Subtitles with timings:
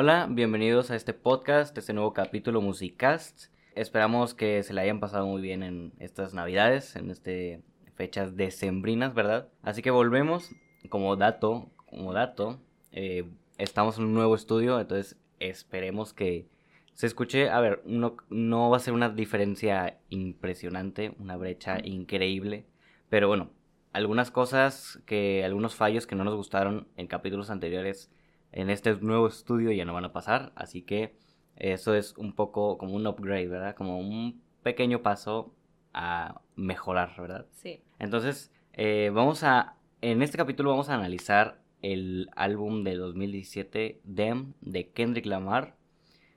[0.00, 3.46] Hola, bienvenidos a este podcast, este nuevo capítulo Musicast.
[3.74, 7.64] Esperamos que se le hayan pasado muy bien en estas navidades, en este
[7.96, 9.48] fechas decembrinas, ¿verdad?
[9.60, 10.52] Así que volvemos,
[10.88, 12.60] como dato, como dato,
[12.92, 16.46] eh, estamos en un nuevo estudio, entonces esperemos que
[16.94, 22.66] se escuche, a ver, no, no va a ser una diferencia impresionante, una brecha increíble,
[23.08, 23.50] pero bueno,
[23.92, 28.12] algunas cosas que, algunos fallos que no nos gustaron en capítulos anteriores
[28.52, 31.14] en este nuevo estudio ya no van a pasar, así que
[31.56, 33.74] eso es un poco como un upgrade, ¿verdad?
[33.74, 35.54] Como un pequeño paso
[35.92, 37.46] a mejorar, ¿verdad?
[37.52, 37.82] Sí.
[37.98, 44.54] Entonces, eh, vamos a, en este capítulo vamos a analizar el álbum de 2017, Dem,
[44.60, 45.76] de Kendrick Lamar.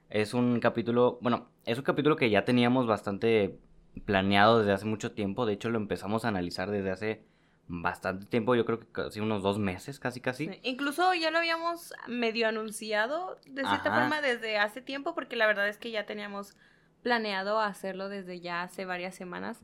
[0.10, 3.60] Es un capítulo, bueno, es un capítulo que ya teníamos bastante
[4.06, 5.46] planeado desde hace mucho tiempo.
[5.46, 7.24] De hecho, lo empezamos a analizar desde hace
[7.72, 10.50] bastante tiempo, yo creo que casi unos dos meses, casi casi.
[10.64, 15.68] Incluso ya lo habíamos medio anunciado de cierta forma desde hace tiempo, porque la verdad
[15.70, 16.58] es que ya teníamos
[17.02, 19.64] planeado hacerlo desde ya hace varias semanas.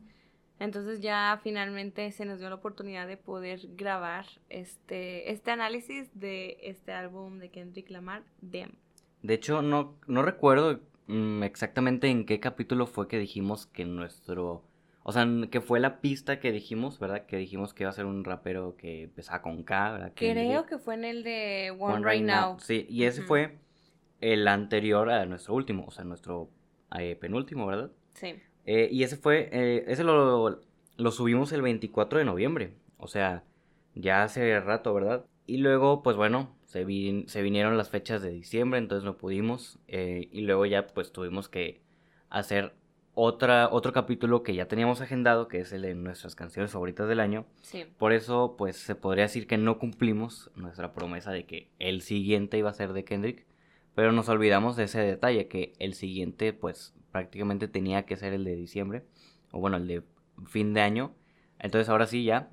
[0.59, 6.57] Entonces ya finalmente se nos dio la oportunidad de poder grabar este, este análisis de
[6.63, 8.71] este álbum de Kendrick Lamar, Dem.
[9.21, 14.63] De hecho, no, no recuerdo mm, exactamente en qué capítulo fue que dijimos que nuestro...
[15.09, 17.25] O sea, que fue la pista que dijimos, ¿verdad?
[17.27, 20.11] Que dijimos que iba a ser un rapero que empezaba con K, ¿verdad?
[20.13, 22.59] Creo que fue en el de One, Right, Now.
[22.59, 23.57] Sí, y ese fue
[24.19, 26.49] el anterior a nuestro último, o sea, nuestro
[26.99, 27.89] eh, penúltimo, ¿verdad?
[28.15, 28.35] Sí.
[28.65, 30.59] Eh, y ese fue, eh, ese lo,
[30.97, 33.45] lo subimos el 24 de noviembre, o sea,
[33.95, 35.25] ya hace rato, ¿verdad?
[35.45, 36.85] Y luego, pues bueno, se,
[37.27, 39.79] se vinieron las fechas de diciembre, entonces no pudimos.
[39.87, 41.79] y luego ya pues tuvimos que
[42.29, 42.73] hacer
[43.19, 47.19] otra, otro capítulo que ya teníamos agendado, que es el de nuestras canciones favoritas del
[47.19, 47.47] año.
[47.63, 47.83] Sí.
[47.97, 52.59] Por eso, pues se podría decir que no cumplimos nuestra promesa de que el siguiente
[52.59, 53.47] iba a ser de Kendrick.
[53.95, 58.43] Pero nos olvidamos de ese detalle, que el siguiente, pues prácticamente tenía que ser el
[58.43, 59.03] de diciembre.
[59.51, 60.03] O bueno, el de
[60.45, 61.15] fin de año.
[61.57, 62.51] Entonces ahora sí ya,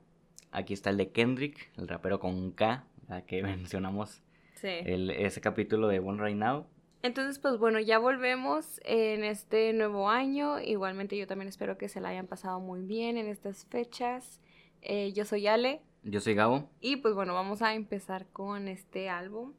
[0.51, 2.87] aquí está el de Kendrick, el rapero con K,
[3.27, 4.23] que mencionamos
[4.55, 4.69] sí.
[4.69, 6.65] el, ese capítulo de One Right Now.
[7.05, 10.59] Entonces, pues bueno, ya volvemos en este nuevo año.
[10.59, 14.41] Igualmente yo también espero que se la hayan pasado muy bien en estas fechas.
[14.81, 15.83] Eh, yo soy Ale.
[16.03, 16.71] Yo soy Gabo.
[16.81, 19.53] Y pues bueno, vamos a empezar con este álbum.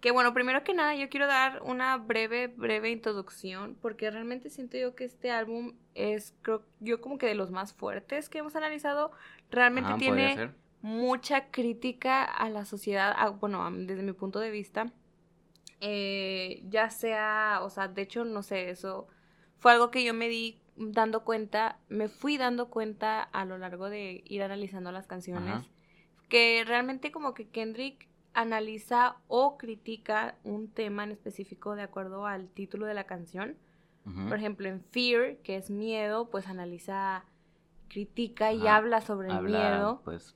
[0.00, 4.76] Que bueno, primero que nada yo quiero dar una breve, breve introducción porque realmente siento
[4.76, 8.56] yo que este álbum es, creo yo como que de los más fuertes que hemos
[8.56, 9.12] analizado.
[9.48, 10.50] Realmente tiene
[10.82, 14.92] mucha crítica a la sociedad, bueno, desde mi punto de vista
[15.86, 19.06] eh, ya sea, o sea, de hecho, no sé, eso
[19.58, 23.90] fue algo que yo me di dando cuenta, me fui dando cuenta a lo largo
[23.90, 25.66] de ir analizando las canciones,
[26.30, 32.48] que realmente como que Kendrick analiza o critica un tema en específico de acuerdo al
[32.48, 33.58] título de la canción.
[34.28, 37.24] Por ejemplo, en Fear, que es miedo, pues analiza,
[37.88, 40.00] critica y habla sobre el miedo.
[40.04, 40.34] Pues,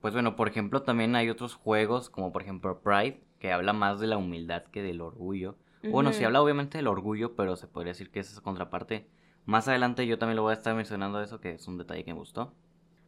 [0.00, 4.00] pues bueno, por ejemplo, también hay otros juegos, como por ejemplo Pride, que habla más
[4.00, 5.56] de la humildad que del orgullo.
[5.82, 9.06] Bueno, sí habla obviamente del orgullo, pero se podría decir que es esa contraparte.
[9.44, 12.12] Más adelante yo también lo voy a estar mencionando eso, que es un detalle que
[12.12, 12.52] me gustó.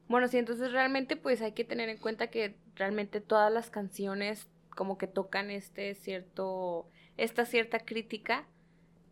[0.09, 4.49] Bueno, sí, entonces realmente pues hay que tener en cuenta que realmente todas las canciones
[4.71, 8.47] como que tocan este cierto, esta cierta crítica,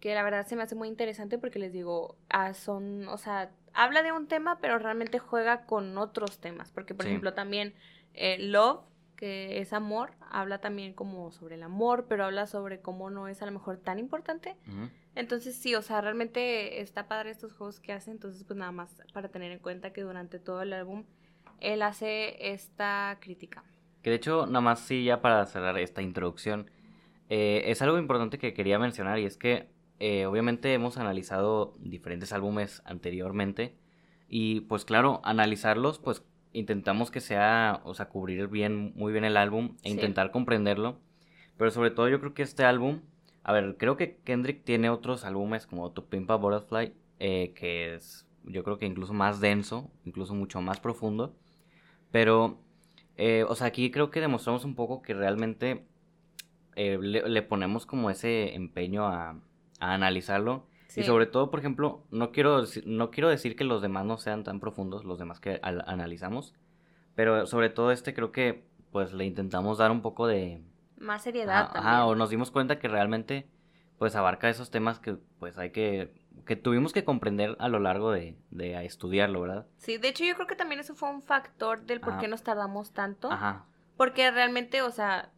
[0.00, 3.50] que la verdad se me hace muy interesante porque les digo, ah, son, o sea,
[3.74, 7.74] habla de un tema, pero realmente juega con otros temas, porque por ejemplo también
[8.14, 8.80] eh, Love
[9.16, 13.42] que es amor, habla también como sobre el amor, pero habla sobre cómo no es
[13.42, 14.56] a lo mejor tan importante.
[15.14, 19.02] Entonces sí, o sea, realmente está padre estos juegos que hace, entonces pues nada más
[19.12, 21.04] para tener en cuenta que durante todo el álbum
[21.60, 23.64] él hace esta crítica.
[24.02, 26.70] Que de hecho, nada más sí, ya para cerrar esta introducción,
[27.28, 32.32] eh, es algo importante que quería mencionar y es que eh, obviamente hemos analizado diferentes
[32.32, 33.74] álbumes anteriormente
[34.28, 36.22] y pues claro, analizarlos pues
[36.56, 40.98] intentamos que sea, o sea, cubrir bien, muy bien el álbum e intentar comprenderlo.
[41.58, 43.02] Pero sobre todo yo creo que este álbum,
[43.42, 48.26] a ver, creo que Kendrick tiene otros álbumes como To Pimpa Butterfly, eh, que es
[48.44, 51.34] yo creo que incluso más denso, incluso mucho más profundo.
[52.10, 52.58] Pero,
[53.16, 55.84] eh, o sea, aquí creo que demostramos un poco que realmente
[56.76, 59.40] eh, le, ponemos como ese empeño a,
[59.80, 60.66] a analizarlo
[60.96, 64.44] y sobre todo, por ejemplo, no quiero, no quiero decir que los demás no sean
[64.44, 66.54] tan profundos, los demás que analizamos,
[67.14, 70.62] pero sobre todo este creo que pues le intentamos dar un poco de...
[70.98, 71.70] Más seriedad.
[71.74, 73.46] Ajá, o nos dimos cuenta que realmente
[73.98, 76.12] pues abarca esos temas que pues hay que
[76.44, 79.66] que tuvimos que comprender a lo largo de, de estudiarlo, ¿verdad?
[79.76, 82.42] Sí, de hecho yo creo que también eso fue un factor del por qué nos
[82.42, 83.30] tardamos tanto.
[83.30, 83.66] Ajá.
[83.96, 85.32] Porque realmente, o sea,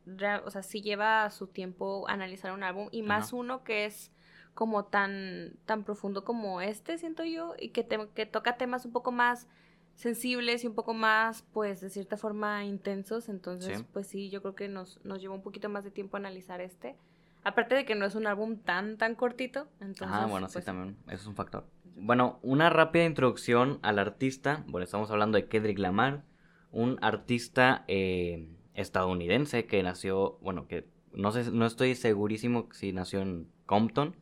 [0.45, 4.13] o sea, sí lleva su tiempo analizar un álbum y más uno que es
[4.59, 9.13] como tan, tan profundo como este, siento yo, y que, que toca temas un poco
[9.13, 9.47] más
[9.95, 13.29] sensibles y un poco más, pues, de cierta forma intensos.
[13.29, 16.61] Entonces, pues sí, yo creo que nos, nos llevó un poquito más de tiempo analizar
[16.61, 16.97] este.
[17.45, 19.69] Aparte de que no es un álbum tan, tan cortito.
[19.79, 21.65] Entonces, ah, bueno, sí, pues también, eso es un factor.
[21.95, 24.65] Bueno, una rápida introducción al artista.
[24.67, 26.25] Bueno, estamos hablando de Kendrick Lamar,
[26.73, 33.21] un artista eh, estadounidense que nació, bueno, que no sé, no estoy segurísimo si nació
[33.21, 34.17] en Compton,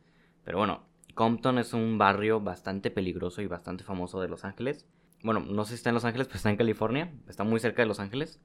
[0.47, 0.85] pero bueno,
[1.17, 4.87] Compton es un barrio bastante peligroso y bastante famoso de Los Ángeles.
[5.25, 7.83] Bueno, no sé si está en Los Ángeles, pero está en California, está muy cerca
[7.83, 8.41] de Los Ángeles.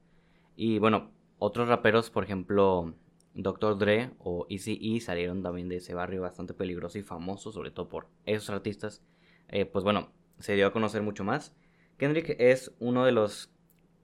[0.56, 2.96] Y bueno, otros raperos, por ejemplo,
[3.34, 3.78] Dr.
[3.78, 8.08] Dre o Eazy-E salieron también de ese barrio bastante peligroso y famoso, sobre todo por
[8.26, 9.00] esos artistas.
[9.46, 10.10] Eh, pues bueno,
[10.40, 11.54] se dio a conocer mucho más.
[11.98, 13.54] Kendrick es uno de los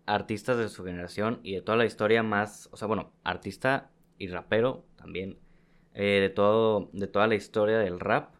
[0.06, 4.28] artistas de su generación y de toda la historia más, o sea, bueno, artista y
[4.28, 5.40] rapero también,
[5.98, 8.32] eh, de, todo, de toda la historia del rap.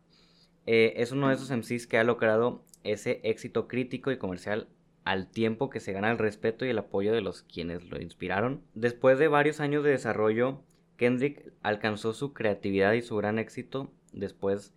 [0.64, 4.68] Eh, es uno de esos MCs que ha logrado ese éxito crítico y comercial
[5.02, 8.62] al tiempo que se gana el respeto y el apoyo de los quienes lo inspiraron.
[8.74, 10.62] Después de varios años de desarrollo,
[10.96, 14.72] Kendrick alcanzó su creatividad y su gran éxito después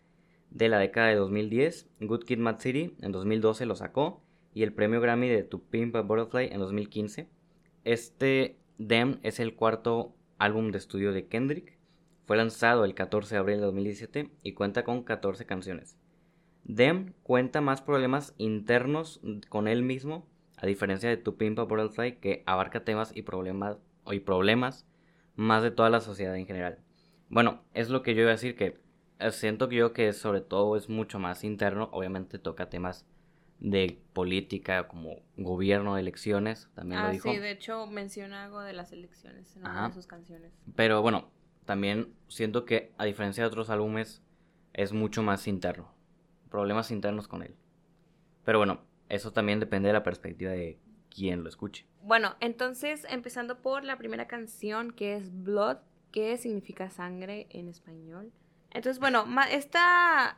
[0.50, 1.88] de la década de 2010.
[2.00, 4.24] Good Kid Mad City en 2012 lo sacó
[4.56, 7.28] y el premio Grammy de To Pimp a Butterfly en 2015.
[7.84, 11.81] Este Dem es el cuarto álbum de estudio de Kendrick.
[12.32, 15.98] Fue lanzado el 14 de abril de 2017 y cuenta con 14 canciones.
[16.64, 19.20] Dem cuenta más problemas internos
[19.50, 20.26] con él mismo,
[20.56, 23.80] a diferencia de To Pimp a Butterfly que abarca temas y problemas,
[24.10, 24.88] y problemas
[25.36, 26.80] más de toda la sociedad en general.
[27.28, 28.80] Bueno, es lo que yo iba a decir que
[29.20, 33.06] eh, siento que yo que sobre todo es mucho más interno, obviamente toca temas
[33.60, 37.30] de política como gobierno, elecciones, también lo ah, dijo.
[37.30, 40.54] Sí, de hecho menciona algo de las elecciones en una de sus canciones.
[40.78, 41.30] Pero bueno,
[41.66, 44.22] también siento que a diferencia de otros álbumes
[44.74, 45.94] es mucho más interno,
[46.50, 47.56] problemas internos con él.
[48.44, 50.80] Pero bueno, eso también depende de la perspectiva de
[51.14, 51.86] quien lo escuche.
[52.04, 55.78] Bueno, entonces empezando por la primera canción que es Blood,
[56.12, 58.32] que significa sangre en español.
[58.72, 60.38] Entonces, bueno, esta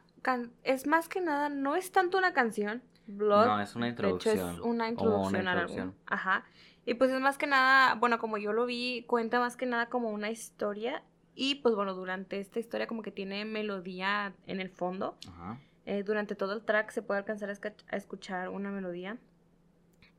[0.64, 3.46] es más que nada, no es tanto una canción, Blood.
[3.46, 4.36] No, es una introducción.
[4.36, 5.94] De hecho, es una introducción, al álbum.
[6.06, 6.46] Ajá.
[6.86, 9.88] Y pues es más que nada, bueno, como yo lo vi, cuenta más que nada
[9.88, 11.04] como una historia.
[11.36, 15.18] Y pues bueno, durante esta historia como que tiene melodía en el fondo.
[15.28, 15.60] Ajá.
[15.86, 19.18] Eh, durante todo el track se puede alcanzar a escuchar una melodía.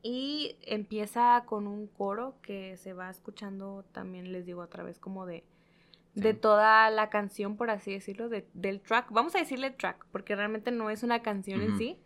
[0.03, 5.25] Y empieza con un coro que se va escuchando también, les digo, a través como
[5.25, 5.43] de,
[6.13, 9.09] de toda la canción, por así decirlo, de, del track.
[9.11, 11.97] Vamos a decirle track, porque realmente no es una canción en sí.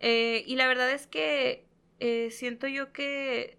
[0.00, 1.66] Eh, y la verdad es que
[1.98, 3.56] eh, siento yo que,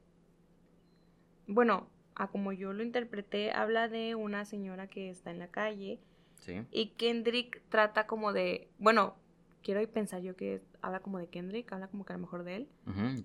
[1.48, 6.00] bueno, a como yo lo interpreté, habla de una señora que está en la calle.
[6.39, 6.62] Sí.
[6.71, 9.15] Y Kendrick trata como de, bueno,
[9.65, 12.56] quiero pensar yo que habla como de Kendrick, habla como que a lo mejor de
[12.56, 12.69] él.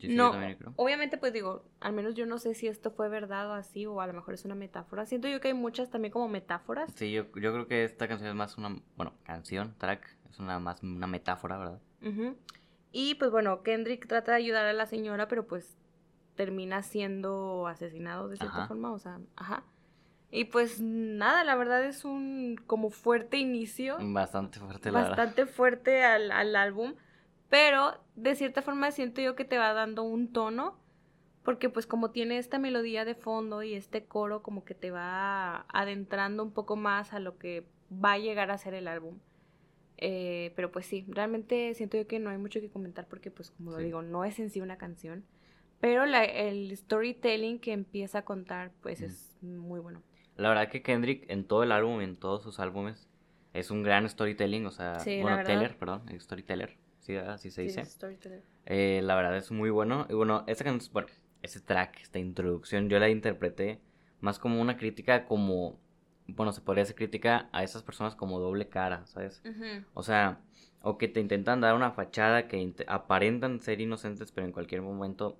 [0.09, 0.33] no,
[0.77, 4.01] obviamente pues digo, al menos yo no sé si esto fue verdad o así, o
[4.01, 5.05] a lo mejor es una metáfora.
[5.05, 6.91] Siento yo que hay muchas también como metáforas.
[6.95, 10.59] Sí, yo, yo creo que esta canción es más una, bueno, canción, track, es una
[10.59, 11.81] más una metáfora, ¿verdad?
[12.91, 15.77] Y pues bueno, Kendrick trata de ayudar a la señora, pero pues
[16.41, 19.63] termina siendo asesinado de cierta forma, o sea, ajá.
[20.31, 23.99] Y pues nada, la verdad es un como fuerte inicio.
[24.01, 26.95] Bastante fuerte, la Bastante fuerte al, al, álbum.
[27.51, 30.79] Pero de cierta forma siento yo que te va dando un tono.
[31.43, 35.67] Porque pues como tiene esta melodía de fondo y este coro como que te va
[35.69, 39.19] adentrando un poco más a lo que va a llegar a ser el álbum.
[39.99, 43.51] Eh, pero pues sí, realmente siento yo que no hay mucho que comentar porque pues
[43.51, 45.27] como lo digo, no es en sí una canción.
[45.81, 50.03] Pero la, el storytelling que empieza a contar pues es muy bueno.
[50.37, 53.09] La verdad que Kendrick en todo el álbum, en todos sus álbumes,
[53.53, 57.85] es un gran storytelling, o sea, bueno, Teller, perdón, storyteller, sí, así se dice.
[57.85, 58.43] Storyteller.
[58.67, 60.07] Eh, la verdad es muy bueno.
[60.09, 61.09] Y bueno, esa canción, bueno,
[61.43, 63.81] ese track, esta introducción, yo la interpreté
[64.21, 65.81] más como una crítica como,
[66.27, 69.43] bueno, se podría hacer crítica a esas personas como doble cara, ¿sabes?
[69.95, 70.41] O sea,
[70.83, 75.39] o que te intentan dar una fachada que aparentan ser inocentes, pero en cualquier momento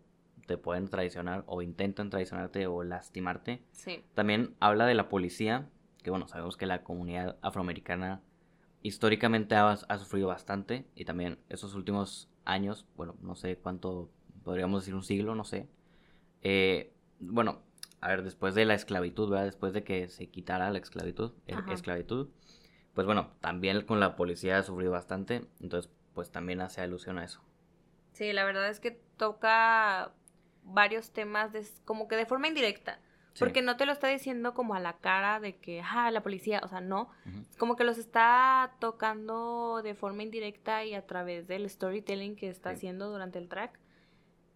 [0.51, 3.63] te pueden traicionar o intentan traicionarte o lastimarte.
[3.71, 4.03] Sí.
[4.15, 5.69] También habla de la policía,
[6.03, 8.21] que bueno, sabemos que la comunidad afroamericana
[8.83, 14.11] históricamente ha, sufrido bastante y también esos últimos años, bueno, no sé cuánto,
[14.43, 15.69] podríamos decir un siglo, no sé.
[16.43, 17.63] Eh, bueno,
[18.01, 19.45] a ver, después de la esclavitud, ¿verdad?
[19.45, 22.31] Después de que se quitara la esclavitud, esclavitud,
[22.93, 27.25] pues bueno, también con la policía ha sufrido bastante, entonces pues también hace alusión a
[27.25, 27.41] eso.
[28.15, 30.13] Sí, la verdad es que toca
[30.65, 32.99] varios temas de, como que de forma indirecta.
[33.39, 36.61] Porque no te lo está diciendo como a la cara de que, ah, la policía,
[36.65, 37.09] o sea, no.
[37.59, 42.71] Como que los está tocando de forma indirecta y a través del storytelling que está
[42.71, 43.79] haciendo durante el track.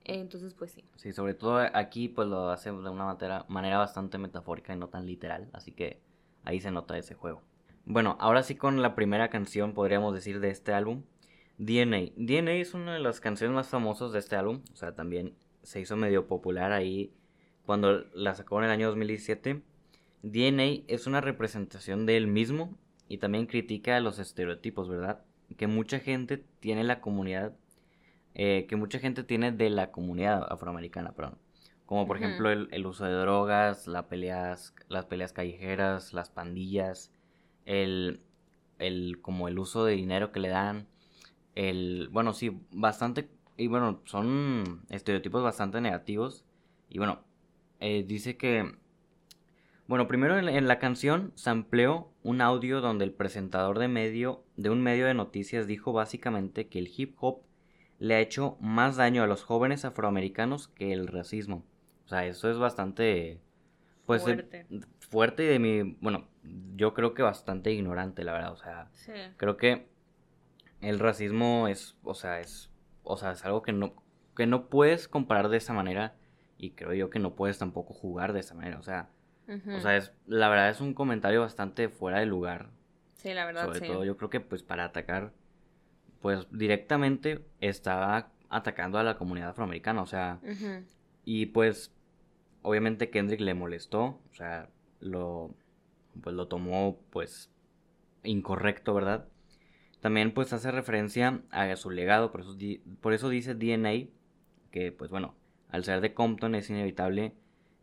[0.04, 0.84] Entonces, pues sí.
[0.96, 4.88] Sí, sobre todo aquí, pues lo hace de una manera, manera bastante metafórica y no
[4.88, 5.48] tan literal.
[5.52, 6.02] Así que
[6.44, 7.42] ahí se nota ese juego.
[7.86, 11.04] Bueno, ahora sí con la primera canción, podríamos decir, de este álbum.
[11.56, 12.12] DNA.
[12.16, 14.62] DNA es una de las canciones más famosas de este álbum.
[14.72, 17.12] O sea, también se hizo medio popular ahí
[17.66, 19.62] cuando la sacó en el año 2017.
[20.22, 22.76] DNA es una representación de él mismo
[23.08, 25.22] y también critica los estereotipos, ¿verdad?
[25.56, 27.54] Que mucha gente tiene la comunidad,
[28.34, 31.38] eh, que mucha gente tiene de la comunidad afroamericana, perdón.
[31.86, 37.12] Como por ejemplo el, uso de drogas, la peleas, las peleas callejeras, las pandillas,
[37.66, 38.20] el,
[38.78, 40.88] el, como el uso de dinero que le dan,
[41.54, 46.44] el, bueno, sí, bastante, y bueno, son estereotipos bastante negativos.
[46.88, 47.20] Y bueno,
[47.80, 48.76] eh, dice que,
[49.86, 54.70] bueno, primero en, la canción se amplió un audio donde el presentador de medio, de
[54.70, 57.42] un medio de noticias dijo básicamente que el hip hop
[57.98, 61.64] le ha hecho más daño a los jóvenes afroamericanos que el racismo.
[62.04, 63.40] O sea, eso es bastante,
[64.04, 64.66] pues, fuerte,
[64.98, 66.28] fuerte y de mi, bueno,
[66.76, 68.52] yo creo que bastante ignorante, la verdad.
[68.52, 68.90] O sea,
[69.36, 69.86] creo que
[70.80, 72.70] el racismo es, o sea, es,
[73.04, 73.94] o sea, es algo que no,
[74.36, 76.16] que no puedes comparar de esa manera
[76.58, 79.10] y creo yo que no puedes tampoco jugar de esa manera, o sea,
[79.46, 82.70] o sea, es, la verdad es un comentario bastante fuera de lugar.
[83.16, 85.32] Sí, la verdad, Sobre todo yo creo que pues para atacar,
[86.22, 90.40] pues directamente estaba atacando a la comunidad afroamericana, o sea,
[91.24, 91.92] y pues
[92.62, 94.70] obviamente Kendrick le molestó, o sea,
[95.00, 95.54] lo,
[96.22, 97.50] pues lo tomó pues
[98.22, 99.28] incorrecto, ¿verdad?
[100.04, 102.54] También pues hace referencia a su legado, por eso,
[103.00, 104.10] por eso dice DNA,
[104.70, 105.34] que pues bueno,
[105.70, 107.32] al ser de Compton es inevitable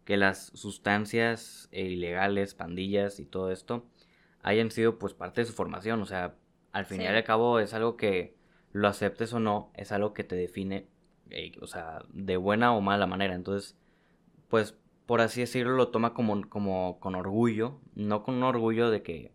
[0.06, 3.88] que las sustancias ilegales, pandillas y todo esto
[4.44, 6.36] hayan sido pues parte de su formación, o sea,
[6.74, 8.36] al fin y al cabo es algo que
[8.72, 10.86] lo aceptes o no, es algo que te define,
[11.32, 13.76] eh, o sea, de buena o mala manera, entonces,
[14.48, 19.02] pues por así decirlo, lo toma como, como con orgullo, no con un orgullo de
[19.02, 19.32] que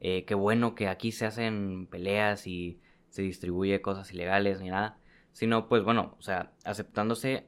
[0.00, 2.80] eh, qué bueno que aquí se hacen peleas y
[3.10, 4.98] se distribuye cosas ilegales ni nada,
[5.32, 7.46] sino pues bueno, o sea, aceptándose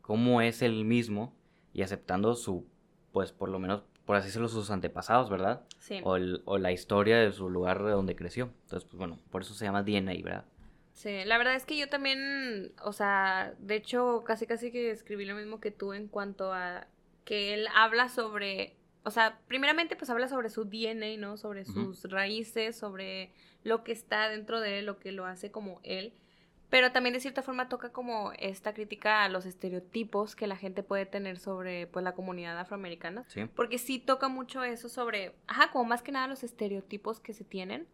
[0.00, 1.36] como es el mismo
[1.72, 2.66] y aceptando su,
[3.12, 5.64] pues por lo menos, por así decirlo, sus antepasados, ¿verdad?
[5.78, 6.00] Sí.
[6.04, 8.50] O, o la historia de su lugar de donde creció.
[8.64, 10.44] Entonces, pues bueno, por eso se llama DNA, ¿verdad?
[10.92, 15.24] Sí, la verdad es que yo también, o sea, de hecho, casi casi que escribí
[15.24, 16.86] lo mismo que tú en cuanto a
[17.24, 21.36] que él habla sobre o sea, primeramente pues habla sobre su DNA, ¿no?
[21.36, 23.32] Sobre sus raíces, sobre
[23.64, 26.12] lo que está dentro de él, lo que lo hace como él.
[26.70, 30.82] Pero también de cierta forma toca como esta crítica a los estereotipos que la gente
[30.82, 33.24] puede tener sobre pues la comunidad afroamericana.
[33.28, 33.44] Sí.
[33.54, 37.44] Porque sí toca mucho eso sobre, ajá, como más que nada los estereotipos que se
[37.44, 37.86] tienen.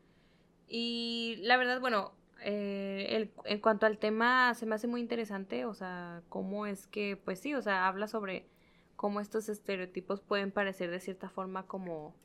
[0.68, 5.64] Y la verdad, bueno, eh, el, en cuanto al tema se me hace muy interesante,
[5.64, 8.46] o sea, cómo es que, pues sí, o sea, habla sobre
[8.98, 12.16] cómo estos estereotipos pueden parecer de cierta forma como,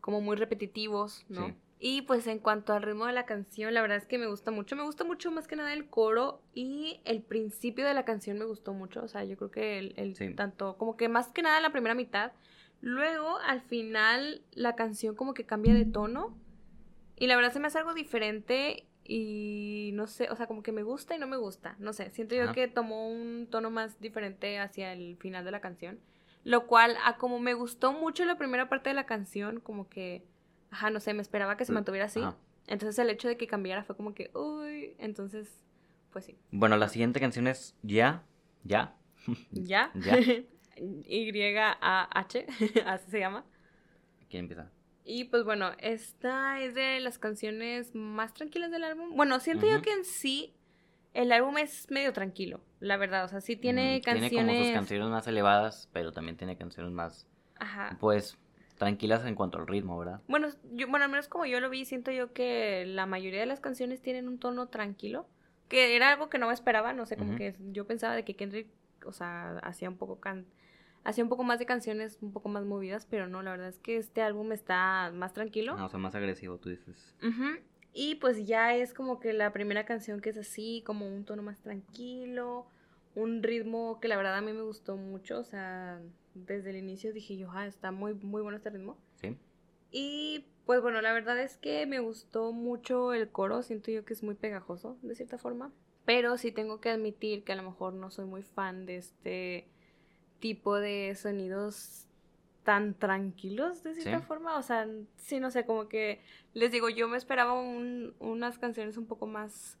[0.00, 1.54] como muy repetitivos, ¿no?
[1.78, 4.50] Y pues en cuanto al ritmo de la canción, la verdad es que me gusta
[4.50, 4.74] mucho.
[4.74, 8.46] Me gusta mucho más que nada el coro y el principio de la canción me
[8.46, 9.00] gustó mucho.
[9.04, 12.32] O sea, yo creo que el, tanto, como que más que nada la primera mitad.
[12.80, 16.36] Luego, al final, la canción como que cambia de tono.
[17.14, 20.72] Y la verdad se me hace algo diferente y no sé, o sea, como que
[20.72, 23.98] me gusta y no me gusta, no sé, siento yo que tomó un tono más
[24.00, 25.98] diferente hacia el final de la canción,
[26.44, 30.24] lo cual, a como me gustó mucho la primera parte de la canción, como que,
[30.70, 32.20] ajá, no sé, me esperaba que se mantuviera así,
[32.66, 35.64] entonces el hecho de que cambiara fue como que, uy, entonces,
[36.12, 36.38] pues sí.
[36.50, 38.24] Bueno, la siguiente canción es Ya,
[38.64, 38.94] Ya.
[39.50, 39.90] ¿Ya?
[39.94, 40.16] Ya.
[40.76, 42.46] Y-A-H,
[42.86, 43.44] así se llama.
[44.30, 44.70] ¿Quién empieza?
[45.04, 49.16] Y pues bueno, esta es de las canciones más tranquilas del álbum.
[49.16, 50.54] Bueno, siento yo que en sí
[51.14, 53.24] el álbum es medio tranquilo, la verdad.
[53.24, 54.30] O sea, sí tiene canciones.
[54.30, 57.26] Tiene como sus canciones más elevadas, pero también tiene canciones más.
[57.58, 57.96] Ajá.
[58.00, 58.38] Pues
[58.76, 60.20] tranquilas en cuanto al ritmo, ¿verdad?
[60.28, 63.46] Bueno, yo, bueno, al menos como yo lo vi, siento yo que la mayoría de
[63.46, 65.26] las canciones tienen un tono tranquilo.
[65.68, 68.36] Que era algo que no me esperaba, no sé, como que yo pensaba de que
[68.36, 68.68] Kendrick,
[69.04, 70.46] o sea, hacía un poco can
[71.04, 73.78] hacía un poco más de canciones un poco más movidas, pero no, la verdad es
[73.78, 75.76] que este álbum está más tranquilo.
[75.76, 77.16] No, o sea, más agresivo, tú dices.
[78.00, 81.42] Y pues ya es como que la primera canción que es así, como un tono
[81.42, 82.68] más tranquilo,
[83.16, 86.00] un ritmo que la verdad a mí me gustó mucho, o sea,
[86.32, 88.96] desde el inicio dije yo, ah, está muy, muy bueno este ritmo.
[89.20, 89.36] Sí.
[89.90, 94.14] Y pues bueno, la verdad es que me gustó mucho el coro, siento yo que
[94.14, 95.72] es muy pegajoso, de cierta forma.
[96.04, 99.66] Pero sí tengo que admitir que a lo mejor no soy muy fan de este
[100.38, 102.07] tipo de sonidos
[102.68, 104.58] tan tranquilos de cierta forma.
[104.58, 106.20] O sea, sí, no sé, como que
[106.52, 109.78] les digo, yo me esperaba unas canciones un poco más,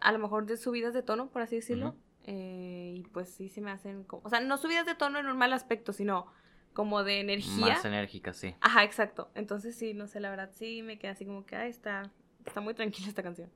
[0.00, 1.94] a lo mejor de subidas de tono, por así decirlo.
[2.24, 5.26] Eh, y pues sí se me hacen como, o sea, no subidas de tono en
[5.26, 6.32] un mal aspecto, sino
[6.72, 7.74] como de energía.
[7.74, 8.54] Más enérgica, sí.
[8.62, 9.28] Ajá, exacto.
[9.34, 12.10] Entonces sí, no sé, la verdad sí me queda así como que, ah, está,
[12.46, 13.50] está muy tranquila esta canción.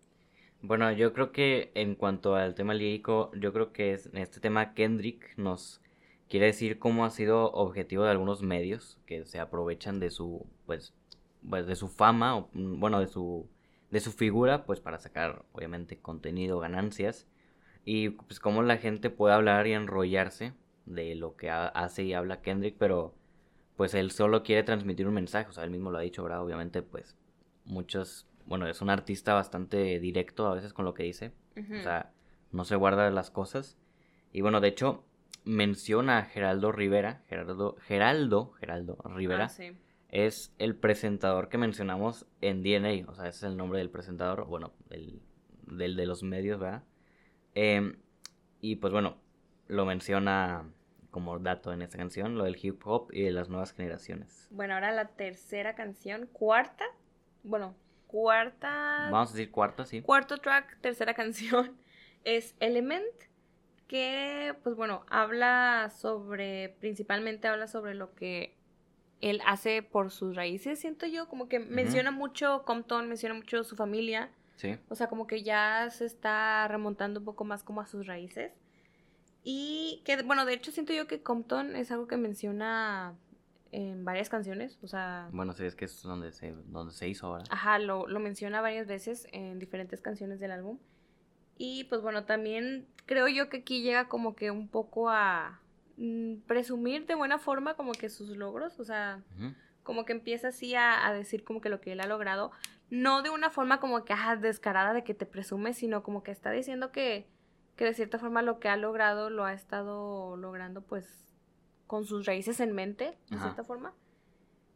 [0.60, 4.74] Bueno, yo creo que en cuanto al tema lírico, yo creo que en este tema
[4.74, 5.80] Kendrick nos
[6.30, 10.94] Quiere decir cómo ha sido objetivo de algunos medios que se aprovechan de su, pues,
[11.48, 13.50] pues de su fama, o, mm, bueno, de su,
[13.90, 17.26] de su figura, pues para sacar, obviamente, contenido, ganancias.
[17.84, 20.54] Y pues cómo la gente puede hablar y enrollarse
[20.86, 23.12] de lo que hace y habla Kendrick, pero
[23.76, 26.44] pues él solo quiere transmitir un mensaje, o sea, él mismo lo ha dicho, ¿verdad?
[26.44, 27.16] Obviamente, pues
[27.64, 32.12] muchos, bueno, es un artista bastante directo a veces con lo que dice, o sea,
[32.52, 33.78] no se guarda las cosas.
[34.32, 35.04] Y bueno, de hecho,
[35.44, 39.72] menciona a Geraldo Rivera, Geraldo, Geraldo, Geraldo Rivera, ah,
[40.08, 44.46] es el presentador que mencionamos en DNA, o sea, ese es el nombre del presentador,
[44.46, 45.22] bueno, del,
[45.66, 46.82] del de los medios, ¿verdad?
[47.54, 47.96] Em,
[48.60, 49.16] y pues bueno,
[49.66, 50.68] lo menciona
[51.10, 54.48] como dato en esta canción, lo del hip hop y de las nuevas generaciones.
[54.50, 56.84] Bueno, ahora la tercera canción, cuarta,
[57.42, 57.74] bueno,
[58.06, 59.08] cuarta...
[59.10, 60.02] Vamos a decir cuarta, sí.
[60.02, 61.76] Cuarto track, tercera canción,
[62.24, 63.29] es Element
[63.90, 68.56] que, pues bueno, habla sobre, principalmente habla sobre lo que
[69.20, 73.74] él hace por sus raíces, siento yo, como que menciona mucho Compton, menciona mucho su
[73.74, 74.30] familia.
[74.54, 74.78] Sí.
[74.88, 78.52] O sea, como que ya se está remontando un poco más como a sus raíces.
[79.42, 83.18] Y que, bueno, de hecho siento yo que Compton es algo que menciona
[83.72, 85.28] en varias canciones, o sea...
[85.32, 87.42] Bueno, sí, es que es donde se, donde se hizo ahora.
[87.50, 90.78] Ajá, lo, lo menciona varias veces en diferentes canciones del álbum.
[91.62, 95.60] Y pues bueno, también creo yo que aquí llega como que un poco a
[95.98, 99.22] mm, presumir de buena forma como que sus logros, o sea,
[99.82, 102.50] como que empieza así a, decir como que lo que él ha logrado,
[102.88, 106.30] no de una forma como que ah, descarada de que te presume, sino como que
[106.30, 107.28] está diciendo que,
[107.76, 111.26] que de cierta forma lo que ha logrado lo ha estado logrando pues
[111.86, 113.92] con sus raíces en mente, de cierta forma.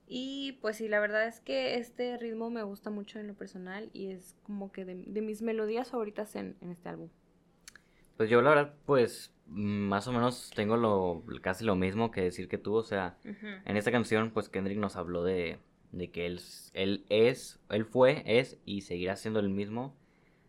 [0.06, 3.90] Y pues sí, la verdad es que este ritmo me gusta mucho en lo personal
[3.92, 7.08] y es como que de, mis melodías favoritas en, este álbum.
[8.16, 12.48] Pues yo la verdad, pues más o menos tengo lo casi lo mismo que decir
[12.48, 15.58] que tú, o sea, en esta canción pues Kendrick nos habló de,
[15.90, 16.40] de que él,
[16.74, 19.96] él es, él fue, es y seguirá siendo el mismo,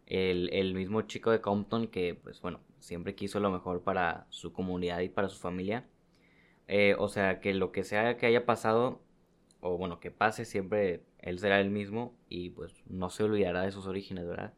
[0.05, 4.53] el, el mismo chico de Compton que pues bueno, siempre quiso lo mejor para su
[4.53, 5.85] comunidad y para su familia.
[6.67, 9.01] Eh, o sea, que lo que sea que haya pasado,
[9.65, 13.71] o bueno, que pase, siempre él será el mismo y pues no se olvidará de
[13.71, 14.53] sus orígenes, ¿verdad?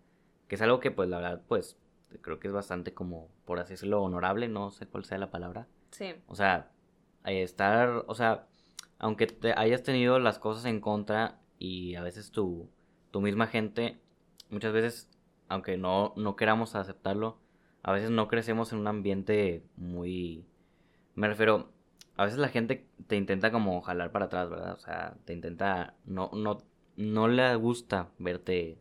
[0.49, 1.77] Que es algo que pues la verdad pues
[2.21, 5.67] creo que es bastante como, por así decirlo, honorable, no sé cuál sea la palabra.
[5.91, 6.15] Sí.
[6.27, 6.71] O sea,
[7.23, 8.47] estar, o sea,
[8.99, 12.69] aunque te hayas tenido las cosas en contra y a veces tu,
[13.11, 14.01] tu misma gente,
[14.49, 15.09] muchas veces,
[15.47, 17.39] aunque no, no queramos aceptarlo,
[17.81, 20.45] a veces no crecemos en un ambiente muy...
[21.15, 21.71] Me refiero,
[22.17, 24.73] a veces la gente te intenta como jalar para atrás, ¿verdad?
[24.73, 26.63] O sea, te intenta, no, no,
[26.95, 28.79] no le gusta verte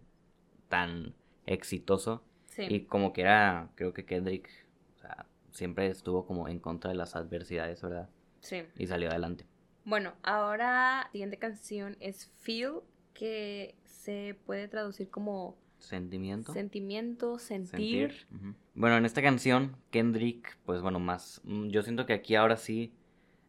[0.68, 2.24] tan exitoso.
[2.46, 2.62] Sí.
[2.68, 4.48] Y como que era, creo que Kendrick,
[4.96, 8.08] o sea, siempre estuvo como en contra de las adversidades, ¿verdad?
[8.40, 8.62] Sí.
[8.78, 9.44] Y salió adelante.
[9.84, 12.80] Bueno, ahora la siguiente canción es Feel,
[13.12, 16.54] que se puede traducir como sentimiento.
[16.54, 18.26] Sentimiento, sentir.
[18.74, 22.94] Bueno, en esta canción, Kendrick, pues bueno, más, mm, yo siento que aquí ahora sí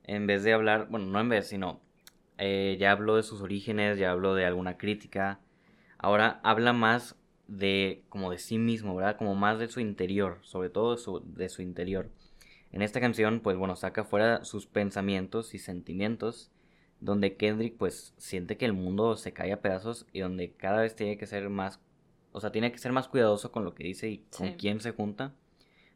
[0.08, 1.82] en vez de hablar, bueno, no en vez, sino
[2.38, 5.40] eh, ya habló de sus orígenes, ya habló de alguna crítica,
[5.98, 7.16] ahora habla más
[7.48, 9.18] de como de sí mismo, ¿verdad?
[9.18, 12.10] Como más de su interior, sobre todo de su, de su interior.
[12.72, 16.52] En esta canción, pues bueno, saca fuera sus pensamientos y sentimientos,
[17.00, 20.96] donde Kendrick pues siente que el mundo se cae a pedazos y donde cada vez
[20.96, 21.80] tiene que ser más,
[22.32, 24.92] o sea, tiene que ser más cuidadoso con lo que dice y con quién se
[24.92, 25.34] junta,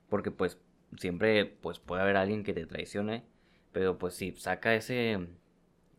[0.10, 0.58] porque pues
[0.98, 3.24] siempre pues puede haber alguien que te traicione
[3.72, 5.28] pero pues sí, saca ese,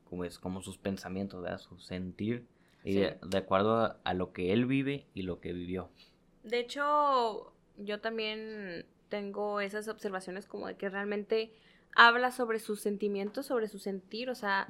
[0.08, 1.58] como es, como sus pensamientos, ¿verdad?
[1.58, 2.46] Su sentir,
[2.84, 5.90] y de, acuerdo a, lo que él vive y lo que vivió.
[6.42, 11.52] De hecho, yo también tengo esas observaciones como de que realmente
[11.94, 14.66] habla sobre sus sentimientos, sobre su sentir, o sea,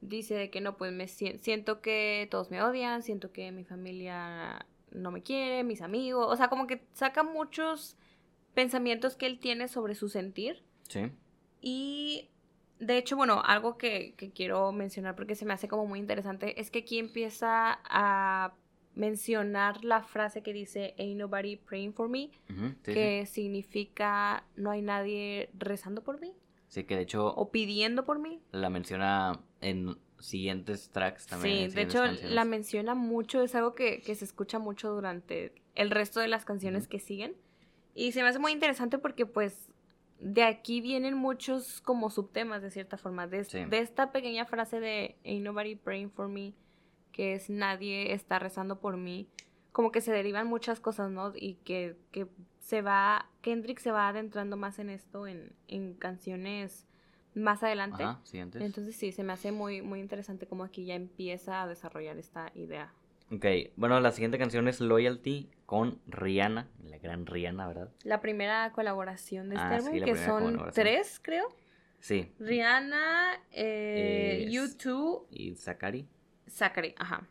[0.00, 5.10] dice que no, pues me siento que todos me odian, siento que mi familia no
[5.10, 7.96] me quiere, mis amigos, o sea, como que saca muchos
[8.54, 10.62] pensamientos que él tiene sobre su sentir.
[10.88, 11.10] Sí.
[11.60, 12.30] Y
[12.78, 16.70] de hecho, bueno, algo que, quiero mencionar porque se me hace como muy interesante es
[16.70, 18.54] que aquí empieza a
[18.94, 22.54] mencionar la frase que dice Ain't nobody praying for me, sí.
[22.84, 26.32] que significa no hay nadie rezando por mí
[26.68, 28.40] Sí, que de hecho o pidiendo por mí.
[28.52, 31.70] la menciona en siguientes tracks también.
[31.70, 32.34] Sí, de hecho canciones.
[32.34, 36.44] la menciona mucho, es algo que, que se escucha mucho durante el resto de las
[36.44, 37.36] canciones que siguen.
[37.94, 39.70] Y se me hace muy interesante porque pues
[40.20, 43.26] de aquí vienen muchos como subtemas de cierta forma.
[43.26, 43.64] De, Sí.
[43.64, 46.54] de esta pequeña frase de Ain't nobody praying for me,
[47.12, 49.28] que es nadie está rezando por mí,
[49.72, 51.32] como que se derivan muchas cosas, ¿no?
[51.34, 52.26] Y que, que
[52.58, 56.86] se va, Kendrick se va adentrando más en esto en, en canciones
[57.34, 58.02] más adelante.
[58.02, 58.20] Ajá.
[58.32, 62.50] Entonces sí, se me hace muy, muy interesante como aquí ya empieza a desarrollar esta
[62.54, 62.92] idea.
[63.32, 63.44] Ok,
[63.76, 67.88] bueno, la siguiente canción es Loyalty con Rihanna, la gran Rihanna, ¿verdad?
[68.04, 71.48] La primera colaboración de este Ah, sí, álbum, que son tres, creo.
[71.98, 72.32] Sí.
[72.38, 76.06] Rihanna, eh, Es- U2, Y Zachary.
[76.48, 77.26] Zachary, ajá.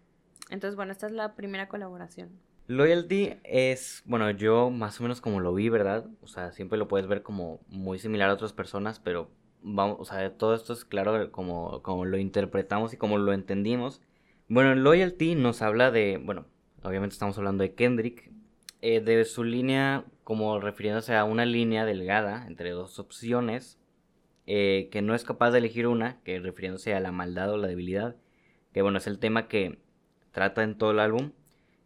[0.49, 2.29] Entonces, bueno, esta es la primera colaboración.
[2.67, 6.07] Loyalty es, bueno, yo más o menos como lo vi, ¿verdad?
[6.21, 9.29] O sea, siempre lo puedes ver como muy similar a otras personas, pero
[9.61, 14.01] vamos, o sea, todo esto es claro como, como lo interpretamos y como lo entendimos.
[14.47, 16.45] Bueno, en Loyalty nos habla de, bueno,
[16.83, 18.31] obviamente estamos hablando de Kendrick,
[18.81, 23.79] eh, de su línea como refiriéndose a una línea delgada entre dos opciones,
[24.45, 27.67] eh, que no es capaz de elegir una, que refiriéndose a la maldad o la
[27.67, 28.17] debilidad,
[28.71, 29.79] que bueno, es el tema que
[30.31, 31.31] trata en todo el álbum.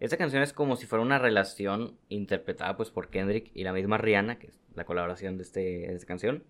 [0.01, 3.97] Esta canción es como si fuera una relación interpretada pues por Kendrick y la misma
[3.97, 6.43] Rihanna, que es la colaboración de, este, de esta canción,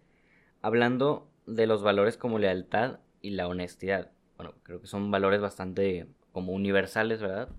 [0.64, 4.12] hablando de los valores como lealtad y la honestidad.
[4.40, 7.50] Bueno, creo que son valores bastante como universales, ¿verdad?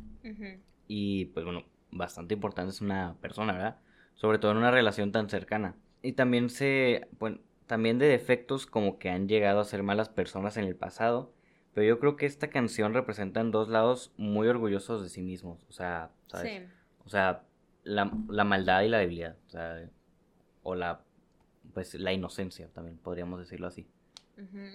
[0.89, 3.79] Y pues bueno, bastante importantes en una persona, ¿verdad?
[4.15, 5.77] Sobre todo en una relación tan cercana.
[6.01, 10.57] Y también se, bueno, también de defectos como que han llegado a ser malas personas
[10.57, 11.35] en el pasado.
[11.75, 15.67] Pero yo creo que esta canción representa en dos lados muy orgullosos de sí mismos.
[15.69, 16.63] O sea, ¿sabes?
[16.63, 16.69] Sí.
[17.05, 17.43] O sea,
[17.85, 19.37] la, la maldad y la debilidad.
[19.49, 19.87] O sea,
[20.63, 21.05] o la,
[21.75, 23.87] pues la inocencia también, podríamos decirlo así.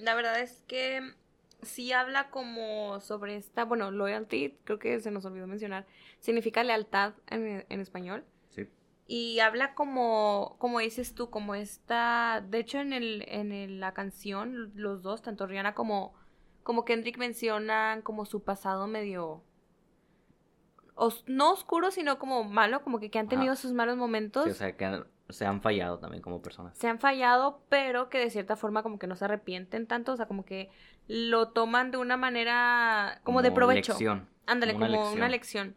[0.03, 1.15] La verdad es que
[1.61, 5.85] sí habla como sobre esta, bueno, loyalty, creo que se nos olvidó mencionar,
[6.19, 8.23] significa lealtad en, en español.
[8.49, 8.69] Sí.
[9.07, 13.93] Y habla como, como dices tú, como esta, de hecho en el, en el- la
[13.93, 16.13] canción, los dos, tanto Rihanna como,
[16.63, 19.43] como Kendrick mencionan como su pasado medio,
[20.95, 23.31] os- no oscuro, sino como malo, como que, que han Ajá.
[23.35, 26.77] tenido sus malos momentos Sí, o sea, que han- se han fallado también como personas.
[26.77, 30.17] se han fallado, pero que de cierta forma como que no se arrepienten tanto, o
[30.17, 30.69] sea, como que
[31.07, 33.93] lo toman de una manera como, de provecho.
[33.93, 34.27] lección.
[34.45, 35.75] Ándale, como como una una lección.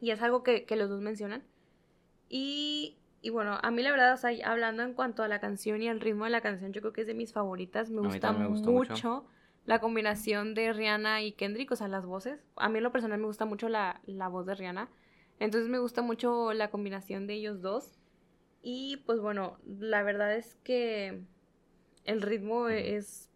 [0.00, 1.42] Y es algo que, que los dos mencionan.
[2.28, 5.82] Y, y bueno, a mí la verdad, o sea, hablando en cuanto a la canción
[5.82, 7.90] y al ritmo de la canción, yo creo que es de mis favoritas.
[7.90, 9.26] Me gusta, me mucho, mucho.
[9.64, 12.44] la combinación de Rihanna y Kendrick, o sea, las voces.
[12.56, 14.88] A mí en lo personal me gusta mucho la, la voz de Rihanna.
[15.40, 17.98] Entonces me gusta mucho la combinación de ellos dos.
[18.62, 21.20] Y pues bueno, la verdad es que
[22.04, 23.30] el ritmo es...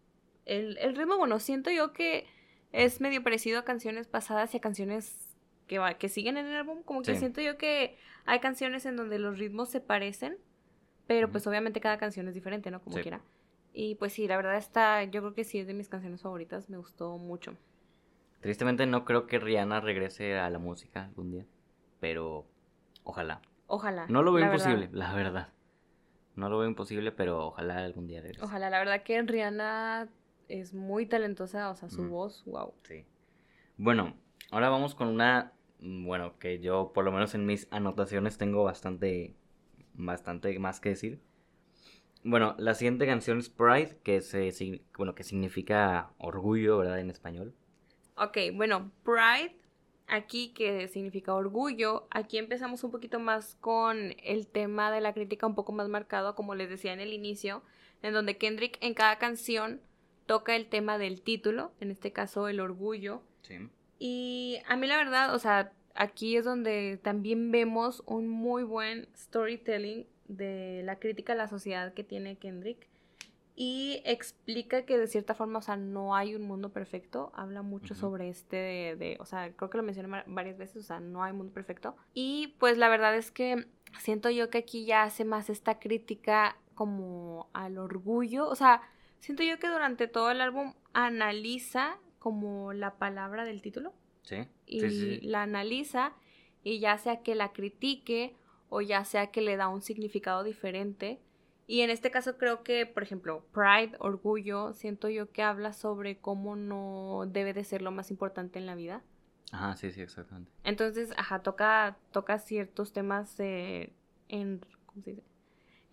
[0.45, 2.25] El, el ritmo, bueno, siento yo que
[2.71, 5.35] es medio parecido a canciones pasadas y a canciones
[5.67, 6.83] que, va, que siguen en el álbum.
[6.83, 7.19] Como que Sí.
[7.19, 10.37] siento yo que hay canciones en donde los ritmos se parecen,
[11.07, 12.81] pero pues obviamente cada canción es diferente, ¿no?
[12.81, 13.01] Como Sí.
[13.03, 13.21] quiera.
[13.73, 16.69] Y pues sí, la verdad está, yo creo que sí es de mis canciones favoritas,
[16.69, 17.55] me gustó mucho.
[18.41, 21.45] Tristemente no creo que Rihanna regrese a la música algún día.
[21.99, 22.45] Pero
[23.03, 23.41] ojalá.
[23.67, 24.05] Ojalá.
[24.09, 24.69] No lo veo la verdad.
[24.71, 25.47] imposible, la verdad.
[26.35, 28.43] No lo veo imposible, pero ojalá algún día regrese.
[28.43, 30.09] Ojalá, la verdad que Rihanna
[30.61, 32.09] es muy talentosa, o sea, su Mm.
[32.09, 32.73] voz, wow.
[32.83, 33.05] Sí.
[33.77, 34.15] Bueno,
[34.51, 38.63] ahora vamos con una, mm, bueno, que yo por lo menos en mis anotaciones tengo
[38.63, 39.33] bastante,
[39.93, 41.19] bastante más que decir.
[42.23, 46.99] Bueno, la siguiente canción es Pride, que se, bueno, que significa orgullo, ¿verdad?
[46.99, 47.53] En español.
[48.15, 49.57] Ok, bueno, Pride,
[50.07, 55.47] aquí que significa orgullo, aquí empezamos un poquito más con el tema de la crítica
[55.47, 57.63] un poco más marcado, como les decía en el inicio,
[58.03, 59.81] en donde Kendrick en cada canción
[60.25, 63.69] toca el tema del título, en este caso el orgullo, Sí.
[63.99, 69.07] y a mí la verdad, o sea, aquí es donde también vemos un muy buen
[69.15, 72.87] storytelling de la crítica a la sociedad que tiene Kendrick.
[73.55, 77.31] Y explica que de cierta forma, o sea, no hay un mundo perfecto.
[77.35, 80.87] Habla mucho sobre este de, de- o sea, creo que lo mencioné varias veces, o
[80.87, 81.95] sea, no hay mundo perfecto.
[82.15, 83.67] Y pues la verdad es que
[83.99, 88.49] siento yo que aquí ya hace más esta crítica como al orgullo.
[88.49, 88.81] O sea,
[89.23, 94.47] siento yo que durante todo el álbum analiza como la palabra del título Sí.
[94.65, 96.13] y Sí, la analiza
[96.63, 98.35] y ya sea que la critique
[98.69, 101.19] o ya sea que le da un significado diferente.
[101.67, 106.17] Y en este caso creo que, por ejemplo, Pride, orgullo, siento yo que habla sobre
[106.17, 109.01] cómo no debe de ser lo más importante en la vida.
[109.51, 110.51] Ajá, sí, sí, exactamente.
[110.63, 113.93] Entonces, ajá, toca, toca ciertos temas eh,
[114.27, 115.23] en, ¿cómo se dice?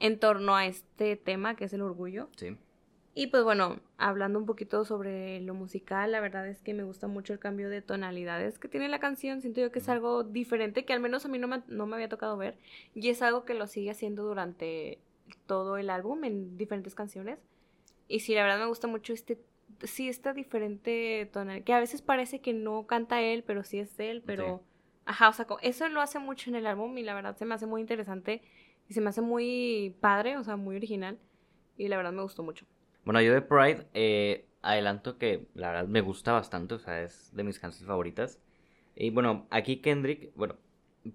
[0.01, 2.31] en torno a este tema que es el orgullo.
[2.37, 2.57] Sí.
[3.13, 7.09] Y pues bueno, hablando un poquito sobre lo musical, la verdad es que me gusta
[7.09, 9.41] mucho el cambio de tonalidades que tiene la canción.
[9.41, 11.97] Siento yo que es algo diferente que al menos a mí no me, no me
[11.97, 12.57] había tocado ver.
[12.95, 14.99] Y es algo que lo sigue haciendo durante
[15.47, 17.41] todo el álbum en diferentes canciones.
[18.07, 19.41] Y sí, la verdad me gusta mucho este,
[19.83, 23.99] sí, esta diferente tonalidad, que a veces parece que no canta él, pero sí es
[23.99, 24.63] él, pero...
[25.07, 27.55] Ajá, o sea, eso lo hace mucho en el álbum y la verdad se me
[27.55, 28.43] hace muy interesante
[28.89, 31.19] y se me hace muy padre, o sea, muy original.
[31.77, 32.65] Y la verdad me gustó mucho.
[33.05, 37.35] Bueno, yo de Pride eh, adelanto que la verdad me gusta bastante, o sea, es
[37.35, 38.41] de mis canciones favoritas.
[38.95, 40.57] Y bueno, aquí Kendrick, bueno,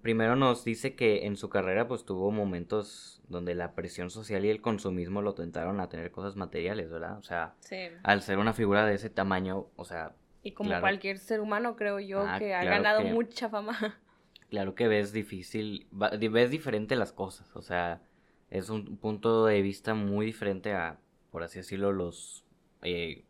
[0.02, 4.50] primero nos dice que en su carrera pues tuvo momentos donde la presión social y
[4.50, 7.18] el consumismo lo tentaron a tener cosas materiales, ¿verdad?
[7.18, 7.54] O sea,
[8.02, 10.14] al ser una figura de ese tamaño, o sea...
[10.42, 13.76] Y como cualquier ser humano, creo yo, ah, que ha ganado mucha fama.
[14.48, 18.00] Claro que ves difícil, ves diferente las cosas, o sea,
[18.48, 21.00] es un punto de vista muy diferente a,
[21.36, 22.46] por así decirlo, los...
[22.80, 23.26] Eh,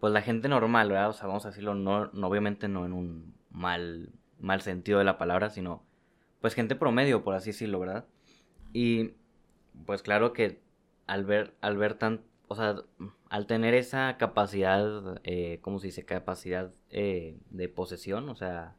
[0.00, 1.10] pues la gente normal, ¿verdad?
[1.10, 5.04] O sea, vamos a decirlo, no, no obviamente no en un mal mal sentido de
[5.04, 5.84] la palabra, sino
[6.40, 8.04] pues gente promedio, por así decirlo, ¿verdad?
[8.72, 9.12] Y
[9.86, 10.60] pues claro que
[11.06, 12.82] al ver, al ver tan, o sea,
[13.28, 16.04] al tener esa capacidad, eh, ¿cómo se dice?
[16.04, 18.74] Capacidad eh, de posesión, o sea,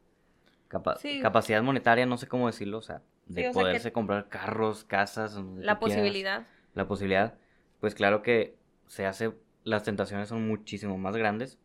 [0.68, 5.40] capacidad monetaria, no sé cómo decirlo, o sea, de poderse comprar carros, casas.
[5.56, 6.46] La posibilidad.
[6.74, 7.38] la posibilidad,
[7.82, 8.54] pues claro que
[8.86, 9.32] se hace,
[9.64, 11.58] las tentaciones son muchísimo más grandes,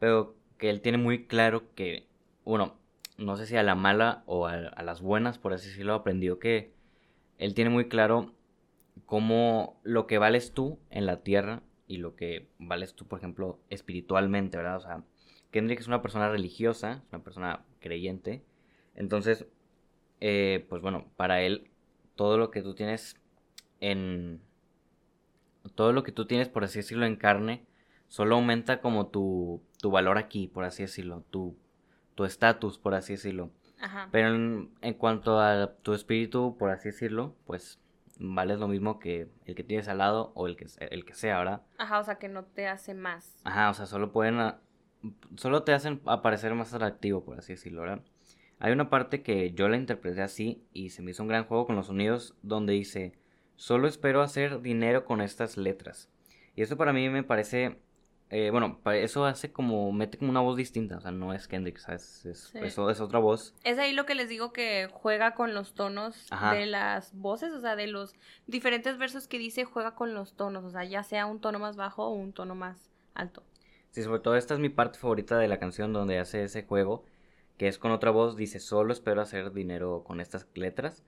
[0.00, 2.08] pero que él tiene muy claro que,
[2.44, 2.74] bueno,
[3.18, 6.72] no sé si a la mala o a, las buenas, por así decirlo, aprendió que
[7.38, 8.34] él tiene muy claro
[9.06, 13.60] cómo lo que vales tú en la tierra y lo que vales tú, por ejemplo,
[13.70, 14.78] espiritualmente, ¿verdad?
[14.78, 15.04] O sea,
[15.52, 18.42] Kendrick es una persona religiosa, es una persona creyente.
[18.96, 19.46] Entonces,
[20.20, 21.70] eh, pues bueno, para él,
[22.16, 23.20] todo lo que tú tienes
[23.78, 24.42] en...
[25.74, 27.64] Todo lo que tú tienes, por así decirlo, en carne,
[28.08, 31.56] solo aumenta como tu, tu valor aquí, por así decirlo, tu
[32.14, 33.50] tu estatus, por así decirlo.
[33.80, 34.08] Ajá.
[34.10, 37.80] Pero en, cuanto a tu espíritu, por así decirlo, pues
[38.18, 41.38] vales lo mismo que el que tienes al lado o el que, el que sea,
[41.38, 41.62] ¿verdad?
[41.78, 43.40] Ajá, o sea, que no te hace más.
[43.44, 44.54] Ajá, o sea, solo pueden...
[45.36, 48.00] solo te hacen aparecer más atractivo, por así decirlo, ¿verdad?
[48.60, 51.66] Hay una parte que yo la interpreté así y se me hizo un gran juego
[51.66, 53.12] con los sonidos donde dice,
[53.56, 56.10] solo espero hacer dinero con estas letras.
[56.56, 57.78] Y eso para mí me parece
[58.30, 61.78] eh, bueno, eso hace como, mete como una voz distinta, o sea, no es Kendrick,
[61.78, 62.24] ¿sabes?
[62.24, 63.54] Es, Eso es otra voz.
[63.62, 67.60] Es ahí lo que les digo que juega con los tonos de las voces, o
[67.60, 68.14] sea, de los
[68.48, 71.76] diferentes versos que dice, juega con los tonos, o sea, ya sea un tono más
[71.76, 73.44] bajo o un tono más alto.
[73.90, 77.04] Sí, sobre todo esta es mi parte favorita de la canción donde hace ese juego,
[77.56, 81.04] que es con otra voz, dice, solo espero hacer dinero con estas letras.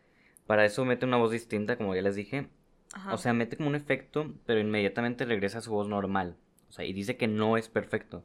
[0.46, 2.48] Para eso mete una voz distinta, como ya les dije.
[3.12, 6.37] O sea, mete como un efecto, pero inmediatamente regresa a su voz normal.
[6.68, 8.24] O sea, y dice que no es perfecto.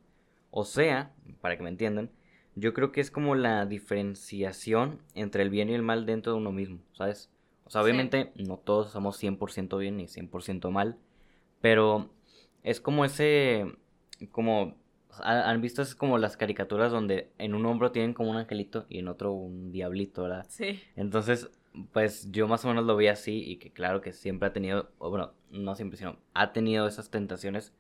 [0.50, 2.10] O sea, para que me entiendan,
[2.56, 6.38] yo creo que es como la diferenciación entre el bien y el mal dentro de
[6.40, 7.30] uno mismo, ¿sabes?
[7.66, 10.98] O sea, obviamente no todos somos 100% bien ni 100% mal,
[11.62, 12.10] pero
[12.64, 13.66] es como ese,
[14.32, 14.76] como,
[15.24, 19.00] han visto es como las caricaturas donde en un hombro tienen como un angelito y
[19.00, 20.46] en otro un diablito, ¿verdad?
[20.50, 20.82] Sí.
[20.98, 21.50] Entonces,
[21.94, 24.92] pues yo más o menos lo vi así y que claro que siempre ha tenido,
[25.00, 27.74] bueno, no siempre, sino ha tenido esas tentaciones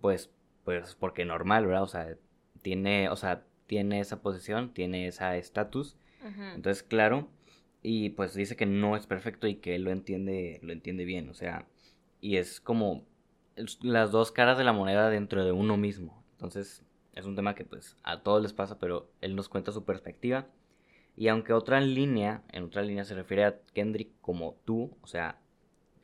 [0.00, 0.30] pues,
[0.64, 1.82] pues porque normal, ¿verdad?
[1.82, 2.16] O sea,
[2.62, 5.96] tiene, o sea, tiene esa posición, tiene esa estatus.
[6.54, 7.28] Entonces, claro,
[7.82, 11.28] y pues dice que no es perfecto y que él lo entiende, lo entiende bien,
[11.28, 11.66] o sea,
[12.20, 13.04] y es como
[13.80, 16.22] las dos caras de la moneda dentro de uno mismo.
[16.32, 19.84] Entonces, es un tema que pues a todos les pasa, pero él nos cuenta su
[19.84, 20.46] perspectiva.
[21.18, 25.40] Y aunque otra línea, en otra línea se refiere a Kendrick como tú, o sea,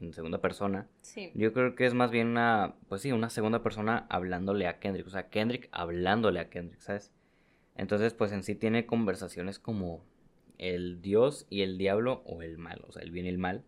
[0.00, 0.88] en segunda persona.
[1.03, 1.31] Sí.
[1.37, 5.07] Yo creo que es más bien una, pues sí, una segunda persona hablándole a Kendrick,
[5.07, 7.12] o sea, Kendrick hablándole a Kendrick, ¿sabes?
[7.77, 10.05] Entonces, pues en sí tiene conversaciones como
[10.59, 13.62] el Dios y el diablo o el mal, o sea, el bien y el mal.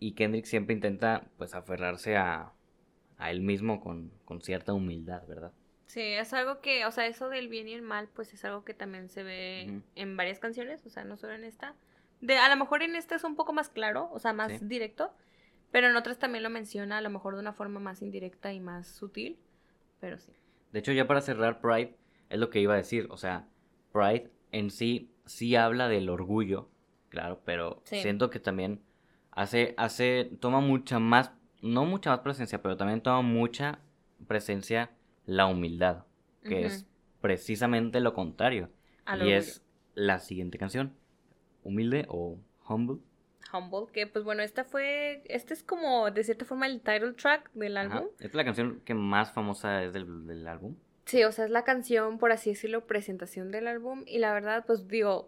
[0.00, 2.54] Y Kendrick siempre intenta, pues, aferrarse a,
[3.18, 5.52] a él mismo con, con cierta humildad, ¿verdad?
[5.92, 8.64] Sí, es algo que, o sea, eso del bien y el mal, pues es algo
[8.64, 11.74] que también se ve en varias canciones, o sea, no solo en esta.
[12.22, 15.12] De, a lo mejor en esta es un poco más claro, o sea, más directo,
[15.70, 18.58] pero en otras también lo menciona, a lo mejor de una forma más indirecta y
[18.58, 19.38] más sutil,
[20.00, 20.32] pero sí.
[20.72, 21.94] De hecho, ya para cerrar Pride,
[22.30, 23.46] es lo que iba a decir, o sea,
[23.92, 26.70] Pride en sí sí habla del orgullo,
[27.10, 28.80] claro, pero siento que también
[29.30, 33.80] hace, hace, toma mucha más, no mucha más presencia, pero también toma mucha
[34.26, 34.90] presencia
[35.26, 36.04] la humildad,
[36.42, 36.86] que es
[37.20, 38.68] precisamente lo contrario.
[39.20, 40.94] y es la siguiente canción,
[41.62, 42.98] Humilde o Humble.
[43.52, 47.50] Humble, que pues bueno, esta fue, este es como de cierta forma el title track
[47.52, 48.06] del álbum.
[48.14, 50.76] Esta es la canción que más famosa es del, del álbum.
[51.04, 54.04] Sí, o sea, es la canción, por así decirlo, presentación del álbum.
[54.06, 55.26] Y la verdad, pues digo,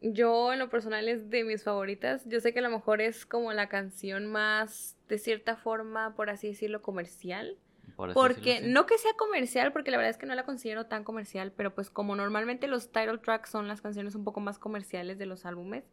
[0.00, 2.24] yo en lo personal es de mis favoritas.
[2.26, 6.30] Yo sé que a lo mejor es como la canción más, de cierta forma, por
[6.30, 7.56] así decirlo, comercial.
[7.96, 11.52] Porque no que sea comercial, porque la verdad es que no la considero tan comercial,
[11.56, 15.26] pero pues como normalmente los title tracks son las canciones un poco más comerciales de
[15.26, 15.84] los álbumes.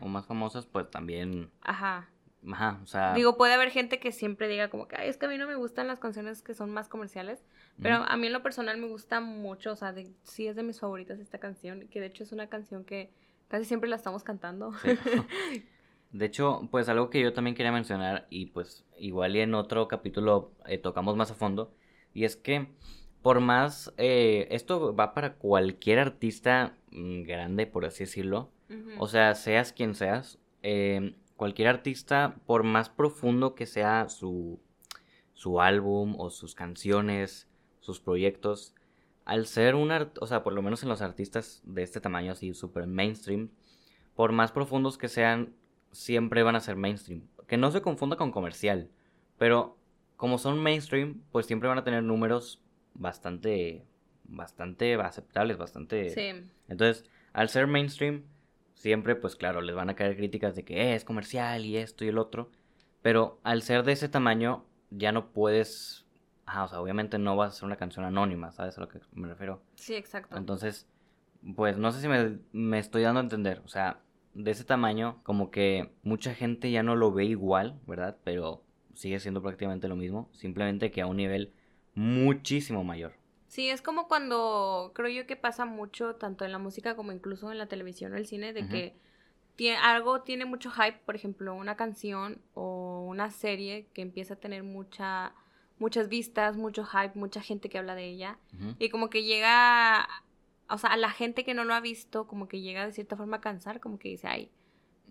[0.00, 1.50] o más famosas, pues también.
[1.62, 2.08] Ajá.
[2.50, 3.12] Ajá, o sea.
[3.12, 5.46] Digo, puede haber gente que siempre diga como que, Ay, es que a mí no
[5.46, 7.44] me gustan las canciones que son más comerciales,
[7.82, 10.80] pero a mí en lo personal me gusta mucho, o sea, sí es de mis
[10.80, 13.12] favoritas esta canción, que de hecho es una canción que
[13.50, 14.72] Casi siempre la estamos cantando.
[16.12, 19.86] De hecho, pues algo que yo también quería mencionar y pues igual y en otro
[19.88, 21.72] capítulo eh, tocamos más a fondo
[22.12, 22.68] y es que
[23.22, 28.50] por más, eh, esto va para cualquier artista mm, grande, por así decirlo,
[28.98, 34.60] o sea, seas quien seas, em, cualquier artista, por más profundo que sea su,
[35.34, 37.48] su álbum o sus canciones,
[37.80, 38.74] sus proyectos,
[39.24, 42.54] al ser un o sea, por lo menos en los artistas de este tamaño así
[42.54, 43.50] súper mainstream,
[44.14, 45.52] por más profundos que sean,
[45.92, 47.28] siempre van a ser mainstream.
[47.46, 48.90] Que no se confunda con comercial,
[49.38, 49.76] pero
[50.16, 52.62] como son mainstream, pues siempre van a tener números
[52.94, 53.84] bastante,
[54.24, 56.10] bastante aceptables, bastante...
[56.10, 56.44] Sí.
[56.68, 58.24] Entonces, al ser mainstream,
[58.74, 62.08] siempre, pues claro, les van a caer críticas de que es comercial y esto y
[62.08, 62.50] el otro,
[63.02, 66.06] pero al ser de ese tamaño, ya no puedes
[66.50, 68.98] Ajá, o sea, obviamente no va a ser una canción anónima, ¿sabes a lo que
[69.12, 69.62] me refiero?
[69.76, 70.36] Sí, exacto.
[70.36, 70.88] Entonces,
[71.54, 72.08] pues no sé si
[72.52, 73.62] me, estoy dando a entender.
[73.64, 74.00] O sea,
[74.34, 78.16] de ese tamaño, como que mucha gente ya no lo ve igual, ¿verdad?
[78.24, 78.62] Pero
[78.94, 81.52] sigue siendo prácticamente lo mismo, simplemente que a un nivel
[81.94, 83.12] muchísimo mayor.
[83.48, 87.50] Sí, es como cuando creo yo que pasa mucho, tanto en la música como incluso
[87.50, 88.94] en la televisión o el cine, de que
[89.56, 94.36] tiene, algo tiene mucho hype, por ejemplo, una canción o una serie que empieza a
[94.36, 95.34] tener mucha
[95.80, 98.38] muchas vistas, mucho hype, mucha gente que habla de ella.
[98.78, 100.06] Y como que llega,
[100.70, 103.16] o sea, a la gente que no lo ha visto, como que llega de cierta
[103.16, 104.50] forma a cansar, como que dice, ay,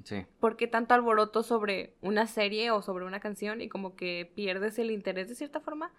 [0.04, 0.26] sí.
[0.40, 3.62] ¿por qué tanto alboroto sobre una serie o sobre una canción?
[3.62, 5.92] Y como que pierdes el interés de cierta forma.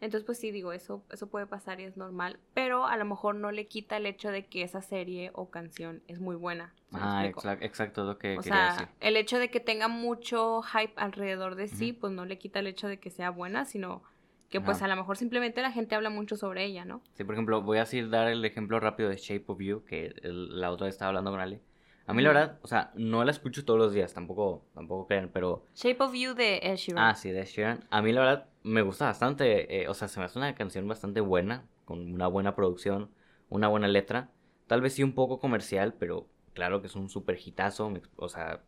[0.00, 3.34] Entonces, pues sí, digo, eso, eso puede pasar y es normal, pero a lo mejor
[3.34, 6.72] no le quita el hecho de que esa serie o canción es muy buena.
[6.92, 10.94] Ah, exacto, exacto lo que o quería sea, El hecho de que tenga mucho hype
[10.96, 14.02] alrededor de sí, pues no le quita el hecho de que sea buena, sino
[14.50, 17.00] que pues a lo mejor simplemente la gente habla mucho sobre ella, ¿no?
[17.14, 20.12] Sí, por ejemplo, voy a decir, dar el ejemplo rápido de Shape of You, que
[20.22, 21.60] la otra vez estaba hablando con Ale.
[22.06, 25.30] A mí la verdad, o sea, no la escucho todos los días, tampoco, tampoco crean,
[25.32, 25.62] pero...
[25.76, 27.04] Shape of You de Ed Sheeran.
[27.04, 27.84] Ah, sí, de Ed Sheeran.
[27.90, 30.88] A mí la verdad me gusta bastante, eh, o sea, se me hace una canción
[30.88, 33.10] bastante buena, con una buena producción,
[33.48, 34.30] una buena letra.
[34.66, 38.64] Tal vez sí un poco comercial, pero claro que es un super hitazo, o sea,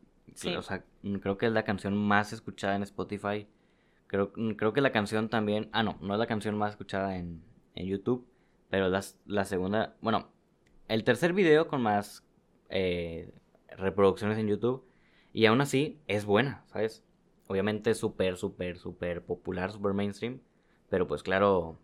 [0.57, 0.85] o sea,
[1.21, 3.49] creo que es la canción más escuchada en Spotify
[4.13, 5.71] Creo, mm, creo que la canción también.
[5.73, 7.43] Ah, no, no es la canción más escuchada en,
[7.75, 8.27] en YouTube.
[8.69, 9.97] Pero la, la segunda.
[10.03, 10.29] Bueno,
[10.89, 12.23] el tercer video con más
[12.69, 13.33] eh,
[13.71, 14.85] reproducciones en YouTube.
[15.33, 17.03] Y aún así es buena, ¿sabes?
[17.49, 20.41] Obviamente súper, súper, súper popular, súper mainstream.
[20.91, 21.79] Pero pues claro,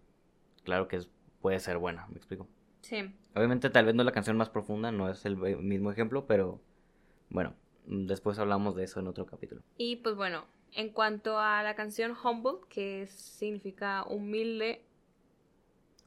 [0.64, 1.00] claro que
[1.40, 2.46] puede ser buena, me explico.
[2.82, 3.10] Sí.
[3.34, 6.60] Obviamente tal vez no es la canción más profunda, no es el mismo ejemplo, pero
[7.30, 7.54] bueno,
[7.86, 9.62] después hablamos de eso en otro capítulo.
[9.78, 14.82] Y pues bueno, en cuanto a la canción Humble, que significa humilde.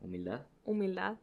[0.02, 0.41] Humildad.
[0.65, 1.17] Humildad.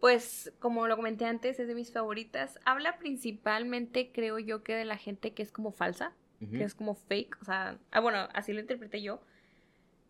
[0.00, 2.60] Pues, como lo comenté antes, es de mis favoritas.
[2.64, 6.94] Habla principalmente, creo yo, que de la gente que es como falsa, que es como
[6.94, 7.38] fake.
[7.40, 9.20] O sea, ah, bueno, así lo interpreté yo.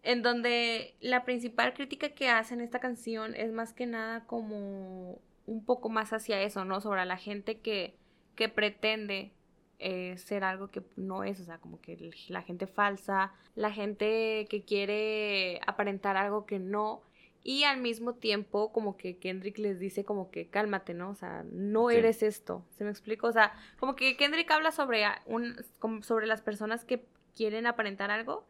[0.03, 5.65] En donde la principal crítica que hacen esta canción es más que nada como un
[5.65, 6.81] poco más hacia eso, ¿no?
[6.81, 7.95] Sobre la gente que,
[8.35, 9.33] que pretende
[9.79, 14.47] eh, ser algo que no es, o sea, como que la gente falsa, la gente
[14.49, 17.03] que quiere aparentar algo que no,
[17.43, 21.11] y al mismo tiempo como que Kendrick les dice como que cálmate, ¿no?
[21.11, 23.27] O sea, no eres esto, ¿se me explica?
[23.27, 25.55] O sea, como que Kendrick habla sobre, un,
[26.03, 27.05] sobre las personas que
[27.37, 28.47] quieren aparentar algo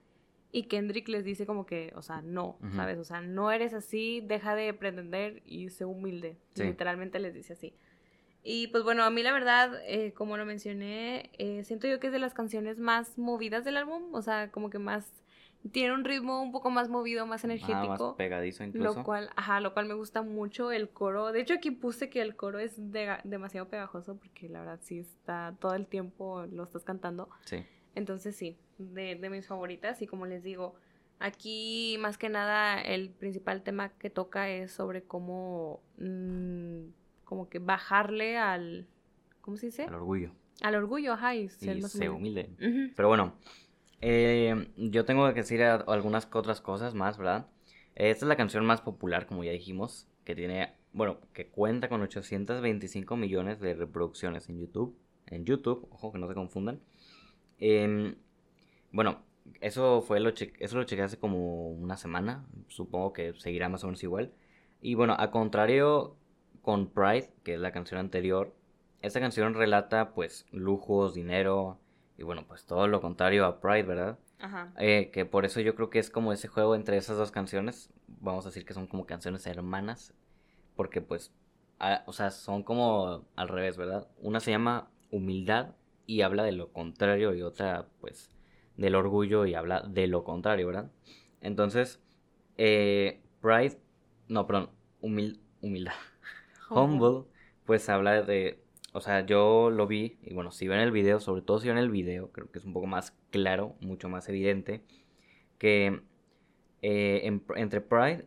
[0.52, 2.98] y Kendrick les dice como que, o sea, no, ¿sabes?
[2.98, 6.36] O sea, no eres así, deja de pretender y sé humilde.
[6.54, 7.74] Literalmente les dice así.
[8.46, 12.08] Y pues bueno, a mí la verdad, eh, como lo mencioné, eh, siento yo que
[12.08, 15.10] es de las canciones más movidas del álbum, o sea, como que más
[15.72, 18.08] tiene un ritmo un poco más movido, más energético.
[18.08, 18.98] más pegadizo incluso.
[18.98, 21.32] Lo cual, ajá, lo cual me gusta mucho el coro.
[21.32, 25.56] De hecho, aquí puse que el coro es demasiado pegajoso porque la verdad sí está
[25.58, 27.30] todo el tiempo lo estás cantando.
[27.46, 27.64] Sí.
[27.94, 30.74] Entonces sí, de, de mis favoritas y como les digo,
[31.18, 35.80] aquí más que nada el principal tema que toca es sobre cómo...
[35.96, 36.88] Mm,
[37.24, 38.86] como que bajarle al,
[39.40, 39.84] ¿cómo se dice?
[39.84, 40.32] Al orgullo.
[40.62, 42.50] Al orgullo, ajá, y ser más humilde.
[42.60, 42.92] Ujú.
[42.94, 43.34] Pero bueno,
[44.00, 47.48] eh, yo tengo que decir algunas otras cosas más, ¿verdad?
[47.94, 52.02] Esta es la canción más popular, como ya dijimos, que tiene, bueno, que cuenta con
[52.02, 54.96] 825 millones de reproducciones en YouTube.
[55.26, 56.80] En YouTube, ojo que no se confundan.
[57.58, 58.16] Em,
[58.92, 59.22] bueno,
[59.60, 62.46] eso fue lo eso lo chequé hace como una semana.
[62.68, 64.32] Supongo que seguirá más o menos igual.
[64.80, 66.16] Y bueno, a contrario
[66.64, 68.52] con Pride, que es la canción anterior,
[69.02, 71.78] esta canción relata pues lujos, dinero
[72.18, 74.18] y bueno, pues todo lo contrario a Pride, ¿verdad?
[74.40, 74.72] Ajá.
[74.78, 77.90] Eh, que por eso yo creo que es como ese juego entre esas dos canciones.
[78.08, 80.12] Vamos a decir que son como canciones hermanas.
[80.76, 81.32] Porque pues,
[81.78, 84.08] a- o sea, son como al revés, ¿verdad?
[84.20, 85.74] Una se llama Humildad
[86.06, 88.30] y habla de lo contrario y otra pues
[88.76, 90.90] del orgullo y habla de lo contrario, ¿verdad?
[91.40, 92.00] Entonces,
[92.56, 93.78] eh, Pride,
[94.28, 94.70] no, perdón,
[95.02, 95.94] humil- humildad.
[96.74, 97.24] Humble,
[97.64, 98.60] pues habla de,
[98.92, 101.78] o sea, yo lo vi, y bueno, si ven el video, sobre todo si ven
[101.78, 104.82] el video, creo que es un poco más claro, mucho más evidente,
[105.58, 106.02] que
[106.82, 108.26] eh, en- entre Pride,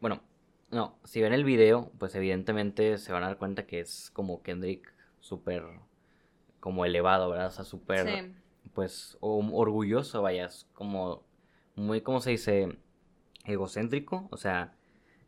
[0.00, 0.22] bueno,
[0.70, 4.42] no, si ven el video, pues evidentemente se van a dar cuenta que es como
[4.42, 5.64] Kendrick súper,
[6.60, 7.48] como elevado, ¿verdad?
[7.48, 8.34] O sea, súper, Sí.
[8.74, 11.24] pues, orgulloso, vaya, es como,
[11.76, 12.78] muy, ¿cómo se dice?
[13.46, 14.74] Egocéntrico, o sea,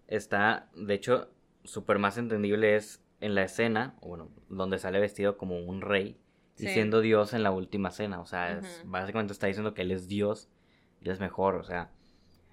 [0.09, 1.31] está, de hecho,
[1.65, 6.19] súper más entendible es en la escena, bueno, donde sale vestido como un rey
[6.57, 6.69] y Sí.
[6.69, 10.09] siendo Dios en la última cena, o sea, es- básicamente está diciendo que él es
[10.09, 10.49] Dios
[11.01, 11.91] y es mejor, o sea,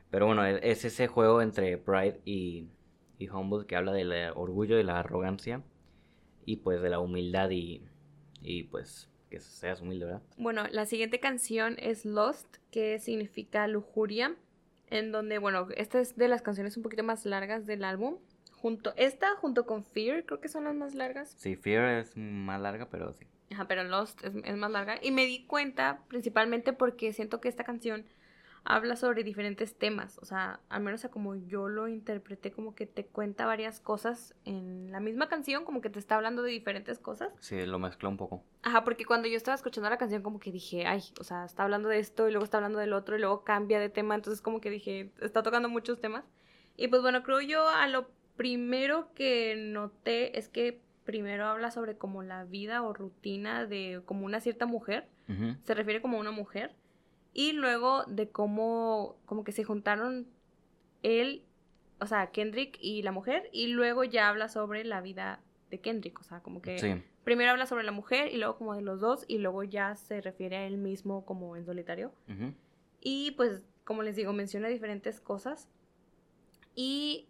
[0.09, 2.67] pero bueno, e- es ese juego entre Pride y,
[3.17, 5.63] y Humble que habla del orgullo y la arrogancia
[6.45, 7.83] y pues de la humildad y,
[8.41, 10.21] y pues que seas humilde, ¿verdad?
[10.37, 14.35] Bueno, la siguiente canción es Lost, que significa lujuria,
[14.87, 18.17] en donde, bueno, esta es de las canciones un poquito más largas del álbum.
[18.61, 21.33] Junto, esta junto con Fear, creo que son las más largas.
[21.37, 23.25] Sí, Fear es más larga, pero sí.
[23.51, 24.99] Ajá, pero Lost es, es más larga.
[25.01, 28.05] Y me di cuenta principalmente porque siento que esta canción
[28.63, 30.17] habla sobre diferentes temas.
[30.19, 34.35] O sea, al menos a como yo lo interpreté, como que te cuenta varias cosas
[34.45, 37.31] en la misma canción, como que te está hablando de diferentes cosas.
[37.39, 38.43] Sí, lo mezcló un poco.
[38.63, 41.63] Ajá, porque cuando yo estaba escuchando la canción como que dije, ay, o sea, está
[41.63, 44.41] hablando de esto y luego está hablando del otro y luego cambia de tema, entonces
[44.41, 46.25] como que dije, está tocando muchos temas.
[46.77, 48.07] Y pues bueno, creo yo a lo
[48.39, 54.25] primero que noté es que primero habla sobre como la vida o rutina de como
[54.25, 55.57] una cierta mujer, Ujú.
[55.61, 56.73] se refiere como a una mujer,
[57.33, 60.25] y luego de cómo como que se juntaron
[61.03, 61.43] él,
[61.99, 66.17] o sea, Kendrick y la mujer, y luego ya habla sobre la vida de Kendrick,
[66.21, 66.93] o sea, como que Sí,
[67.25, 70.21] primero habla sobre la mujer y luego como de los dos y luego ya se
[70.21, 72.13] refiere a él mismo como en solitario.
[72.29, 72.53] ujú.
[73.01, 75.67] Y pues, como les digo, menciona diferentes cosas.
[76.73, 77.27] Y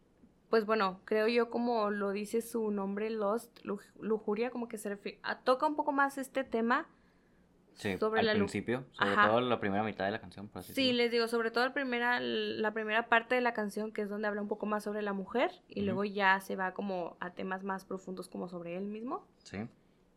[0.50, 4.90] pues bueno, creo yo como lo dice su nombre, Lost, luj- lujuria, como que se
[4.90, 6.88] refiere, a- toca un poco más este tema.
[7.74, 9.30] Sí, sobre al la principio, sobre Ajá.
[9.30, 10.98] todo la primera mitad de la canción, por así Sí, decirlo.
[10.98, 14.28] les digo, sobre todo la primera, la primera parte de la canción, que es donde
[14.28, 17.64] habla un poco más sobre la mujer, y luego ya se va como a temas
[17.64, 19.26] más profundos como sobre él mismo.
[19.44, 19.60] Sí.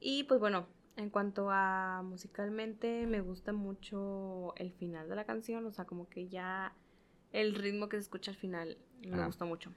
[0.00, 0.66] Y pues bueno,
[0.96, 6.08] en cuanto a musicalmente, me gusta mucho el final de la canción, o sea, como
[6.08, 6.74] que ya
[7.30, 8.76] el ritmo que se escucha al final
[9.06, 9.26] me Ajá.
[9.26, 9.72] gusta mucho.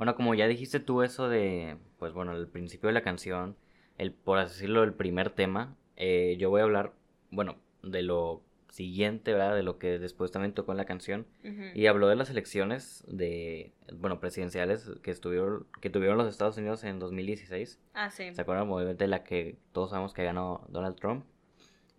[0.00, 3.54] Bueno, como ya dijiste tú eso de, pues bueno, el principio de la canción,
[3.98, 6.94] el, por así decirlo, el primer tema, eh, yo voy a hablar,
[7.30, 8.40] bueno, de lo
[8.70, 9.54] siguiente, ¿verdad?
[9.54, 11.26] De lo que después también tocó en la canción.
[11.74, 16.82] Y habló de las elecciones de, bueno, presidenciales que estuvieron, que tuvieron los Estados Unidos
[16.84, 17.78] en 2016.
[17.92, 18.32] Ah, sí.
[18.32, 18.70] ¿Se acuerdan?
[18.70, 21.26] Obviamente la que todos sabemos que ganó Donald Trump.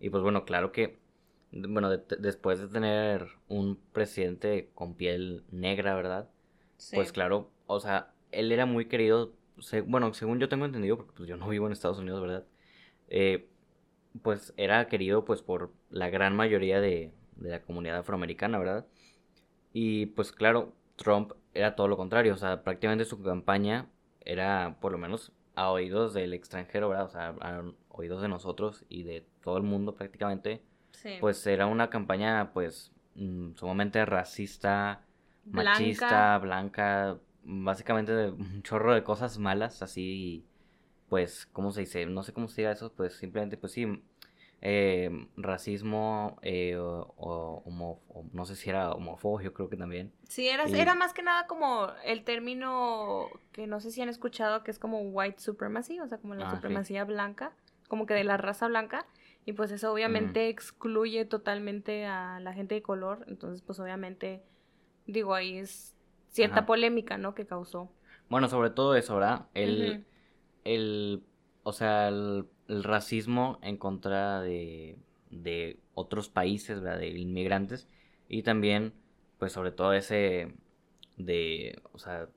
[0.00, 0.98] Y pues bueno, claro que,
[1.52, 6.28] bueno, de- después de tener un presidente con piel negra, ¿verdad?
[6.78, 6.96] Sí.
[6.96, 9.32] Pues claro, o sea, él era muy querido,
[9.86, 12.46] bueno, según yo tengo entendido, porque pues yo no vivo en Estados Unidos, ¿verdad?
[13.08, 13.48] Eh,
[14.22, 18.86] pues era querido pues por la gran mayoría de, de la comunidad afroamericana, ¿verdad?
[19.72, 23.90] Y pues claro, Trump era todo lo contrario, o sea, prácticamente su campaña
[24.24, 27.06] era por lo menos a oídos del extranjero, ¿verdad?
[27.06, 30.62] O sea, a oídos de nosotros y de todo el mundo prácticamente,
[30.92, 31.10] Sí.
[31.18, 35.02] pues era una campaña pues mm, sumamente racista,
[35.44, 36.26] Blanca.
[36.26, 40.44] machista, blanca, básicamente un chorro de cosas malas, así,
[41.08, 42.06] pues, ¿cómo se dice?
[42.06, 44.02] No sé cómo se diga eso, pues simplemente, pues sí,
[44.60, 49.76] eh, racismo, eh, o, o homo- o no sé si era homofobia, yo creo que
[49.76, 50.12] también.
[50.28, 54.08] Sí, era, Y- era más que nada como el término que no sé si han
[54.08, 56.56] escuchado, que es como white supremacy, o sea, como la Ah, sí.
[56.56, 57.52] supremacía blanca,
[57.88, 59.06] como que de la raza blanca.
[59.44, 63.24] Y pues eso obviamente excluye totalmente a la gente de color.
[63.26, 64.42] Entonces, pues obviamente,
[65.06, 65.94] digo, ahí es
[66.32, 66.66] cierta Ajá.
[66.66, 67.34] polémica, ¿no?
[67.34, 67.92] Que causó.
[68.28, 69.46] Bueno, sobre todo eso, ¿verdad?
[69.54, 70.02] Ujú.
[70.64, 71.22] el,
[71.62, 74.96] o sea, el, racismo en contra de,
[75.30, 76.98] de otros países, ¿verdad?
[76.98, 77.86] De inmigrantes
[78.28, 78.94] y también,
[79.38, 80.54] pues sobre todo ese
[81.18, 82.28] de, o sea,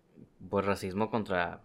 [0.50, 1.62] pues racismo contra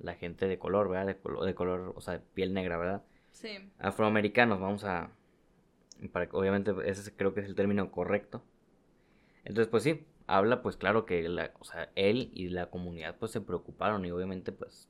[0.00, 1.06] la gente de color, ¿verdad?
[1.06, 3.02] De, color, de color, o sea, de piel negra, ¿verdad?
[3.32, 3.72] Sí.
[3.80, 5.10] Afroamericanos, vamos a,
[6.12, 8.44] para, obviamente ese creo que es el término correcto.
[9.44, 13.32] Entonces, pues sí, habla, pues claro que, la, o sea, él y la comunidad pues
[13.32, 14.88] se preocuparon y obviamente pues,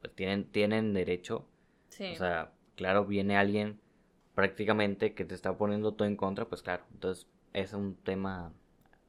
[0.00, 1.46] pues tienen, tienen derecho.
[1.88, 2.12] Sí.
[2.12, 3.80] O sea, claro, viene alguien
[4.34, 8.52] prácticamente que te está poniendo todo en contra, pues claro, entonces es un tema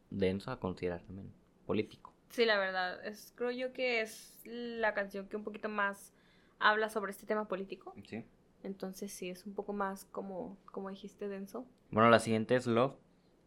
[0.09, 1.31] denso a considerar también,
[1.65, 2.13] político.
[2.29, 6.13] Sí, la verdad, es, creo yo que es la canción que un poquito más
[6.59, 7.93] habla sobre este tema político.
[8.05, 8.25] Sí.
[8.63, 11.65] Entonces sí, es un poco más como, como dijiste, denso.
[11.89, 12.95] Bueno, la siguiente es Love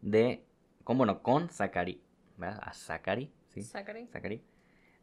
[0.01, 0.45] de,
[0.83, 1.23] ¿cómo no?
[1.23, 2.01] Con Sakari.
[2.37, 2.59] ¿Verdad?
[2.63, 3.63] A Sakari, ¿sí?
[3.63, 4.07] Sakari.
[4.07, 4.41] Sakari.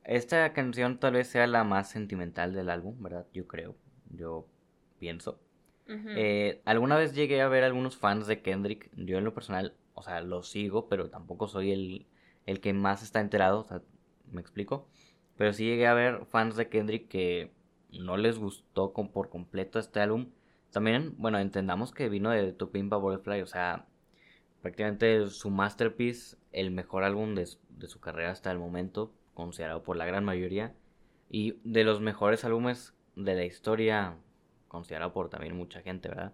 [0.05, 3.26] Esta canción tal vez sea la más sentimental del álbum, ¿verdad?
[3.33, 3.76] Yo creo,
[4.11, 4.47] yo
[4.99, 5.41] pienso.
[5.87, 8.91] Eh, alguna vez llegué a ver algunos fans de Kendrick.
[8.97, 12.07] Yo en lo personal, o sea, lo sigo, pero tampoco soy el,
[12.47, 13.61] el que más está enterado.
[13.61, 13.83] O sea,
[14.30, 14.89] me explico.
[15.37, 17.53] Pero sí llegué a ver fans de Kendrick que
[17.91, 20.30] no les gustó por completo este álbum.
[20.70, 23.87] También, bueno, entendamos que vino de Tu Pimpa Butterfly, o sea,
[24.63, 29.97] prácticamente su masterpiece, el mejor álbum de, de, su carrera hasta el momento, considerado por
[29.97, 30.75] la gran mayoría,
[31.29, 34.17] y de los mejores álbumes de la historia,
[34.69, 36.33] considerado por también mucha gente, ¿verdad?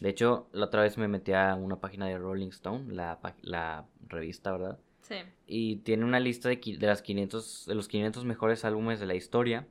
[0.00, 3.86] De hecho, la otra vez me metí a una página de Rolling Stone, la, la
[4.08, 4.78] revista, ¿verdad?
[5.02, 5.16] Sí.
[5.46, 9.14] Y tiene una lista de, de, las 500, de los 500 mejores álbumes de la
[9.14, 9.68] historia.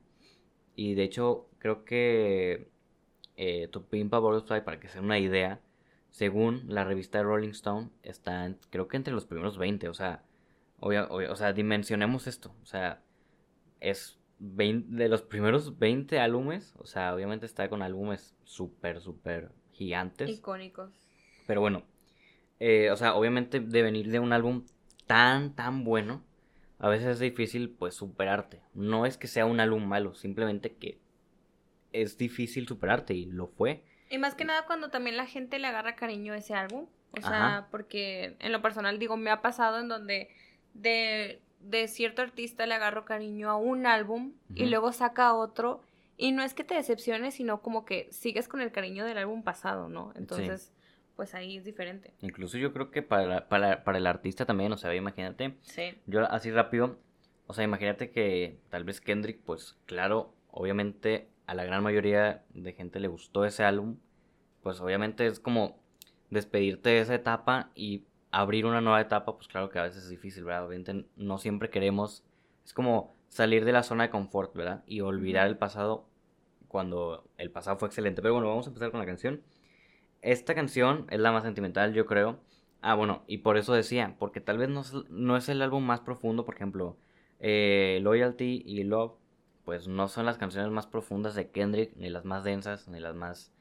[0.76, 2.68] Y de hecho, creo que
[3.36, 5.60] eh, Tu Pimpa Butterfly, para que sea una idea,
[6.14, 9.88] según la revista Rolling Stone, está creo que entre los primeros 20.
[9.88, 10.22] O sea,
[10.78, 12.54] o sea, dimensionemos esto.
[12.62, 13.02] O sea,
[13.80, 16.72] es de los primeros 20 álbumes.
[16.78, 20.30] O sea, obviamente está con álbumes súper, súper gigantes.
[20.30, 20.92] Icónicos.
[21.48, 21.82] Pero bueno,
[22.60, 24.64] eh, o sea, obviamente de venir de un álbum
[25.08, 26.22] tan, tan bueno
[26.78, 28.60] a veces es difícil pues superarte.
[28.72, 31.00] No es que sea un álbum malo, simplemente que
[31.92, 33.82] es difícil superarte y lo fue.
[34.10, 36.86] Y más que nada cuando también la gente le agarra cariño a ese álbum.
[37.12, 40.30] O sea, porque en lo personal digo, me ha pasado en donde
[40.74, 45.80] de, de cierto artista le agarro cariño a un álbum y luego saca otro.
[46.16, 49.42] Y no es que te decepciones, sino como que sigues con el cariño del álbum
[49.42, 50.12] pasado, ¿no?
[50.16, 50.72] Entonces,
[51.16, 52.12] pues ahí es diferente.
[52.20, 55.54] Incluso yo creo que para, para, para el artista también, o sea, imagínate.
[55.62, 55.94] Sí.
[56.06, 56.98] Yo así rápido,
[57.46, 62.72] o sea, imagínate que tal vez Kendrick, pues claro, obviamente a la gran mayoría de
[62.72, 63.98] gente le gustó ese álbum,
[64.62, 65.78] pues obviamente es como
[66.30, 70.08] despedirte de esa etapa y abrir una nueva etapa, pues claro que a veces es
[70.10, 70.66] difícil, ¿verdad?
[70.66, 72.24] Obviamente no siempre queremos,
[72.64, 74.82] es como salir de la zona de confort, ¿verdad?
[74.86, 76.08] Y olvidar el pasado
[76.68, 78.20] cuando el pasado fue excelente.
[78.20, 79.42] Pero bueno, vamos a empezar con la canción.
[80.22, 82.40] Esta canción es la más sentimental, yo creo.
[82.80, 84.68] Ah, bueno, y por eso decía, porque tal vez
[85.08, 86.96] no es, el álbum más profundo, por ejemplo,
[87.38, 89.12] eh, Loyalty y Love,
[89.64, 93.14] pues no son las canciones más profundas de Kendrick, ni las más densas, ni las
[93.14, 93.52] más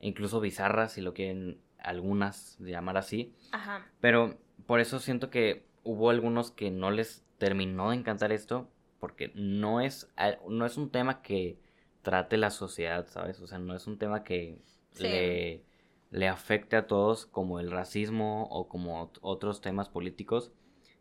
[0.00, 3.34] incluso bizarras, si lo quieren algunas llamar así.
[3.52, 3.86] Ajá.
[4.00, 9.32] Pero por eso siento que hubo algunos que no les terminó de encantar esto, porque
[9.34, 10.08] no es,
[10.48, 11.58] no es un tema que
[12.02, 13.40] trate la sociedad, ¿sabes?
[13.40, 14.58] O sea, no es un tema que
[14.98, 15.64] le
[16.10, 20.52] le afecte a todos como el racismo o como otros temas políticos,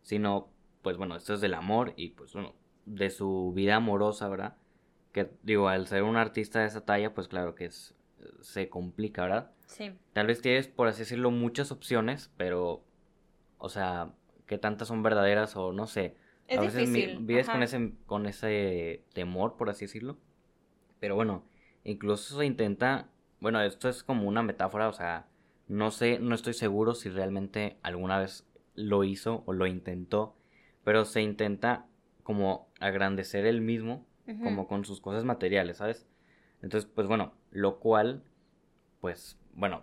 [0.02, 0.50] sino,
[0.82, 2.54] pues bueno, esto es del amor y pues bueno,
[2.86, 4.56] de su vida amorosa, ¿verdad?
[5.12, 7.96] Que digo, al ser un artista de esa talla, pues claro que es,
[8.42, 9.52] se complica, ¿verdad?
[9.68, 9.92] Sí.
[10.14, 12.84] Tal vez tienes, por así decirlo, muchas opciones, pero,
[13.58, 14.14] o sea,
[14.46, 16.16] qué tantas son verdaderas o no sé.
[16.48, 20.18] Es a veces vives con ese, con ese temor, por así decirlo.
[21.00, 21.44] Pero bueno,
[21.84, 23.10] incluso se intenta
[23.40, 25.28] bueno, esto es como una metáfora, o sea,
[25.68, 30.36] no sé, no estoy seguro si realmente alguna vez lo hizo o lo intentó,
[30.84, 31.86] pero se intenta
[32.30, 34.06] como agrandecer él mismo,
[34.44, 36.08] como con sus cosas materiales, ¿sabes?
[36.62, 38.22] Entonces, pues bueno, lo cual,
[39.02, 39.82] pues, bueno,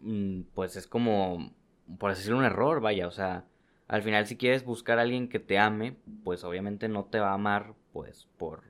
[0.00, 1.52] mm, pues es como,
[1.98, 3.44] por así decirlo, un error, vaya, o sea,
[3.88, 7.32] al final si quieres buscar a alguien que te ame, pues obviamente no te va
[7.32, 8.62] a amar, pues, por,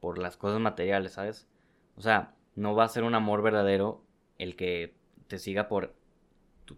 [0.00, 1.46] por las cosas materiales, ¿sabes?
[1.94, 4.02] O sea, no va a ser un amor verdadero
[4.36, 4.96] el que
[5.28, 5.94] te siga por,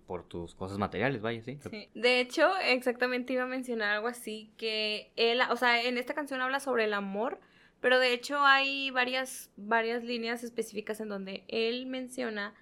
[0.06, 1.58] por tus cosas materiales, vaya, ¿sí?
[1.70, 1.88] ¿sí?
[1.94, 6.40] De hecho, exactamente iba a mencionar algo así, que él, o sea, en esta canción
[6.40, 7.38] habla sobre el amor,
[7.80, 12.54] pero de hecho hay varias, varias líneas específicas en donde él menciona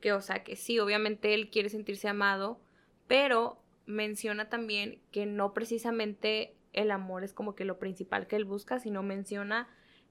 [0.00, 2.60] que, o sea, que sí, obviamente él quiere sentirse amado,
[3.06, 8.44] pero menciona también que no precisamente el amor es como que lo principal que él
[8.44, 9.68] busca, sino menciona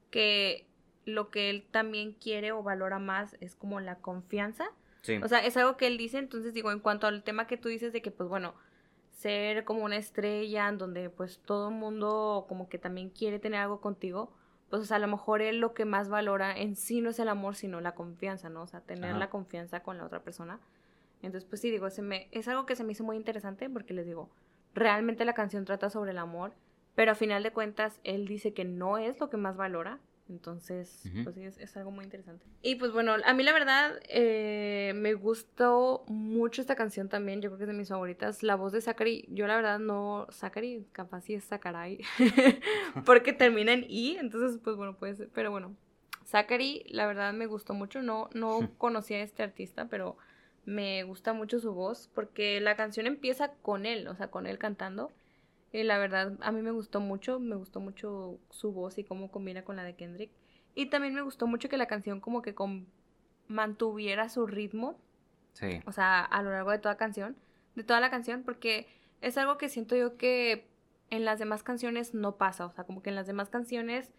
[0.10, 0.68] que
[1.06, 4.70] lo que él también quiere o valora más es como la confianza.
[5.02, 5.18] Sí.
[5.24, 7.70] O sea, es algo que él dice, entonces digo, en cuanto al tema que tú
[7.70, 8.56] dices de que, pues bueno,
[9.12, 13.62] ser como una estrella en donde pues todo el mundo como que también quiere tener
[13.62, 14.32] algo contigo,
[14.70, 17.56] pues a lo mejor él lo que más valora en sí no es el amor,
[17.56, 18.62] sino la confianza, ¿no?
[18.62, 20.60] O sea, tener la confianza con la otra persona.
[21.22, 23.94] Entonces, pues sí, digo, se me, es algo que se me hizo muy interesante porque
[23.94, 24.30] les digo,
[24.76, 26.54] realmente la canción trata sobre el amor,
[26.94, 31.04] pero a final de cuentas él dice que no es lo que más valora, entonces,
[31.24, 32.46] pues sí, es, algo muy interesante.
[32.62, 37.42] Y pues bueno, a mí la verdad eh, me gustó mucho esta canción también.
[37.42, 38.44] Yo creo que es de mis favoritas.
[38.44, 40.28] La voz de Zachary, yo la verdad no.
[40.32, 42.04] Zachary, capaz sí es Zachary.
[43.06, 44.18] porque termina en I.
[44.20, 45.30] Entonces, pues bueno, puede ser.
[45.34, 45.76] Pero bueno,
[46.26, 48.02] Zachary, la verdad me gustó mucho.
[48.02, 50.18] No, no conocía a este artista, pero
[50.66, 52.10] me gusta mucho su voz.
[52.14, 55.12] Porque la canción empieza con él, o sea, con él cantando.
[55.72, 59.30] Y la verdad, a mí me gustó mucho, me gustó mucho su voz y cómo
[59.30, 60.32] combina con la de Kendrick.
[60.76, 62.56] Y también me gustó mucho que la canción como que
[63.48, 65.00] mantuviera su ritmo.
[65.54, 65.82] Sí.
[65.86, 67.36] O sea, a lo largo de toda canción,
[67.76, 68.88] de toda la canción, porque
[69.22, 70.68] es algo que siento yo que
[71.10, 72.66] en las demás canciones no pasa.
[72.66, 74.12] O sea, como que en las demás canciones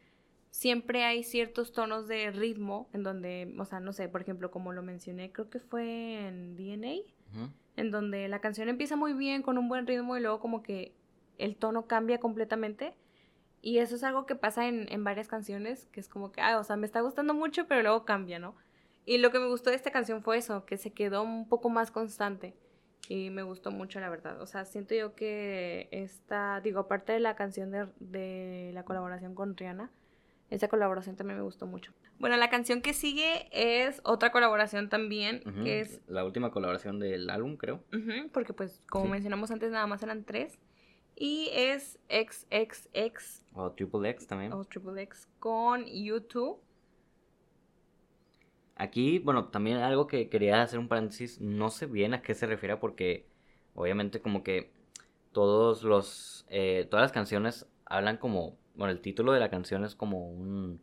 [0.50, 4.72] siempre hay ciertos tonos de ritmo en donde, o sea, no sé, por ejemplo, como
[4.72, 7.02] lo mencioné, creo que fue en DNA,
[7.76, 10.94] en donde la canción empieza muy bien con un buen ritmo y luego como que
[11.38, 12.94] el tono cambia completamente.
[13.60, 16.58] Y eso es algo que pasa en, en, varias canciones, que es como que, ah,
[16.58, 18.54] o sea, me está gustando mucho, pero luego cambia, ¿no?
[19.04, 21.70] Y lo que me gustó de esta canción fue eso, que se quedó un poco
[21.70, 22.54] más constante.
[23.08, 24.40] Y me gustó mucho, la verdad.
[24.42, 29.34] O sea, siento yo que esta, digo, aparte de la canción de, de la colaboración
[29.34, 29.90] con Rihanna,
[30.50, 31.92] esa colaboración también me gustó mucho.
[32.18, 36.00] Bueno, la canción que sigue es otra colaboración también, que es...
[36.08, 37.82] La última colaboración del álbum, creo.
[38.32, 40.58] porque pues, como mencionamos antes, nada más eran tres.
[41.18, 43.42] Y es XXX.
[43.54, 44.52] O Triple X también.
[44.52, 46.60] O Triple X con YouTube.
[48.76, 52.46] Aquí, bueno, también algo que quería hacer un paréntesis, no sé bien a qué se
[52.46, 53.26] refiere porque
[53.74, 54.70] obviamente como que
[55.32, 59.96] todos los, eh, todas las canciones hablan como, bueno, el título de la canción es
[59.96, 60.80] como un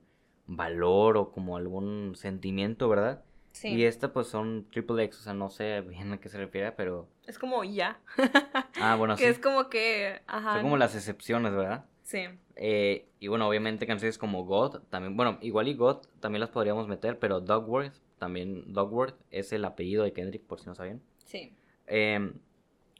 [0.48, 3.24] valor o como algún sentimiento, ¿verdad?
[3.64, 6.72] Y esta pues son triple X, o sea, no sé bien a qué se refiere,
[6.72, 7.08] pero...
[7.26, 8.00] Es como ya.
[8.82, 9.24] ah, bueno, sí.
[9.24, 10.22] Que es como que...
[10.28, 10.54] Ajá.
[10.54, 11.86] Son como las excepciones, ¿verdad?
[12.04, 12.26] Sí.
[12.56, 16.88] Eh, y bueno, obviamente canciones como God, también, bueno, igual y God también las podríamos
[16.88, 21.02] meter, pero Dogworth, también Dogworth es el apellido de Kendrick, por si no sabían.
[21.18, 21.56] Sí.
[21.88, 22.34] Em,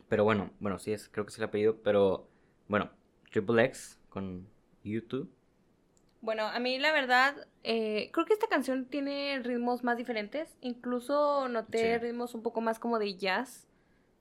[0.08, 2.28] pero bueno, bueno, sí es, creo que es el apellido, pero
[2.68, 2.90] bueno,
[3.32, 4.48] Triple X con
[4.84, 5.35] YouTube
[6.26, 10.58] bueno, a mí la verdad, eh, creo que esta canción tiene ritmos más diferentes.
[10.62, 13.68] Incluso noté ritmos un poco más como de jazz.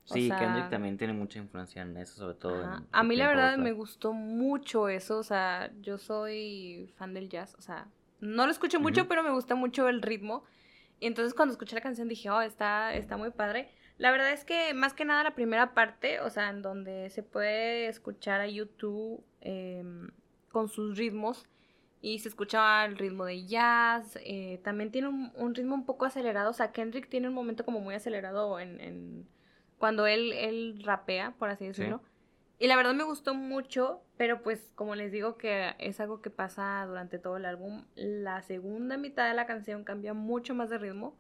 [0.04, 2.82] Sí, Kendrick también tiene mucha influencia en eso, sobre todo.
[2.92, 7.54] a mí la verdad me gustó mucho eso, o sea, yo soy fan del jazz,
[7.58, 7.88] o sea,
[8.20, 10.44] no lo escucho mucho, pero me gusta mucho el ritmo.
[11.00, 13.70] Y entonces cuando escuché la canción dije, oh, está, está muy padre.
[13.96, 17.22] La verdad es que más que nada la primera parte, o sea, en donde se
[17.22, 20.10] puede escuchar a YouTube em,
[20.50, 21.46] con sus ritmos,
[22.04, 26.50] y se escuchaba el ritmo de jazz, eh, también tiene un, ritmo un poco acelerado,
[26.50, 29.26] o sea, Kendrick tiene un momento como muy acelerado en,
[29.78, 32.02] cuando él, él rapea, por así decirlo.
[32.58, 36.28] Y la verdad me gustó mucho, pero pues como les digo que es algo que
[36.28, 40.76] pasa durante todo el álbum, la segunda mitad de la canción cambia mucho más de
[40.76, 41.16] ritmo.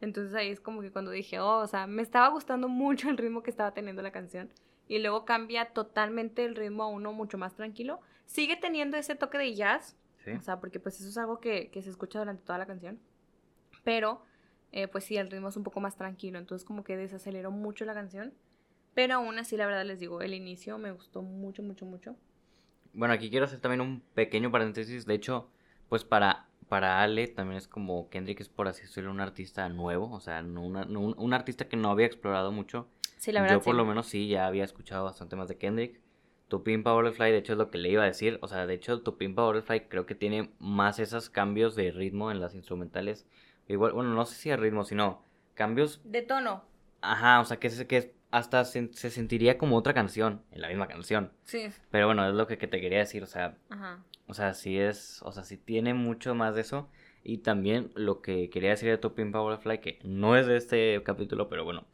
[0.00, 3.16] Entonces ahí es como que cuando dije, oh, o sea, me estaba gustando mucho el
[3.16, 4.50] ritmo que estaba teniendo la canción.
[4.88, 8.00] Y luego cambia totalmente el ritmo a uno mucho más tranquilo.
[8.24, 9.96] Sigue teniendo ese toque de jazz,
[10.34, 12.98] o sea, porque pues eso es algo que, se escucha durante toda la canción.
[13.84, 14.22] Pero,
[14.72, 16.38] eh, pues sí, el ritmo es un poco más tranquilo.
[16.38, 18.34] Entonces como que desaceleró mucho la canción.
[18.94, 22.16] Pero aún así, la verdad les digo, el inicio me gustó mucho, mucho, mucho.
[22.94, 25.04] Bueno, aquí quiero hacer también un pequeño paréntesis.
[25.04, 25.50] De hecho,
[25.88, 30.10] pues para, para Ale también es como Kendrick es por así decirlo un artista nuevo.
[30.10, 32.88] O sea, un, artista que no había explorado mucho.
[33.18, 33.56] Sí, la verdad.
[33.56, 36.00] Yo por lo menos sí, ya había escuchado bastante más de Kendrick.
[36.48, 38.38] Tu Pimpa Butterfly, de hecho, es lo que le iba a decir.
[38.40, 42.30] O sea, de hecho, Tu Pimpa Butterfly creo que tiene más esos cambios de ritmo
[42.30, 43.26] en las instrumentales.
[43.68, 45.24] Igual, bueno, no sé si de ritmo, sino
[45.54, 46.00] cambios.
[46.04, 46.64] De tono.
[47.00, 51.32] Ajá, o sea, que, que hasta se, sentiría como otra canción, en la misma canción.
[51.44, 51.68] Sí.
[51.90, 53.56] Pero bueno, es lo que, te quería decir, o sea.
[53.68, 54.04] Ajá.
[54.28, 55.22] O sea, sí es.
[55.22, 56.88] O sea, sí tiene mucho más de eso.
[57.24, 61.02] Y también lo que quería decir de Tu Pimpa Butterfly, que no es de este
[61.02, 61.86] capítulo, pero bueno.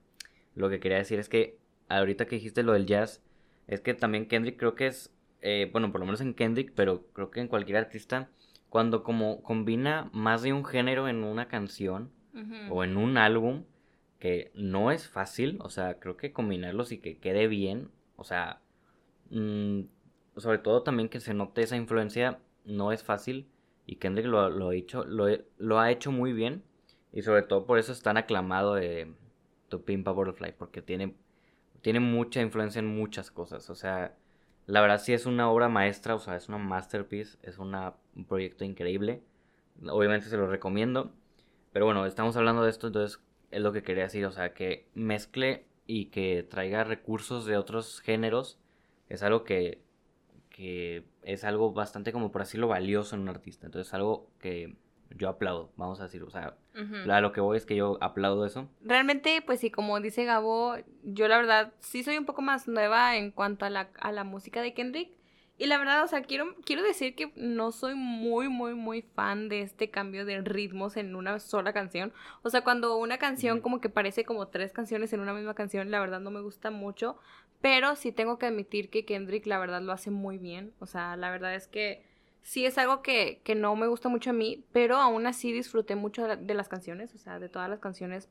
[0.55, 3.23] Lo que quería decir es que ahorita que dijiste lo del jazz
[3.67, 7.07] es que también Kendrick creo que es, eh, bueno, por lo menos en Kendrick, pero
[7.13, 8.29] creo que en cualquier artista,
[8.69, 12.11] cuando como combina más de un género en una canción
[12.71, 13.65] o en un álbum,
[14.19, 18.61] que no es fácil, o sea, creo que combinarlos y que quede bien, o sea,
[19.31, 19.83] mm,
[20.37, 23.47] sobre todo también que se note esa influencia, no es fácil.
[23.87, 25.27] Y Kendrick lo, lo, ha, hecho, lo,
[25.59, 26.63] lo, ha hecho muy bien.
[27.13, 29.13] Y sobre todo por eso es tan aclamado de
[29.69, 30.53] To Pimp a Butterfly.
[30.57, 31.15] Porque tiene,
[31.83, 33.71] tiene mucha influencia en muchas cosas.
[33.71, 34.17] O sea,
[34.67, 36.15] la verdad sí es una obra maestra.
[36.15, 37.39] O sea, es una masterpiece.
[37.43, 39.23] Es una, un proyecto increíble.
[39.89, 41.13] Obviamente se lo recomiendo.
[41.73, 42.89] Pero bueno, estamos hablando de esto.
[42.89, 43.21] Entonces
[43.51, 44.25] es lo que quería decir.
[44.27, 48.59] O sea, que mezcle y que traiga recursos de otros géneros.
[49.09, 49.83] Es algo que
[50.53, 53.67] que es algo bastante como por así lo valioso en un artista.
[53.67, 54.77] Entonces algo que
[55.17, 58.69] yo aplaudo, vamos a decir, o sea, lo que voy es que yo aplaudo eso.
[58.83, 63.17] Realmente, pues sí, como dice Gabo, yo la verdad sí soy un poco más nueva
[63.17, 65.11] en cuanto a la, a la música de Kendrick.
[65.59, 69.49] Y la verdad, o sea, quiero, quiero decir que no soy muy, muy, muy fan
[69.49, 72.13] de este cambio de ritmos en una sola canción.
[72.43, 75.91] O sea, cuando una canción como que parece como tres canciones en una misma canción,
[75.91, 77.17] la verdad no me gusta mucho.
[77.61, 80.73] Pero sí tengo que admitir que Kendrick la verdad lo hace muy bien.
[80.81, 82.03] O sea, la verdad es que
[82.43, 85.97] sí es algo que, que no me gusta mucho a mí, pero aún así disfruté
[85.97, 88.29] mucho de las canciones, o sea, de todas las canciones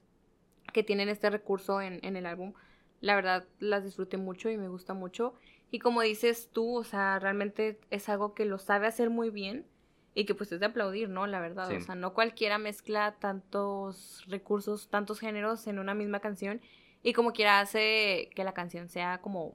[0.74, 2.54] que tienen este recurso en, en el álbum.
[3.00, 5.34] La verdad las disfruté mucho y me gusta mucho.
[5.72, 9.66] Y como dices tú, o sea, realmente es algo que lo sabe hacer muy bien
[10.14, 11.26] y que pues es de aplaudir, ¿no?
[11.26, 16.62] La verdad, o sea, no cualquiera mezcla tantos recursos, tantos géneros en una misma canción
[17.02, 19.54] y como quiera hace que la canción sea como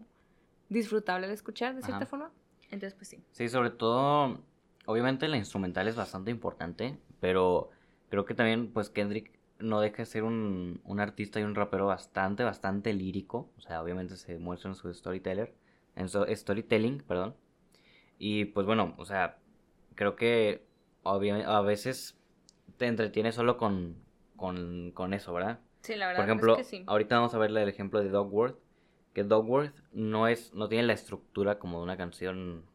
[0.71, 2.33] disfrutable de escuchar de cierta forma.
[2.71, 3.23] Entonces, pues sí.
[3.33, 4.41] Sí, sobre todo,
[4.87, 7.71] obviamente la instrumental es bastante importante, pero
[8.11, 11.87] creo que también pues Kendrick no deja de ser un, un artista y un rapero
[11.87, 13.51] bastante, bastante lírico.
[13.57, 15.55] O sea, obviamente se muestra en su storyteller
[15.97, 17.35] en storytelling, perdón.
[18.19, 19.39] Y pues bueno, o sea,
[19.95, 20.65] creo que
[21.05, 22.17] a veces
[22.77, 23.97] te entretiene solo con,
[24.37, 25.61] con, eso, ¿verdad?
[25.81, 26.23] Sí, la verdad.
[26.23, 26.85] Por ejemplo, es que sí.
[26.87, 28.59] ahorita vamos a ver el ejemplo de Dogworth,
[29.17, 32.67] que Dogworth no es no tiene la estructura como de una canción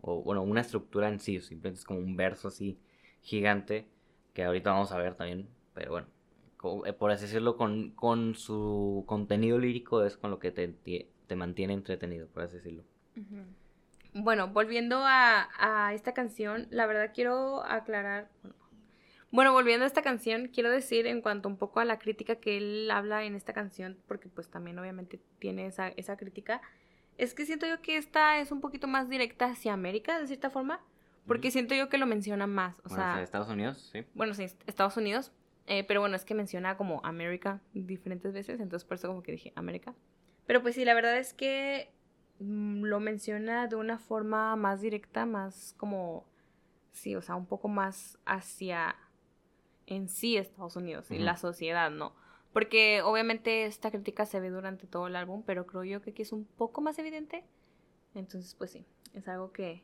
[0.00, 2.78] o bueno, una estructura en sí, simplemente es como un verso así
[3.20, 3.86] gigante
[4.32, 6.06] que ahorita vamos a ver también, pero bueno,
[6.86, 10.68] eh, por así decirlo, con, con su contenido lírico es con lo que te,
[11.26, 12.84] te mantiene entretenido, por así decirlo.
[14.14, 18.30] Bueno, volviendo a, esta canción, la verdad quiero aclarar.
[19.32, 22.90] Volviendo a esta canción, quiero decir en cuanto un poco a la crítica que él
[22.90, 26.60] habla en esta canción, porque pues también obviamente tiene esa, esa crítica,
[27.18, 30.50] es que siento yo que esta es un poquito más directa hacia América, de cierta
[30.50, 30.80] forma,
[31.26, 32.80] porque siento yo que lo menciona más.
[32.84, 34.04] O sea, Estados Unidos, sí.
[34.14, 35.32] Bueno, sí, Estados Unidos,
[35.66, 39.32] eh, pero bueno, es que menciona como América diferentes veces, entonces por eso como que
[39.32, 39.94] dije América.
[40.46, 41.90] Pero pues sí, la verdad es que
[42.40, 46.26] mm, lo menciona de una forma más directa, más como,
[46.90, 48.96] sí, o sea, un poco más hacia
[49.96, 52.14] en sí Estados Unidos y la sociedad, ¿no?
[52.52, 56.22] Porque obviamente esta crítica se ve durante todo el álbum, pero creo yo que aquí
[56.22, 57.44] es un poco más evidente.
[58.14, 58.84] Entonces, pues sí,
[59.14, 59.82] es algo que,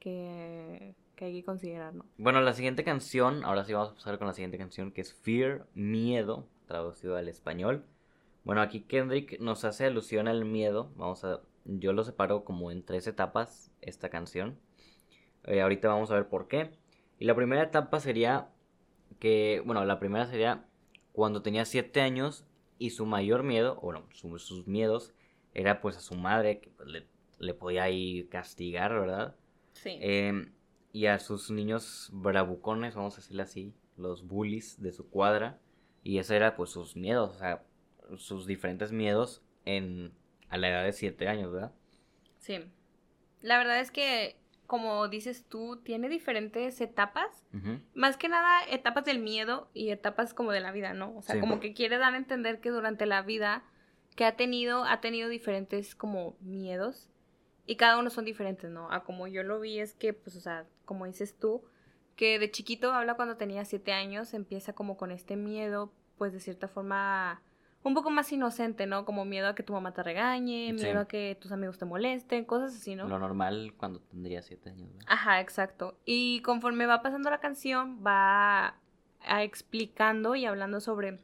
[0.00, 2.04] que, que hay que considerar, ¿no?
[2.18, 5.14] Bueno, la siguiente canción, ahora sí vamos a pasar con la siguiente canción, que es
[5.14, 7.84] Fear, Miedo, traducido al español.
[8.44, 10.90] Bueno, aquí Kendrick nos hace alusión al miedo.
[10.96, 11.40] Vamos a.
[11.64, 14.58] Yo lo separo como en tres etapas esta canción.
[15.44, 16.70] Eh, ahorita vamos a ver por qué.
[17.18, 18.48] Y la primera etapa sería
[19.18, 19.62] que.
[19.64, 20.66] Bueno, la primera sería
[21.12, 22.46] cuando tenía siete años
[22.78, 25.14] y su mayor miedo, o bueno, sus miedos,
[25.54, 26.88] era pues a su madre, que pues,
[27.38, 29.36] le, podía ir castigar, ¿verdad?
[29.72, 29.98] Sí.
[30.00, 30.52] Em,
[30.92, 35.60] y a sus niños bravucones, vamos a decirle así, los bullies de su cuadra.
[36.02, 37.62] Y ese era pues sus miedos, o sea,
[38.16, 40.14] sus diferentes miedos en,
[40.48, 41.72] a la edad de 7 años, ¿verdad?
[42.38, 42.64] Sí.
[43.42, 44.39] La verdad es que,
[44.70, 47.26] como dices tú, tiene diferentes etapas.
[47.92, 51.16] Más que nada, etapas del miedo y etapas como de la vida, ¿no?
[51.16, 53.64] O sea, como que quiere dar a entender que durante la vida
[54.14, 57.08] que ha tenido, ha tenido diferentes como miedos.
[57.66, 58.92] Y cada uno son diferentes, ¿no?
[58.92, 61.64] A como yo lo vi es que, pues, o sea, como dices tú,
[62.14, 66.38] que de chiquito habla cuando tenía siete años, empieza como con este miedo, pues de
[66.38, 67.42] cierta forma
[67.82, 69.04] un poco más inocente, ¿no?
[69.04, 72.44] Como miedo a que tu mamá te regañe, miedo a que tus amigos te molesten,
[72.44, 73.08] cosas así, ¿no?
[73.08, 74.90] Lo normal cuando tendría siete años.
[74.92, 74.98] ¿no?
[75.06, 75.96] Ajá, exacto.
[76.04, 78.74] Y conforme va pasando la canción, va
[79.22, 81.18] a explicando y hablando sobre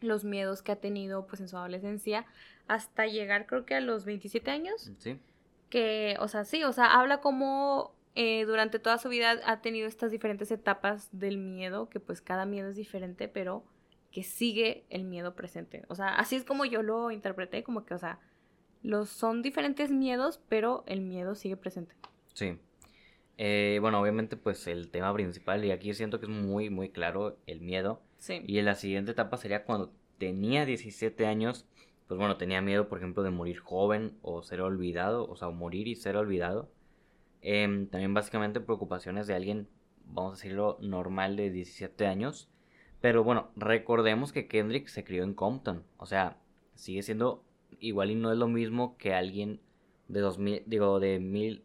[0.00, 2.26] los miedos que ha tenido pues en su adolescencia
[2.66, 4.90] hasta llegar creo que a los 27 años.
[4.98, 5.20] Sí.
[5.68, 9.88] Que, o sea, sí, o sea, habla como eh, durante toda su vida ha tenido
[9.88, 13.64] estas diferentes etapas del miedo, que pues cada miedo es diferente, pero
[14.12, 15.84] que sigue el miedo presente.
[15.88, 18.20] O sea, así es como yo lo interpreté, como que, o sea,
[18.82, 21.94] los son diferentes miedos, pero el miedo sigue presente.
[22.34, 22.58] Sí.
[23.38, 27.38] Eh, bueno, obviamente, pues el tema principal, y aquí siento que es muy, muy claro,
[27.46, 28.02] el miedo.
[28.18, 28.42] Sí.
[28.46, 31.66] Y en la siguiente etapa sería cuando tenía 17 años,
[32.06, 35.88] pues bueno, tenía miedo, por ejemplo, de morir joven o ser olvidado, o sea, morir
[35.88, 36.70] y ser olvidado.
[37.40, 39.68] Em, también básicamente preocupaciones de alguien
[40.06, 42.48] vamos a decirlo, normal de 17 años.
[43.02, 45.84] Pero bueno, recordemos que Kendrick se crió en Compton.
[45.98, 46.38] O sea,
[46.76, 47.44] sigue siendo
[47.80, 49.60] igual y no es lo mismo que alguien
[50.06, 51.64] de 2000, digo, de mil,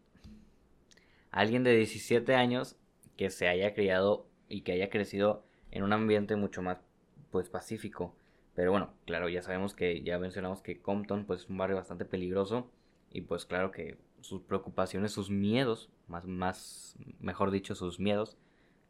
[1.30, 2.76] alguien de 17 años
[3.16, 6.78] que se haya criado y que haya crecido en un ambiente mucho más,
[7.30, 8.16] pues, pacífico.
[8.56, 12.04] Pero bueno, claro, ya sabemos que, ya mencionamos que Compton, pues, es un barrio bastante
[12.04, 12.68] peligroso
[13.12, 18.36] y pues claro que sus preocupaciones, sus miedos, más, más, mejor dicho, sus miedos,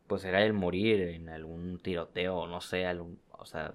[0.09, 3.75] pues era el morir en algún tiroteo, no sé, algún, o sea,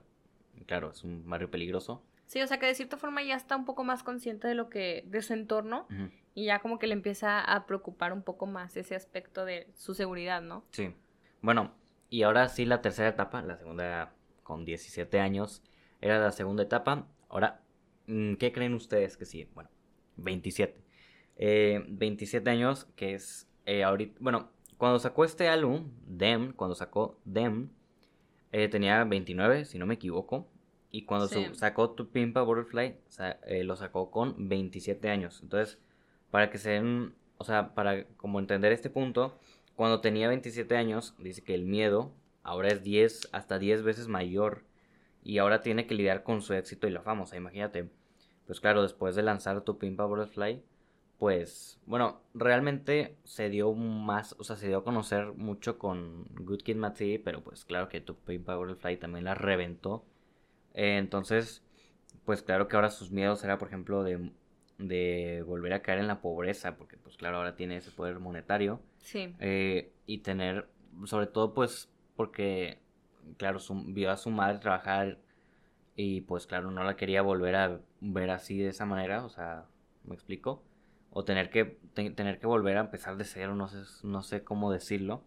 [0.65, 2.03] claro, es un barrio peligroso.
[2.25, 4.69] Sí, o sea que de cierta forma ya está un poco más consciente de lo
[4.69, 5.87] que, de su entorno,
[6.33, 9.93] y ya como que le empieza a preocupar un poco más ese aspecto de su
[9.93, 10.65] seguridad, ¿no?
[10.71, 10.95] Sí.
[11.41, 11.75] Bueno,
[12.09, 15.61] y ahora sí la tercera etapa, la segunda con 17 años,
[16.01, 17.07] era la segunda etapa.
[17.29, 17.61] Ahora,
[18.07, 19.47] mm, ¿qué creen ustedes que sí?
[19.53, 19.69] Bueno,
[20.17, 20.81] 27.
[21.37, 24.51] 27 eh, años, que es eh, ahorita, bueno,
[24.83, 27.69] cuando sacó este álbum, Dem, cuando sacó Dem,
[28.51, 30.45] eh, tenía 29, si no me equivoco.
[30.91, 32.97] Y cuando sacó Tu Pimpa Butterfly,
[33.63, 35.39] lo sacó con 27 años.
[35.41, 35.79] Entonces,
[36.31, 39.39] para que se den, o sea, para como entender este punto,
[39.77, 42.11] cuando tenía 27 años, dice que el miedo
[42.43, 44.65] ahora es 10, hasta 10 veces mayor.
[45.23, 47.23] Y ahora tiene que lidiar con su éxito y la fama.
[47.23, 47.89] O sea, imagínate.
[48.47, 50.61] Pues claro, después de lanzar Tu Pimpa Butterfly,
[51.23, 56.63] pues, bueno, realmente se dio más, o sea, se dio a conocer mucho con Good
[56.63, 60.03] Kid Mad pero pues claro que Tu Pimpa Butterfly también la reventó.
[60.73, 61.63] entonces,
[62.25, 64.33] pues claro que ahora sus miedos era, por ejemplo, de
[64.77, 68.81] de volver a caer en la pobreza, porque pues claro, ahora tiene ese poder monetario.
[68.97, 69.33] Sí.
[69.39, 70.67] Eh, y tener,
[71.05, 72.79] sobre todo pues porque,
[73.37, 75.19] claro, vio a su madre trabajar
[75.95, 79.67] y pues claro, no la quería volver a ver así de esa manera, o sea,
[80.03, 80.61] ¿me explico?
[81.15, 84.71] O tener que, tener que volver a empezar de cero, no sé, no sé cómo
[84.71, 85.23] decirlo.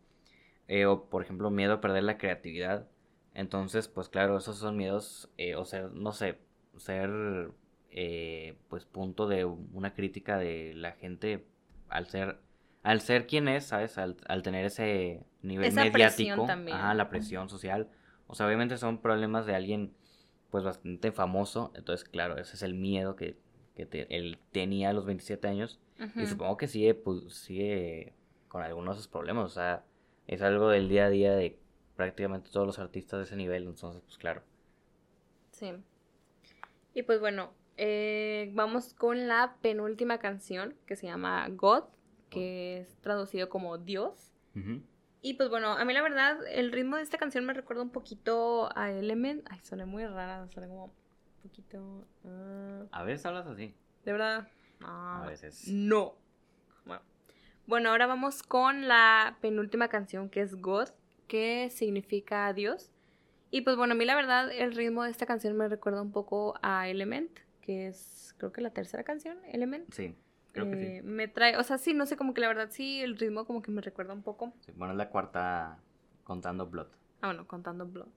[0.68, 2.88] Eh, o por ejemplo, miedo a perder la creatividad.
[3.34, 6.38] Entonces, pues claro, esos son miedos, eh, o ser, no sé,
[6.76, 7.52] ser
[7.90, 11.46] eh, pues punto de una crítica de la gente
[11.88, 12.38] al ser
[12.82, 13.98] al ser quien es, ¿sabes?
[13.98, 17.88] Al, tener ese nivel mediático, la presión social.
[18.28, 19.92] O sea, obviamente son problemas de alguien
[20.50, 23.36] pues bastante famoso, entonces claro, ese es el miedo que,
[23.76, 25.78] que él tenía a los 27 años
[26.16, 28.14] y supongo que sigue, pues, sigue
[28.48, 29.84] con algunos de esos problemas, o sea,
[30.26, 31.58] es algo del día a día de
[31.94, 34.42] prácticamente todos los artistas de ese nivel, entonces pues claro.
[35.52, 35.72] Sí.
[36.94, 41.84] Y pues bueno, eh, vamos con la penúltima canción que se llama God,
[42.30, 44.32] que es traducido como Dios.
[45.20, 47.90] Y pues bueno, a mí la verdad, el ritmo de esta canción me recuerda un
[47.90, 49.44] poquito a Element.
[49.50, 50.94] Ay, suena muy rara, suena como
[51.48, 52.06] poquito.
[52.24, 52.84] Ah.
[52.92, 53.74] A veces hablas así.
[54.04, 54.48] ¿De verdad?
[54.80, 55.68] a veces.
[55.68, 56.14] No.
[56.84, 57.02] Bueno.
[57.66, 60.88] bueno, ahora vamos con la penúltima canción que es God,
[61.26, 62.92] que significa Dios.
[63.50, 66.12] Y pues bueno, a mí la verdad, el ritmo de esta canción me recuerda un
[66.12, 67.30] poco a Element
[67.66, 69.92] que es creo que la tercera canción, Element.
[69.92, 70.14] Sí,
[70.52, 70.84] creo que sí.
[70.84, 73.44] Eh, me trae, o sea, sí, no sé, como que la verdad sí, el ritmo
[73.44, 74.52] como que me recuerda un poco.
[74.60, 75.80] Sí, bueno, es la cuarta
[76.22, 76.86] contando Blood.
[77.20, 78.08] Ah, bueno, contando Blood.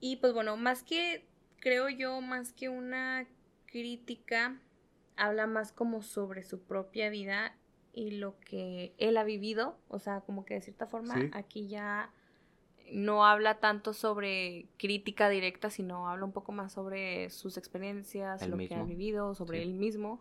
[0.00, 1.28] Y pues bueno, más que,
[1.64, 3.26] creo yo, más que una
[3.64, 4.60] crítica,
[5.16, 7.56] habla más como sobre su propia vida
[7.94, 12.12] y lo que él ha vivido, o sea, como que de cierta forma aquí ya
[12.92, 18.58] no habla tanto sobre crítica directa, sino habla un poco más sobre sus experiencias, lo
[18.58, 20.20] que ha vivido, sobre él mismo.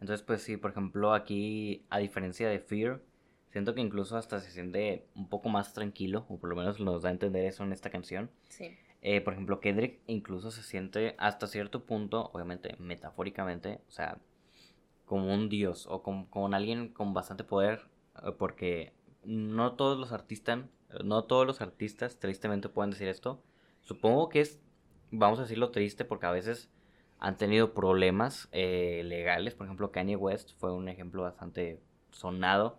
[0.00, 3.00] Entonces, pues sí, por ejemplo, aquí, a diferencia de Fear,
[3.52, 7.02] siento que incluso hasta se siente un poco más tranquilo, o por lo menos nos
[7.02, 8.28] da a entender eso en esta canción.
[8.48, 8.76] Sí.
[9.02, 14.18] Eh, por ejemplo, Kendrick incluso se siente hasta cierto punto, obviamente metafóricamente, o sea,
[15.04, 17.88] como un dios o como, con alguien con bastante poder,
[18.24, 18.92] eh, porque
[19.24, 20.60] no todos los artistas
[21.04, 23.42] no todos los artistas tristemente pueden decir esto.
[23.80, 24.60] Supongo que es,
[25.10, 26.70] vamos a decirlo triste, porque a veces
[27.18, 29.54] han tenido problemas eh, legales.
[29.54, 31.80] Por ejemplo, Kanye West fue un ejemplo bastante
[32.10, 32.78] sonado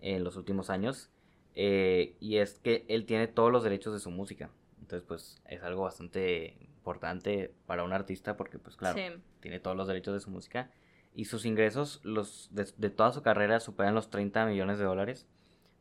[0.00, 1.10] en los últimos años.
[1.54, 4.50] Eh, y es que él tiene todos los derechos de su música.
[4.90, 8.98] Entonces, pues es algo bastante importante para un artista porque, pues claro,
[9.38, 10.72] tiene todos los derechos de su música.
[11.14, 15.28] Y sus ingresos los de, de toda su carrera superan los 30 millones de dólares.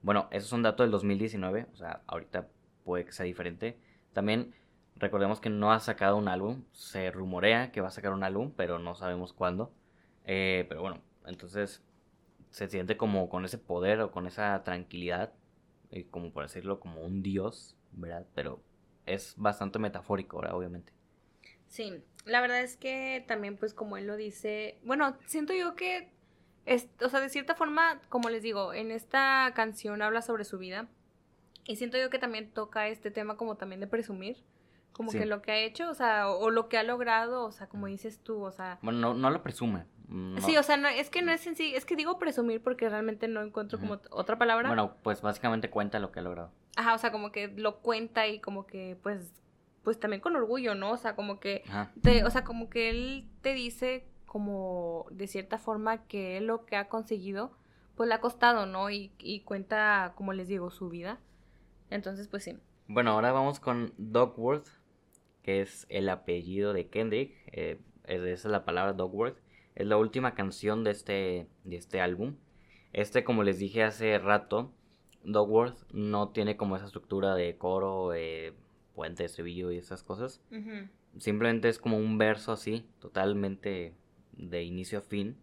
[0.04, 2.50] Bueno, eso es un dato del 2019, o sea, ahorita
[2.84, 3.80] puede que sea diferente.
[4.14, 4.54] También
[4.96, 8.54] recordemos que no ha sacado un álbum, se rumorea que va a sacar un álbum,
[8.56, 9.74] pero no sabemos cuándo.
[10.26, 11.84] Eh, pero bueno, entonces
[12.52, 15.34] se siente como con ese poder o con esa tranquilidad,
[15.90, 18.28] y como por decirlo, como un dios, ¿verdad?
[18.36, 18.62] Pero
[19.14, 20.94] es bastante metafórico ahora, obviamente.
[21.68, 26.12] Sí, la verdad es que también pues como él lo dice, bueno, siento yo que
[27.04, 30.88] o sea, de cierta forma, como les digo, en esta canción habla sobre su vida.
[31.66, 34.38] Y siento yo que también toca este tema como también de presumir.
[34.92, 37.68] Como que lo que ha hecho, o sea, o, lo que ha logrado, o sea,
[37.70, 38.80] como dices tú, o sea...
[38.82, 39.86] Bueno, no, no lo presume.
[40.40, 43.28] Sí, o sea, no, es que no es sencillo, es que digo presumir porque realmente
[43.28, 44.68] no encuentro como otra palabra.
[44.68, 46.52] Bueno, pues básicamente cuenta lo que ha logrado.
[46.76, 49.34] Ajá, o sea, como que lo cuenta y como que, pues,
[49.84, 50.92] pues también con orgullo, ¿no?
[50.92, 51.64] O sea, como que,
[52.02, 56.66] te, o sea, como que él te dice como de cierta forma que él lo
[56.66, 57.52] que ha conseguido,
[57.96, 58.90] pues le ha costado, ¿no?
[58.90, 61.20] Y, y cuenta, como les digo, su vida.
[61.90, 62.58] Entonces, pues sí.
[62.88, 64.68] Bueno, ahora vamos con Dogworth,
[65.44, 67.34] que es el apellido de Kendrick.
[67.48, 69.38] Eh, esa es la palabra Dogworth.
[69.76, 72.36] Es la última canción de este, de este álbum.
[72.94, 74.74] Este, como les dije hace rato,
[75.24, 78.54] Dogworth no tiene como esa estructura de coro, eh,
[78.96, 80.42] puente, estribillo y esas cosas.
[81.18, 83.94] Simplemente es como un verso así, totalmente
[84.34, 85.38] de inicio a fin.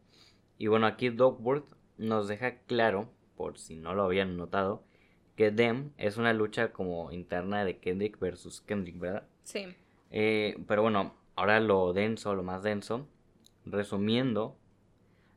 [0.59, 4.85] Y bueno, aquí Dogworth nos deja claro, por si no lo habían notado,
[5.37, 9.29] que Dem es una lucha como interna de Kendrick versus Kendrick, ¿verdad?
[9.43, 9.66] Sí.
[10.11, 13.07] Eh, pero bueno, ahora lo denso, lo más denso,
[13.66, 14.57] resumiendo,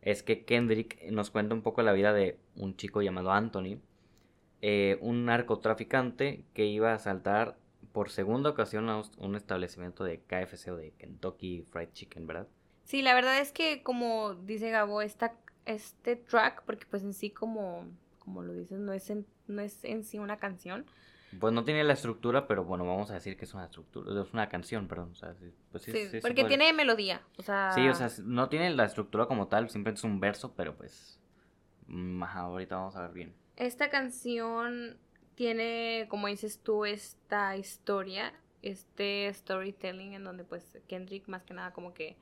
[0.01, 3.79] es que Kendrick nos cuenta un poco la vida de un chico llamado Anthony,
[4.61, 7.57] eh, un narcotraficante que iba a asaltar
[7.91, 12.47] por segunda ocasión a un establecimiento de KFC o de Kentucky Fried Chicken, ¿verdad?
[12.83, 15.35] Sí, la verdad es que como dice Gabo, esta,
[15.65, 17.85] este track, porque pues en sí como,
[18.19, 20.85] como lo dices, no es en, no es en sí una canción.
[21.39, 24.33] Pues no tiene la estructura, pero bueno, vamos a decir que es una estructura, es
[24.33, 25.13] una canción, perdón.
[25.71, 25.91] Pues sí,
[26.21, 27.71] porque tiene melodía, o sea...
[27.73, 31.19] Sí, o sea, no tiene la estructura como tal, simplemente es un verso, pero pues...
[31.85, 33.35] Mm, ahorita vamos a ver bien.
[33.59, 34.97] Esta canción
[35.35, 41.73] tiene, como dices tú, esta historia, este storytelling en donde pues Kendrick más que nada
[41.73, 42.17] como que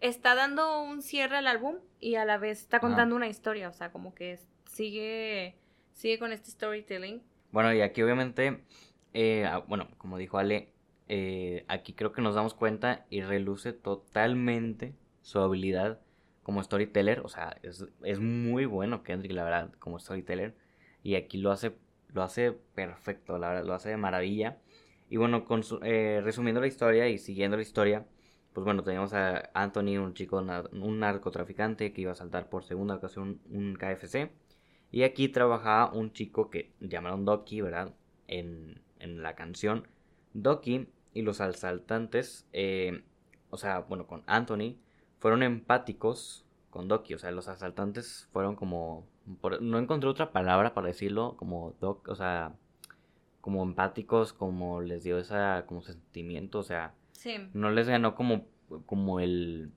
[0.00, 3.72] está dando un cierre al álbum y a la vez está contando una historia, o
[3.72, 5.54] sea, como que sigue,
[5.92, 7.22] sigue con este storytelling.
[7.52, 8.64] Bueno, y aquí obviamente,
[9.14, 10.72] eh, ah, bueno, como dijo Ale,
[11.08, 16.00] eh, aquí creo que nos damos cuenta y reluce totalmente su habilidad
[16.46, 20.54] como storyteller, o sea, es, es muy bueno Kendrick, la verdad, como storyteller,
[21.02, 21.72] y aquí lo hace,
[22.14, 24.56] lo hace perfecto, la verdad, lo hace de maravilla.
[25.10, 28.06] Y bueno, con eh, resumiendo la historia y siguiendo la historia,
[28.52, 32.94] pues bueno, teníamos a Anthony, un chico, un narcotraficante que iba a saltar por segunda
[32.94, 34.30] ocasión un KFC.
[34.92, 37.92] Y aquí trabajaba un chico que llamaron Doki, ¿verdad?
[38.28, 39.88] En, en la canción.
[40.32, 43.02] Doki y los asaltantes, eh,
[43.50, 44.76] o sea, bueno, con Anthony,
[45.26, 47.14] fueron empáticos con Doki.
[47.14, 49.08] O sea, los asaltantes fueron como...
[49.60, 52.54] no encontré otra palabra para decirlo, como Doc, o sea,
[53.40, 56.94] como empáticos, como les dio esa como sentimiento, o sea,
[57.54, 58.46] no les ganó como,
[58.86, 59.72] como el,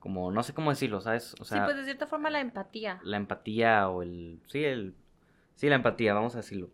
[0.00, 1.36] como, no sé cómo decirlo, ¿sabes?
[1.40, 2.98] O sea, sí, pues de cierta forma la empatía.
[3.04, 4.96] La empatía o el, sí, el,
[5.54, 6.70] sí, la empatía, vamos a decirlo.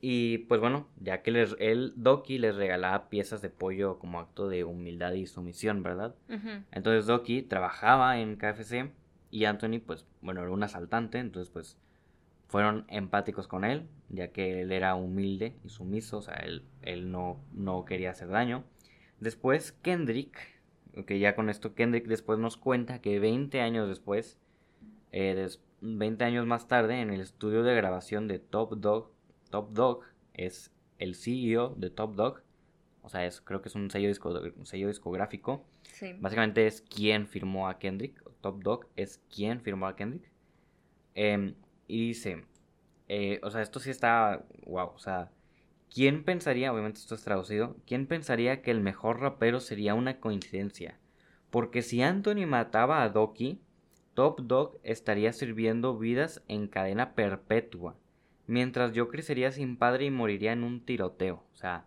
[0.00, 4.48] Y pues bueno, ya que les, el Doki les regalaba piezas de pollo como acto
[4.48, 6.14] de humildad y sumisión, ¿verdad?
[6.70, 8.92] Entonces Doki trabajaba en KFC
[9.30, 11.78] y Anthony, pues bueno, era un asaltante, entonces pues
[12.46, 17.10] fueron empáticos con él, ya que él era humilde y sumiso, o sea, él, él
[17.10, 18.64] no, no quería hacer daño.
[19.20, 20.38] Después Kendrick,
[20.96, 24.38] ok, ya con esto Kendrick después nos cuenta que 20 años después,
[25.12, 29.10] 20 eh, años más tarde, en el estudio de grabación de Top Dog,
[29.50, 32.42] Top Dog es el CEO de Top Dog,
[33.02, 34.12] o sea, es, creo que es un sello,
[34.64, 35.64] sello discográfico.
[36.20, 40.30] Básicamente es quien firmó a Kendrick, Top Dog es quien firmó a Kendrick.
[41.14, 41.54] Em,
[41.86, 42.44] y dice,
[43.08, 45.30] eh, o sea, esto sí está, wow, o sea,
[45.92, 50.98] ¿Quién pensaría, obviamente esto es traducido, quién pensaría que el mejor rapero sería una coincidencia?
[51.50, 53.62] Porque si Anthony mataba a Doki,
[54.12, 57.96] Top Dog estaría sirviendo vidas en cadena perpetua,
[58.48, 61.44] mientras yo crecería sin padre y moriría en un tiroteo.
[61.52, 61.84] O sea,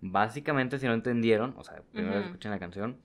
[0.00, 2.98] básicamente si no entendieron, o sea, primero escuchen la canción,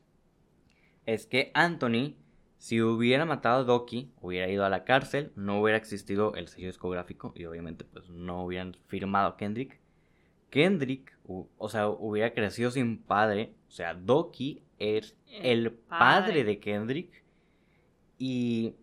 [1.07, 2.15] es que Anthony,
[2.59, 6.67] si hubiera matado a Doki, hubiera ido a la cárcel, no hubiera existido el sello
[6.67, 9.79] discográfico y obviamente pues no hubieran firmado a Kendrick
[10.49, 16.43] Kendrick, o sea, hubiera crecido sin padre, o sea, Doki es el, padre.
[16.43, 17.23] de Kendrick
[18.17, 18.73] y,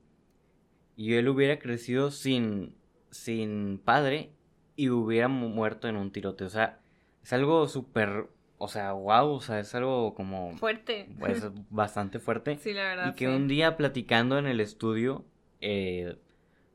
[0.97, 2.75] y él hubiera crecido sin,
[3.17, 4.31] sin padre
[4.77, 6.47] y hubiera muerto en un tiroteo.
[6.47, 6.81] O sea,
[7.23, 10.57] es algo súper, o sea, wow, o sea, es algo como...
[10.57, 11.09] Fuerte.
[11.19, 12.59] Pues bastante fuerte.
[12.59, 13.09] Sí, la verdad.
[13.09, 15.25] Y que un día platicando en el estudio,
[15.61, 16.17] eh,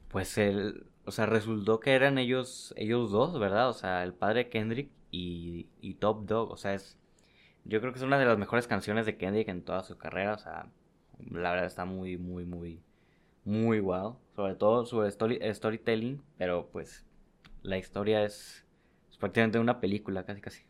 [0.09, 3.69] pues él, o sea, resultó que eran ellos, ellos dos, ¿verdad?
[3.69, 6.51] O sea, el padre Kendrick y, y Top Dog.
[6.51, 6.97] O sea, es.
[7.63, 10.33] Yo creo que es una de las mejores canciones de Kendrick en toda su carrera.
[10.33, 10.67] O sea,
[11.29, 12.81] la verdad está muy, muy, muy.
[13.45, 14.17] Muy wow.
[14.35, 17.05] Sobre todo su story, storytelling, pero pues
[17.61, 18.65] la historia es,
[19.09, 20.63] es prácticamente una película, casi casi.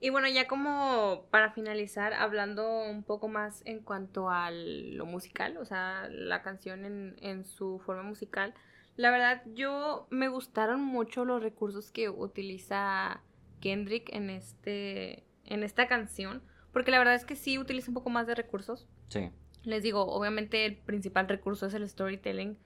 [0.00, 5.56] Y bueno, ya como para finalizar, hablando un poco más en cuanto a lo musical,
[5.56, 8.54] o sea, la canción en, en su forma musical,
[8.96, 13.22] la verdad yo me gustaron mucho los recursos que utiliza
[13.60, 18.10] Kendrick en este en esta canción, porque la verdad es que sí utiliza un poco
[18.10, 18.86] más de recursos.
[19.08, 19.30] Sí.
[19.68, 22.56] Les digo, obviamente el principal recurso es el storytelling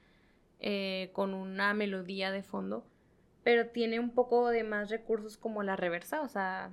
[0.61, 2.87] eh, con una melodía de fondo,
[3.43, 6.71] pero tiene un poco de más recursos como la reversa, o sea,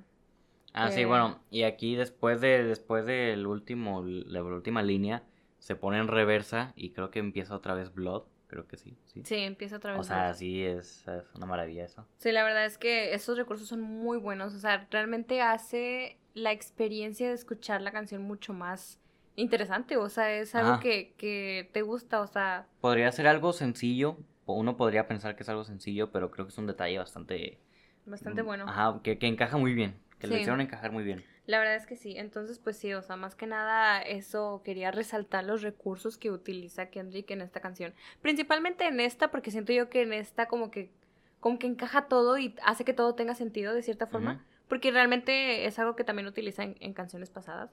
[0.73, 5.23] Ah, sí, bueno, y aquí después de después del último la última línea
[5.57, 9.23] se pone en reversa y creo que empieza otra vez Blood, creo que sí, sí.
[9.25, 10.01] Sí, empieza otra vez.
[10.01, 12.05] O sea, sí es, es una maravilla eso.
[12.17, 16.51] Sí, la verdad es que esos recursos son muy buenos, o sea, realmente hace la
[16.51, 18.99] experiencia de escuchar la canción mucho más
[19.35, 22.67] interesante, o sea, es algo que, que te gusta, o sea...
[22.81, 26.57] Podría ser algo sencillo, uno podría pensar que es algo sencillo, pero creo que es
[26.57, 27.59] un detalle bastante...
[28.05, 28.65] Bastante mm, bueno.
[28.67, 29.95] Ajá, que, que encaja muy bien.
[30.19, 31.23] Que lo hicieron encajar muy bien.
[31.45, 32.15] La verdad es que sí.
[32.17, 36.91] Entonces, pues sí, o sea, más que nada eso quería resaltar los recursos que utiliza
[36.91, 37.95] Kendrick en esta canción.
[38.21, 40.91] Principalmente en esta, porque siento yo que en esta como que
[41.39, 44.45] como que encaja todo y hace que todo tenga sentido de cierta forma.
[44.67, 47.71] Porque realmente es algo que también utiliza en, canciones pasadas.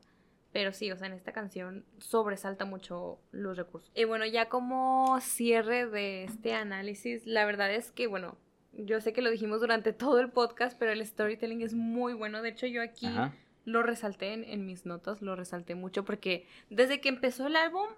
[0.56, 3.92] Pero sí, o sea, en esta canción sobresalta mucho los recursos.
[3.94, 8.38] Y bueno, ya como cierre de este análisis, la verdad es que, bueno,
[8.72, 12.40] yo sé que lo dijimos durante todo el podcast, pero el storytelling es muy bueno.
[12.40, 13.06] De hecho, yo aquí
[13.66, 17.88] lo resalté en, mis notas, lo resalté mucho porque desde que empezó el álbum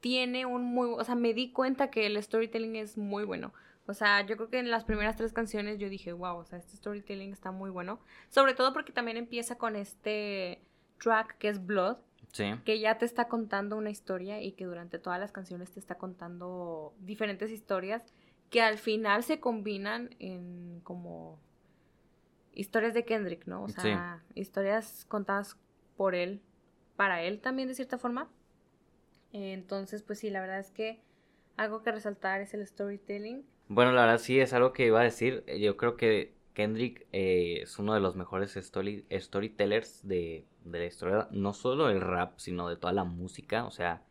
[0.00, 3.54] tiene un muy, o sea, me di cuenta que el storytelling es muy bueno.
[3.86, 6.58] O sea, yo creo que en las primeras tres canciones yo dije, wow, o sea,
[6.58, 8.00] este storytelling está muy bueno.
[8.30, 10.60] Sobre todo porque también empieza con este
[11.02, 11.96] track que es Blood.
[12.32, 12.44] Sí.
[12.64, 15.96] Que ya te está contando una historia y que durante todas las canciones te está
[15.96, 18.06] contando diferentes historias
[18.48, 21.38] que al final se combinan en como
[22.54, 23.64] historias de Kendrick, ¿no?
[23.64, 25.58] O sea, historias contadas
[25.96, 26.40] por él,
[26.96, 28.30] para él también de cierta forma.
[29.32, 31.02] Entonces, pues sí, la verdad es que
[31.56, 33.44] algo que resaltar es el storytelling.
[33.68, 35.44] Bueno, la verdad sí es algo que iba a decir.
[35.58, 41.28] Yo creo que Kendrick eh, es uno de los mejores storytellers de, de la historia,
[41.30, 43.64] no solo del rap, sino de toda la música.
[43.64, 44.04] O sea,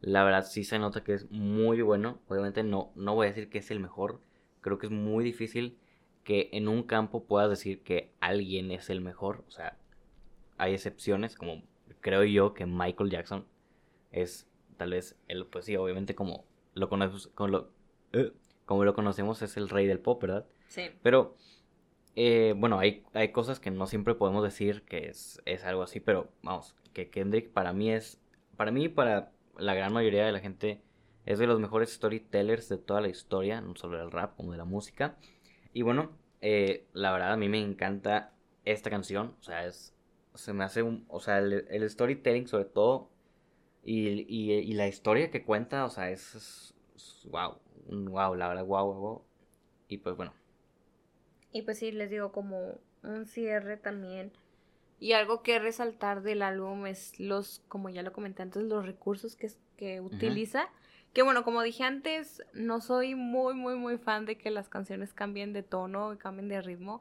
[0.00, 2.20] la verdad sí se nota que es muy bueno.
[2.28, 4.20] Obviamente no, no voy a decir que es el mejor.
[4.60, 5.78] Creo que es muy difícil
[6.24, 9.44] que en un campo puedas decir que alguien es el mejor.
[9.48, 9.78] O sea,
[10.58, 11.62] hay excepciones, como
[12.00, 13.46] creo yo que Michael Jackson
[14.12, 17.70] es tal vez el, pues sí, obviamente como lo conocemos, como lo,
[18.12, 18.32] eh,
[18.64, 20.46] como lo conocemos es el rey del pop, ¿verdad?
[20.68, 20.90] Sí.
[21.02, 21.36] Pero,
[22.20, 26.00] eh, bueno, hay, hay cosas que no siempre podemos decir que es, es algo así,
[26.00, 28.20] pero vamos, que Kendrick para mí es,
[28.56, 30.82] para mí, para la gran mayoría de la gente
[31.26, 34.58] es de los mejores storytellers de toda la historia, no solo del rap como de
[34.58, 35.16] la música.
[35.72, 36.10] Y bueno,
[36.40, 38.32] eh, la verdad a mí me encanta
[38.64, 39.94] esta canción, o sea, es,
[40.34, 43.10] se me hace un, o sea, el, storytelling sobre todo
[43.84, 46.74] y, la historia que cuenta, o sea, es,
[47.30, 49.22] wow, wow, la verdad, wow, wow.
[49.86, 50.32] Y pues bueno.
[51.52, 54.32] Y pues sí, les digo como un cierre también
[55.00, 59.36] y algo que resaltar del álbum es los, como ya lo comenté antes, los recursos
[59.36, 60.68] que, que utiliza.
[61.12, 65.14] Que bueno, como dije antes, no soy muy, muy, muy fan de que las canciones
[65.14, 67.00] cambien de tono y cambien de ritmo.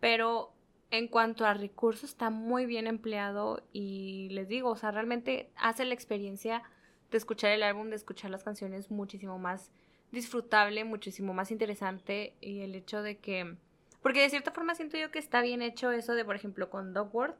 [0.00, 0.52] Pero
[0.90, 3.62] en cuanto a recursos, está muy bien empleado.
[3.72, 6.64] Y les digo, o sea, realmente hace la experiencia
[7.12, 9.70] de escuchar el álbum, de escuchar las canciones muchísimo más
[10.10, 12.34] disfrutable, muchísimo más interesante.
[12.40, 13.56] Y el hecho de que
[14.02, 16.94] porque de cierta forma siento yo que está bien hecho eso de, por ejemplo, con
[16.94, 17.36] Dogworth,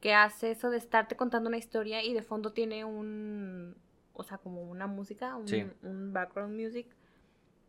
[0.00, 3.74] que hace eso de estarte contando una historia y de fondo tiene un,
[4.12, 6.86] o sea, como una música, un, background music,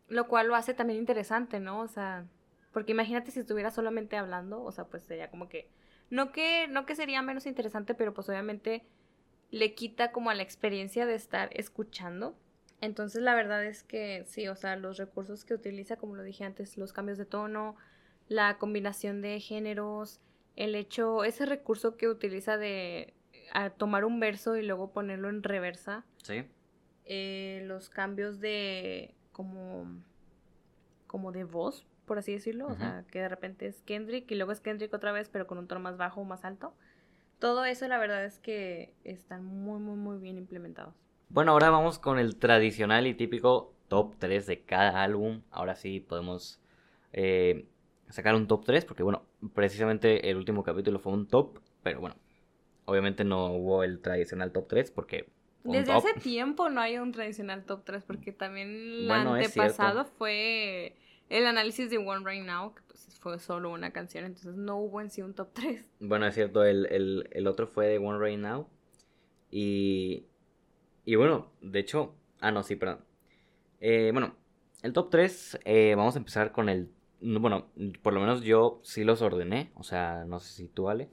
[0.08, 1.80] lo cual lo hace también interesante, ¿no?
[1.80, 2.26] O sea,
[2.72, 5.68] porque imagínate si estuviera solamente hablando, o sea, pues sería como que,
[6.10, 8.84] no que, no que sería menos interesante, pero pues obviamente
[9.50, 12.36] le quita como a la experiencia de estar escuchando.
[12.80, 16.44] Entonces la verdad es que sí, o sea, los recursos que utiliza, como lo dije
[16.44, 17.76] antes, los cambios de tono,
[18.28, 20.20] la combinación de géneros,
[20.56, 23.14] el hecho, ese recurso que utiliza de
[23.76, 26.04] tomar un verso y luego ponerlo en reversa.
[26.22, 26.44] Sí.
[27.04, 29.86] Eh, los cambios de como
[31.06, 34.50] como de voz, por así decirlo, o sea, que de repente es Kendrick y luego
[34.50, 36.74] es Kendrick otra vez, pero con un tono más bajo o más alto.
[37.38, 40.94] Todo eso la verdad es que están muy muy muy bien implementados.
[41.28, 45.42] Bueno, ahora vamos con el tradicional y típico top 3 de cada álbum.
[45.50, 46.60] Ahora sí podemos
[47.12, 47.66] eh,
[48.08, 49.24] sacar un top 3, porque bueno,
[49.54, 52.16] precisamente el último capítulo fue un top, pero bueno,
[52.84, 55.28] obviamente no hubo el tradicional top 3 porque
[55.64, 55.96] Desde top.
[55.96, 60.96] hace tiempo no hay un tradicional top 3 porque también el Bueno, antepasado fue
[61.28, 65.00] el análisis de One Right Now, que pues fue solo una canción, entonces no hubo
[65.00, 65.84] en sí un top 3.
[66.00, 68.68] Bueno, es cierto, el, el, el otro fue de One Right Now.
[69.50, 70.26] Y,
[71.04, 73.04] y bueno, de hecho, ah, no, sí, perdón.
[73.80, 74.34] Eh, bueno,
[74.82, 75.60] el top 3,
[75.96, 76.90] vamos a empezar con el,
[77.20, 77.66] bueno,
[78.02, 81.08] por lo menos yo sí los ordené, o sea, no sé si tú, vale.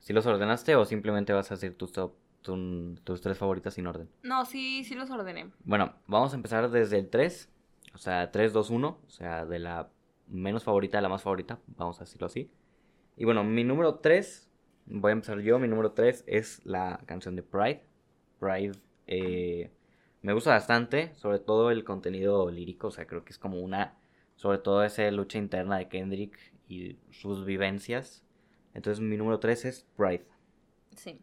[0.00, 2.12] ¿Sí los ordenaste o simplemente vas a hacer tus top,
[2.42, 4.08] tu- tus tres favoritas sin orden?
[4.22, 5.50] No, sí, sí los ordené.
[5.64, 7.48] Bueno, vamos a empezar desde el 3,
[7.94, 9.88] o sea, 3, 2, 1, o sea, de la
[10.26, 12.50] menos favorita a la más favorita, vamos a decirlo así.
[13.16, 14.50] Y bueno, mi número 3,
[14.86, 17.82] voy a empezar yo, mi número 3 es la canción de Pride.
[18.40, 18.72] Pride
[19.06, 19.70] eh,
[20.22, 23.94] me gusta bastante, sobre todo el contenido lírico, o sea, creo que es como una,
[24.36, 26.38] sobre todo esa lucha interna de Kendrick
[26.68, 28.24] y sus vivencias.
[28.74, 30.24] Entonces mi número 3 es Pride.
[30.96, 31.20] Sí.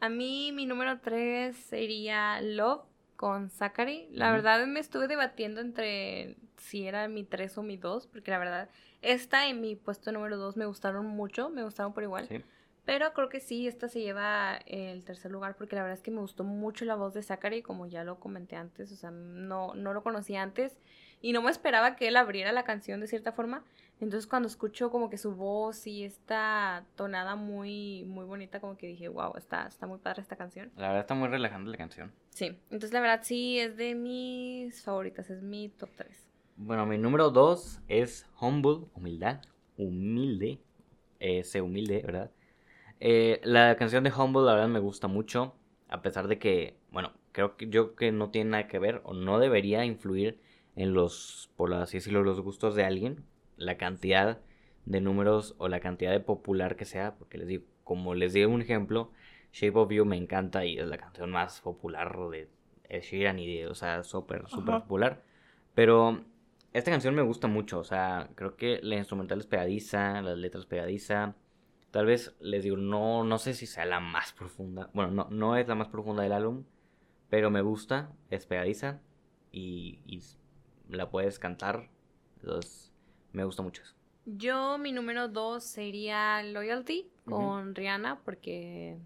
[0.00, 2.82] A mí mi número 3 sería Love
[3.16, 4.08] con Zachary.
[4.10, 8.38] La verdad me estuve debatiendo entre si era mi 3 o mi 2, porque la
[8.38, 8.68] verdad
[9.00, 12.28] esta y mi puesto número 2 me gustaron mucho, me gustaron por igual.
[12.28, 12.42] ¿sí?
[12.84, 16.10] Pero creo que sí, esta se lleva el tercer lugar porque la verdad es que
[16.10, 19.74] me gustó mucho la voz de Zachary, como ya lo comenté antes, o sea, no,
[19.74, 20.76] no lo conocía antes
[21.22, 23.64] y no me esperaba que él abriera la canción de cierta forma.
[24.00, 28.88] Entonces cuando escucho como que su voz y esta tonada muy, muy bonita, como que
[28.88, 30.72] dije, wow, está, está muy padre esta canción.
[30.76, 32.12] La verdad está muy relajante la canción.
[32.30, 36.28] Sí, entonces la verdad sí es de mis favoritas, es mi top 3.
[36.56, 39.40] Bueno, mi número 2 es Humble, humildad,
[39.76, 40.58] humilde,
[41.20, 42.32] eh, sé humilde, ¿verdad?
[42.98, 45.54] Eh, la canción de Humble, la verdad, me gusta mucho,
[45.88, 49.14] a pesar de que, bueno, creo que yo que no tiene nada que ver o
[49.14, 50.40] no debería influir
[50.76, 53.24] en los, por así decirlo, los gustos de alguien,
[53.56, 54.40] la cantidad
[54.86, 58.50] de números o la cantidad de popular que sea, porque les digo, como les digo
[58.50, 59.10] un ejemplo,
[59.52, 62.48] Shape of You me encanta y es la canción más popular de
[62.88, 65.22] Ed Sheeran y de, o sea, súper, súper popular,
[65.74, 66.24] pero
[66.72, 70.64] esta canción me gusta mucho, o sea, creo que la instrumental es pegadiza, las letras
[70.64, 71.34] pegadiza.
[71.90, 74.88] Tal vez les digo, no, no sé si sea la más profunda.
[74.94, 76.64] Bueno, no, no es la más profunda del álbum,
[77.28, 79.00] pero me gusta, es pegadiza
[79.50, 80.22] y,
[80.96, 81.88] la puedes cantar.
[82.40, 82.92] Entonces,
[83.32, 83.94] me gusta mucho eso.
[84.24, 88.98] Yo, mi número 2 sería Loyalty con Rihanna, porque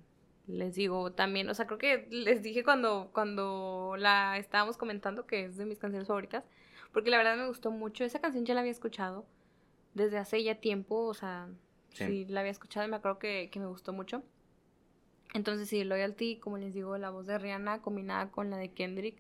[0.47, 5.45] les digo también, o sea, creo que les dije cuando, cuando la estábamos comentando que
[5.47, 6.45] es de mis canciones favoritas,
[6.93, 8.05] porque la verdad me gustó mucho.
[8.05, 9.27] Esa canción ya la había escuchado
[9.95, 11.49] desde hace ya tiempo, o sea,
[11.91, 12.05] Sí.
[12.05, 14.23] sí, la había escuchado y me acuerdo que, que me gustó mucho.
[15.35, 19.19] Entonces, sí, Loyalty, como les digo, la voz de Rihanna combinada con la de Kendrick,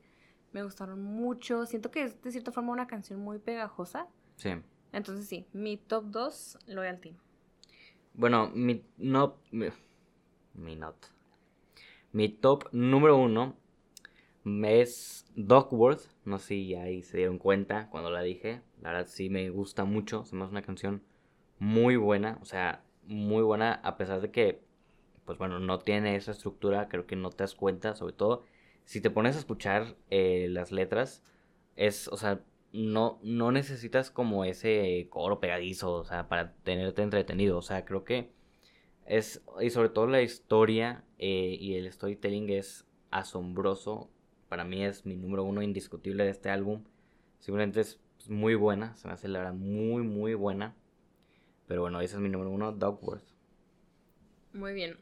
[0.56, 1.66] me gustaron mucho.
[1.66, 4.08] Siento que es de cierta forma una canción muy pegajosa.
[4.36, 4.52] Sí.
[4.90, 7.14] Entonces sí, mi top 2, Loyalty.
[8.14, 9.66] Bueno, mi no mi,
[10.54, 10.96] mi not.
[12.12, 13.54] Mi top número uno
[14.64, 16.00] es Dogworth.
[16.24, 18.62] No sé si ahí se dieron cuenta cuando la dije.
[18.80, 20.24] La verdad sí me gusta mucho.
[20.24, 21.02] Se me hace una canción
[21.58, 22.38] muy buena.
[22.40, 23.74] O sea, muy buena.
[23.84, 24.62] A pesar de que,
[25.26, 26.88] pues bueno, no tiene esa estructura.
[26.88, 27.94] Creo que no te das cuenta.
[27.94, 28.44] Sobre todo,
[28.86, 31.22] si te pones a escuchar eh, las letras.
[31.74, 32.42] Es, o sea,
[32.72, 37.58] no, no necesitas como ese coro pegadizo, o sea, para tenerte entretenido.
[37.58, 38.32] O sea, creo que
[39.04, 44.08] es, y sobre todo la historia eh, y el storytelling es asombroso.
[44.48, 46.84] Para mí es mi número uno indiscutible de este álbum.
[47.40, 50.76] Simplemente es muy buena, se me hace la verdad muy, muy buena.
[51.66, 53.26] Pero bueno, ese es mi número uno, Dogworth.
[54.52, 54.96] Muy bien.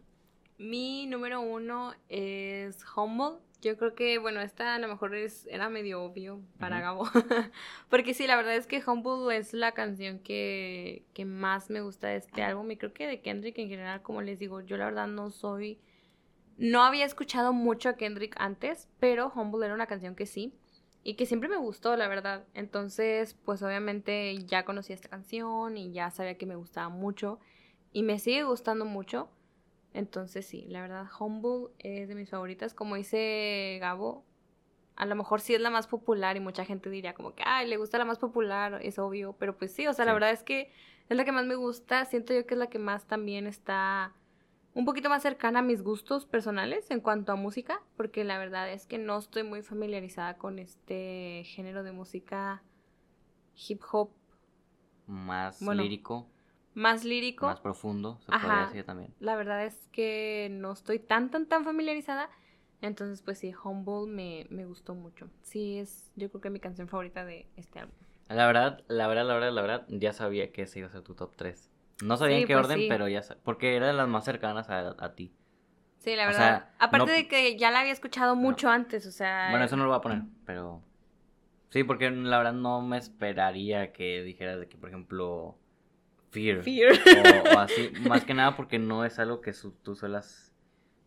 [0.56, 3.40] Mi número uno es Humble.
[3.60, 6.80] Yo creo que, bueno, esta a lo mejor es, era medio obvio para.
[6.80, 7.08] Gabo.
[7.90, 12.08] Porque sí, la verdad es que Humble es la canción que, que más me gusta
[12.08, 12.70] de este álbum.
[12.70, 15.78] Y creo que de Kendrick en general, como les digo, yo la verdad no soy.
[16.56, 20.52] No había escuchado mucho a Kendrick antes, pero Humble era una canción que sí.
[21.02, 22.44] Y que siempre me gustó, la verdad.
[22.54, 27.40] Entonces, pues obviamente ya conocía esta canción y ya sabía que me gustaba mucho.
[27.92, 29.28] Y me sigue gustando mucho.
[29.94, 32.74] Entonces sí, la verdad, Humble es de mis favoritas.
[32.74, 34.24] Como dice Gabo,
[34.96, 37.68] a lo mejor sí es la más popular y mucha gente diría como que, ay,
[37.68, 39.34] le gusta la más popular, es obvio.
[39.38, 40.70] Pero pues sí, o sea, la verdad es que
[41.08, 42.04] es la que más me gusta.
[42.06, 44.12] Siento yo que es la que más también está
[44.74, 47.80] un poquito más cercana a mis gustos personales en cuanto a música.
[47.96, 52.62] Porque la verdad es que no estoy muy familiarizada con este género de música
[53.68, 54.10] hip hop
[55.06, 56.26] Más Bueno, lírico,
[56.74, 57.46] más lírico.
[57.46, 58.46] más profundo, se Ajá.
[58.46, 59.14] podría decir también.
[59.20, 62.28] La verdad es que no estoy tan, tan, tan familiarizada.
[62.80, 65.30] Entonces, pues sí, Humble me, me gustó mucho.
[65.42, 67.94] Sí, es yo creo que mi canción favorita de este álbum.
[68.28, 71.02] La verdad, la verdad, la verdad, la verdad, ya sabía que ese iba a ser
[71.02, 71.70] tu top 3.
[72.02, 72.86] No sabía Sí, en qué pues orden, sí.
[72.88, 75.32] pero ya sa- porque era de las más cercanas a, a ti.
[75.98, 76.68] Sí, la verdad.
[76.78, 79.48] Aparte de que ya la había escuchado mucho antes, o sea.
[79.50, 80.82] Bueno, eso no lo voy a poner, pero.
[81.70, 85.56] Sí, porque la verdad no me esperaría que dijeras de que, por ejemplo,
[86.34, 86.62] Fear.
[86.62, 86.98] Fear.
[87.54, 87.90] O, así.
[88.08, 89.52] Más que nada porque no es algo que
[89.82, 90.52] tú suelas.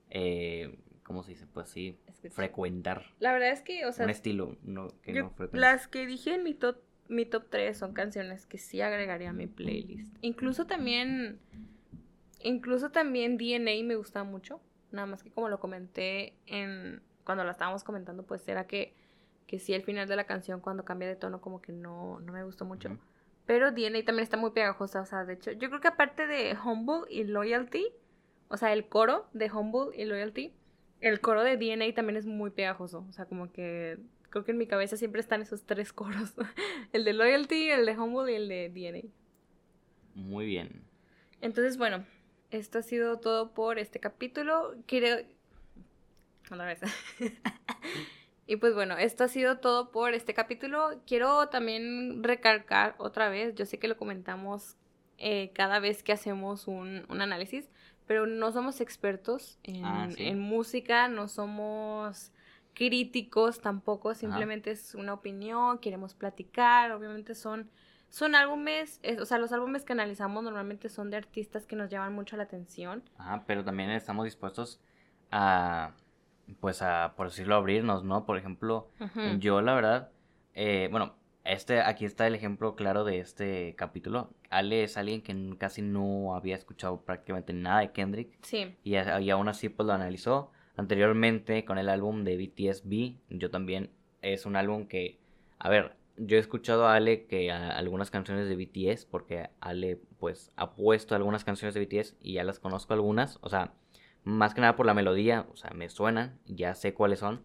[0.10, 1.46] Eh, ¿Cómo se dice?
[1.48, 2.00] Pues sí,
[2.32, 3.06] frecuentar.
[3.20, 4.06] La verdad es que, o sea.
[4.06, 6.78] Un estilo no, que no Las que dije en mi top,
[7.10, 10.16] mi top 3 son canciones que sí agregaría a mi playlist.
[10.22, 11.40] Incluso también.
[12.42, 14.62] Incluso también DNA me gusta mucho.
[14.92, 18.96] Nada más que como lo comenté en cuando la estábamos comentando, pues era que,
[19.48, 22.32] que sí, el final de la canción cuando cambia de tono como que no, no
[22.32, 22.98] me gustó mucho.
[23.48, 26.56] Pero DNA también está muy pegajosa, o sea, de hecho, yo creo que aparte de
[26.64, 27.88] Humble y Loyalty,
[28.50, 30.54] o sea, el coro de Humble y Loyalty,
[31.00, 33.98] el coro de DNA también es muy pegajoso, o sea, como que
[34.30, 36.36] creo que en mi cabeza siempre están esos tres coros,
[36.94, 39.10] el de Loyalty, el de Humble y el de DNA.
[40.14, 40.84] Muy bien.
[41.42, 42.06] Entonces, bueno,
[42.52, 44.76] esto ha sido todo por este capítulo.
[44.88, 45.24] Quiero...
[46.50, 46.82] Otra vez.
[48.48, 51.02] y pues bueno, esto ha sido todo por este capítulo.
[51.06, 54.78] Quiero también recalcar otra vez, yo sé que lo comentamos
[55.18, 57.70] eh, cada vez que hacemos un, análisis,
[58.06, 62.32] pero no somos expertos en, ah, en música, no somos
[62.74, 67.70] críticos tampoco, simplemente es una opinión, queremos platicar, obviamente son
[68.10, 72.14] son álbumes, o sea, los álbumes que analizamos normalmente son de artistas que nos llaman
[72.14, 73.04] mucho la atención.
[73.18, 74.80] Ah, pero también estamos dispuestos
[75.30, 75.94] a,
[76.60, 78.26] pues a, por decirlo, abrirnos, ¿no?
[78.26, 78.90] Por ejemplo,
[79.40, 80.12] yo la verdad,
[80.54, 84.32] eh, bueno, este, aquí está el ejemplo claro de este capítulo.
[84.50, 88.38] Ale es alguien que casi no había escuchado prácticamente nada de Kendrick.
[88.42, 88.76] Sí.
[88.84, 90.52] Y, y aún así pues lo analizó.
[90.76, 93.90] Anteriormente con el álbum de BTS B, yo también,
[94.22, 95.20] es un álbum que,
[95.58, 100.52] a ver, yo he escuchado a Ale que algunas canciones de BTS, porque Ale pues
[100.56, 103.74] ha puesto algunas canciones de BTS y ya las conozco algunas, o sea,
[104.28, 107.42] más que nada por la melodía, o sea, me suenan, ya sé cuáles son,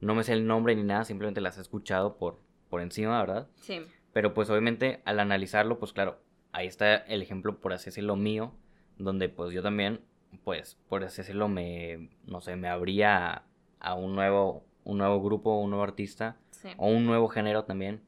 [0.00, 3.48] no me sé el nombre ni nada, simplemente las he escuchado por, por encima, ¿verdad?
[3.56, 3.80] Sí.
[4.12, 6.18] Pero pues obviamente al analizarlo, pues claro,
[6.52, 8.52] ahí está el ejemplo, por así decirlo, mío,
[8.98, 10.00] donde pues yo también,
[10.44, 13.44] pues, por así decirlo, me, no sé, me abría
[13.80, 16.36] a un nuevo, un nuevo grupo, un nuevo artista,
[16.78, 18.02] o un nuevo género también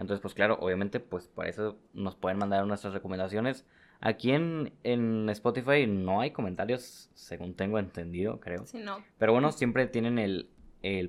[0.00, 3.66] entonces, pues claro, obviamente, pues por eso nos pueden mandar nuestras recomendaciones.
[4.00, 8.66] Aquí en, en Spotify no hay comentarios, según tengo entendido, creo.
[8.66, 9.04] Sí, no.
[9.18, 10.48] Pero bueno, siempre tienen el,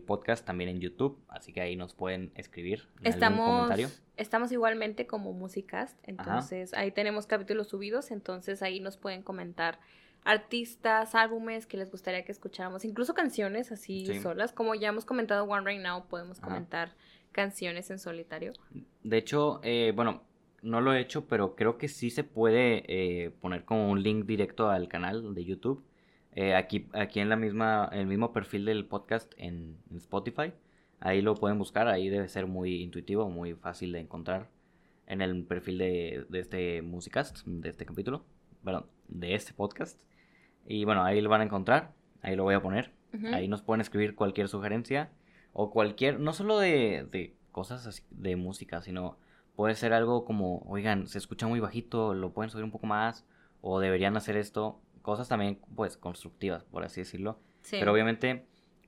[0.06, 3.90] podcast también en YouTube, así que ahí nos pueden escribir estamos, comentario.
[4.18, 9.80] Estamos igualmente como Musicast, entonces ahí tenemos capítulos subidos, entonces ahí nos pueden comentar
[10.26, 15.46] artistas, álbumes que les gustaría que escucháramos, incluso canciones así solas, como ya hemos comentado
[15.46, 16.92] One Right Now, podemos comentar
[17.32, 18.52] canciones en solitario.
[19.04, 20.24] De hecho, eh, bueno,
[20.62, 24.26] no lo he hecho, pero creo que sí se puede eh, poner como un link
[24.26, 25.84] directo al canal de YouTube.
[26.34, 30.54] Eh, aquí, aquí en la misma, el mismo perfil del podcast en, Spotify.
[31.00, 34.50] Ahí lo pueden buscar, ahí debe ser muy intuitivo, muy fácil de encontrar
[35.08, 38.24] en el perfil de, de este Musicast, de este capítulo,
[38.62, 40.00] bueno, de este podcast.
[40.66, 42.92] Y bueno, ahí lo van a encontrar, ahí lo voy a poner.
[43.34, 45.12] Ahí nos pueden escribir cualquier sugerencia
[45.52, 49.18] o cualquier, no solo de, de cosas así, de música, sino
[49.56, 53.26] puede ser algo como, oigan, se escucha muy bajito, lo pueden subir un poco más,
[53.61, 57.40] o deberían hacer esto, cosas también pues constructivas, por así decirlo.
[57.69, 58.45] Pero obviamente,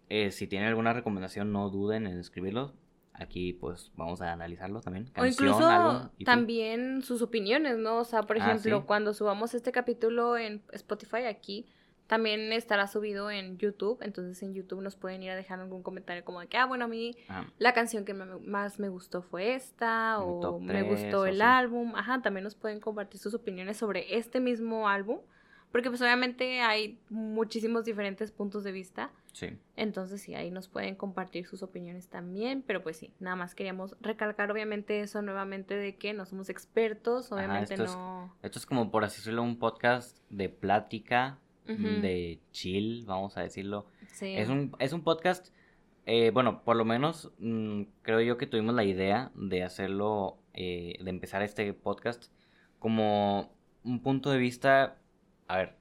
[0.10, 2.74] eh, si tienen alguna recomendación, no duden en escribirlo.
[3.16, 5.12] Aquí pues vamos a analizarlo también.
[5.16, 8.00] o incluso también sus opiniones, ¿no?
[8.00, 11.68] O sea, por ah, ejemplo, cuando subamos este capítulo en Spotify aquí,
[12.08, 16.24] también estará subido en YouTube, entonces en YouTube nos pueden ir a dejar algún comentario
[16.26, 17.46] como de que, ah, bueno, a mí ah.
[17.60, 22.44] la canción que más me gustó fue esta, o me gustó el álbum, ajá, también
[22.44, 25.20] nos pueden compartir sus opiniones sobre este mismo álbum,
[25.72, 29.10] porque pues obviamente hay muchísimos diferentes puntos de vista.
[29.32, 29.58] Sí.
[29.76, 33.96] Entonces sí, ahí nos pueden compartir sus opiniones también, pero pues sí, nada más queríamos
[34.00, 38.36] recalcar obviamente eso nuevamente de que no somos expertos, obviamente no...
[38.44, 43.86] esto es como por así decirlo un podcast de plática de chill, vamos a decirlo.
[44.22, 45.50] Es, un, es un podcast,
[46.06, 50.98] eh, bueno, por lo menos mm, creo yo que tuvimos la idea de hacerlo, eh,
[51.02, 52.26] de empezar este podcast
[52.80, 53.52] como
[53.84, 54.98] un punto de vista,
[55.48, 55.76] a ver,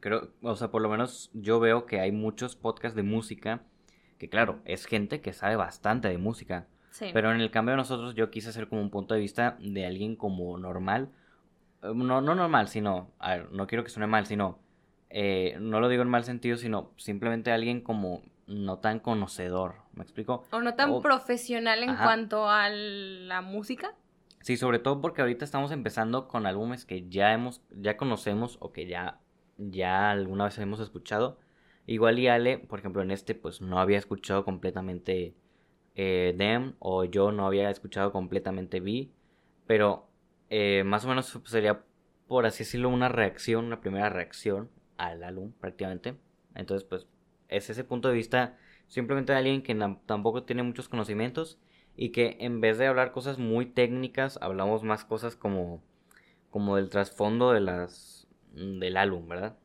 [0.00, 3.62] creo, o sea, por lo menos yo veo que hay muchos podcasts de música,
[4.18, 6.66] que claro, es gente que sabe bastante de música.
[7.12, 9.84] Pero en el cambio de nosotros yo quise hacer como un punto de vista de
[9.84, 11.08] alguien como normal.
[11.82, 14.58] Eh, no, no normal, sino, a ver, no quiero que suene mal, sino
[15.16, 20.02] eh, no lo digo en mal sentido, sino simplemente alguien como no tan conocedor, ¿me
[20.02, 20.44] explico?
[20.50, 23.94] O no tan profesional en cuanto a la música.
[24.40, 28.72] Sí, sobre todo porque ahorita estamos empezando con álbumes que ya hemos, ya conocemos o
[28.72, 29.20] que ya,
[29.56, 31.38] ya alguna vez hemos escuchado.
[31.86, 35.36] Igual y Ale, por ejemplo, en este pues no había escuchado completamente
[35.94, 39.12] eh, Dem o yo no había escuchado completamente Vi,
[39.68, 40.08] pero
[40.50, 41.84] eh, más o menos sería,
[42.26, 46.16] por así decirlo, una reacción, una primera reacción al álbum prácticamente.
[46.54, 47.06] Entonces pues
[47.48, 48.56] es ese punto de vista
[48.88, 49.74] simplemente de alguien que
[50.06, 51.58] tampoco tiene muchos conocimientos
[51.96, 55.82] y que en vez de hablar cosas muy técnicas, hablamos más cosas como,
[56.50, 59.56] como del trasfondo de las, del álbum, ¿verdad?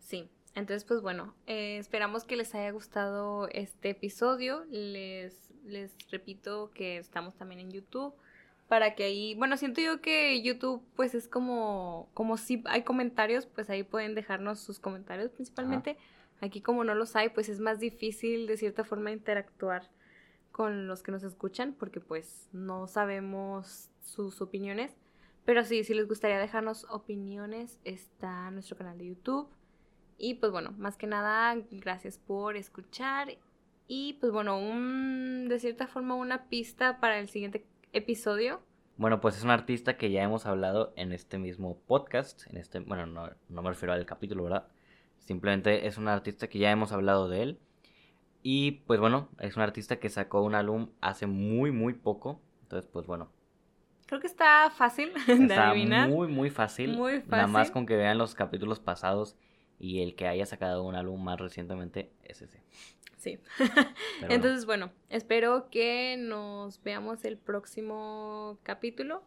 [0.00, 4.64] Sí, entonces pues bueno, eh, esperamos que les haya gustado este episodio.
[4.70, 8.14] Les, les repito que estamos también en YouTube
[8.68, 13.46] para que ahí, bueno, siento yo que YouTube pues es como, como si hay comentarios,
[13.46, 15.96] pues ahí pueden dejarnos sus comentarios principalmente.
[16.40, 19.88] Aquí como no los hay, pues es más difícil de cierta forma interactuar
[20.50, 24.96] con los que nos escuchan porque pues no sabemos sus opiniones.
[25.44, 29.48] Pero sí, si les gustaría dejarnos opiniones, está nuestro canal de YouTube.
[30.16, 33.36] Y pues bueno, más que nada, gracias por escuchar.
[33.86, 38.60] Y pues bueno, un, de cierta forma una pista para el siguiente episodio.
[38.96, 42.46] Bueno, pues es un artista que ya hemos hablado en este mismo podcast.
[42.48, 44.68] En este, bueno, no, no me refiero al capítulo, ¿verdad?
[45.18, 47.60] Simplemente es un artista que ya hemos hablado de él.
[48.42, 52.42] Y pues bueno, es un artista que sacó un álbum hace muy, muy poco.
[52.62, 53.32] Entonces, pues bueno.
[54.06, 55.74] Creo que está fácil de está
[56.06, 56.96] Muy, muy fácil.
[56.96, 57.30] Muy fácil.
[57.30, 59.36] Nada más con que vean los capítulos pasados
[59.78, 62.62] y el que haya sacado un álbum más recientemente es ese.
[63.24, 63.38] Sí.
[64.28, 69.22] Entonces, bueno, espero que nos veamos el próximo capítulo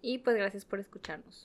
[0.00, 1.42] y pues gracias por escucharnos.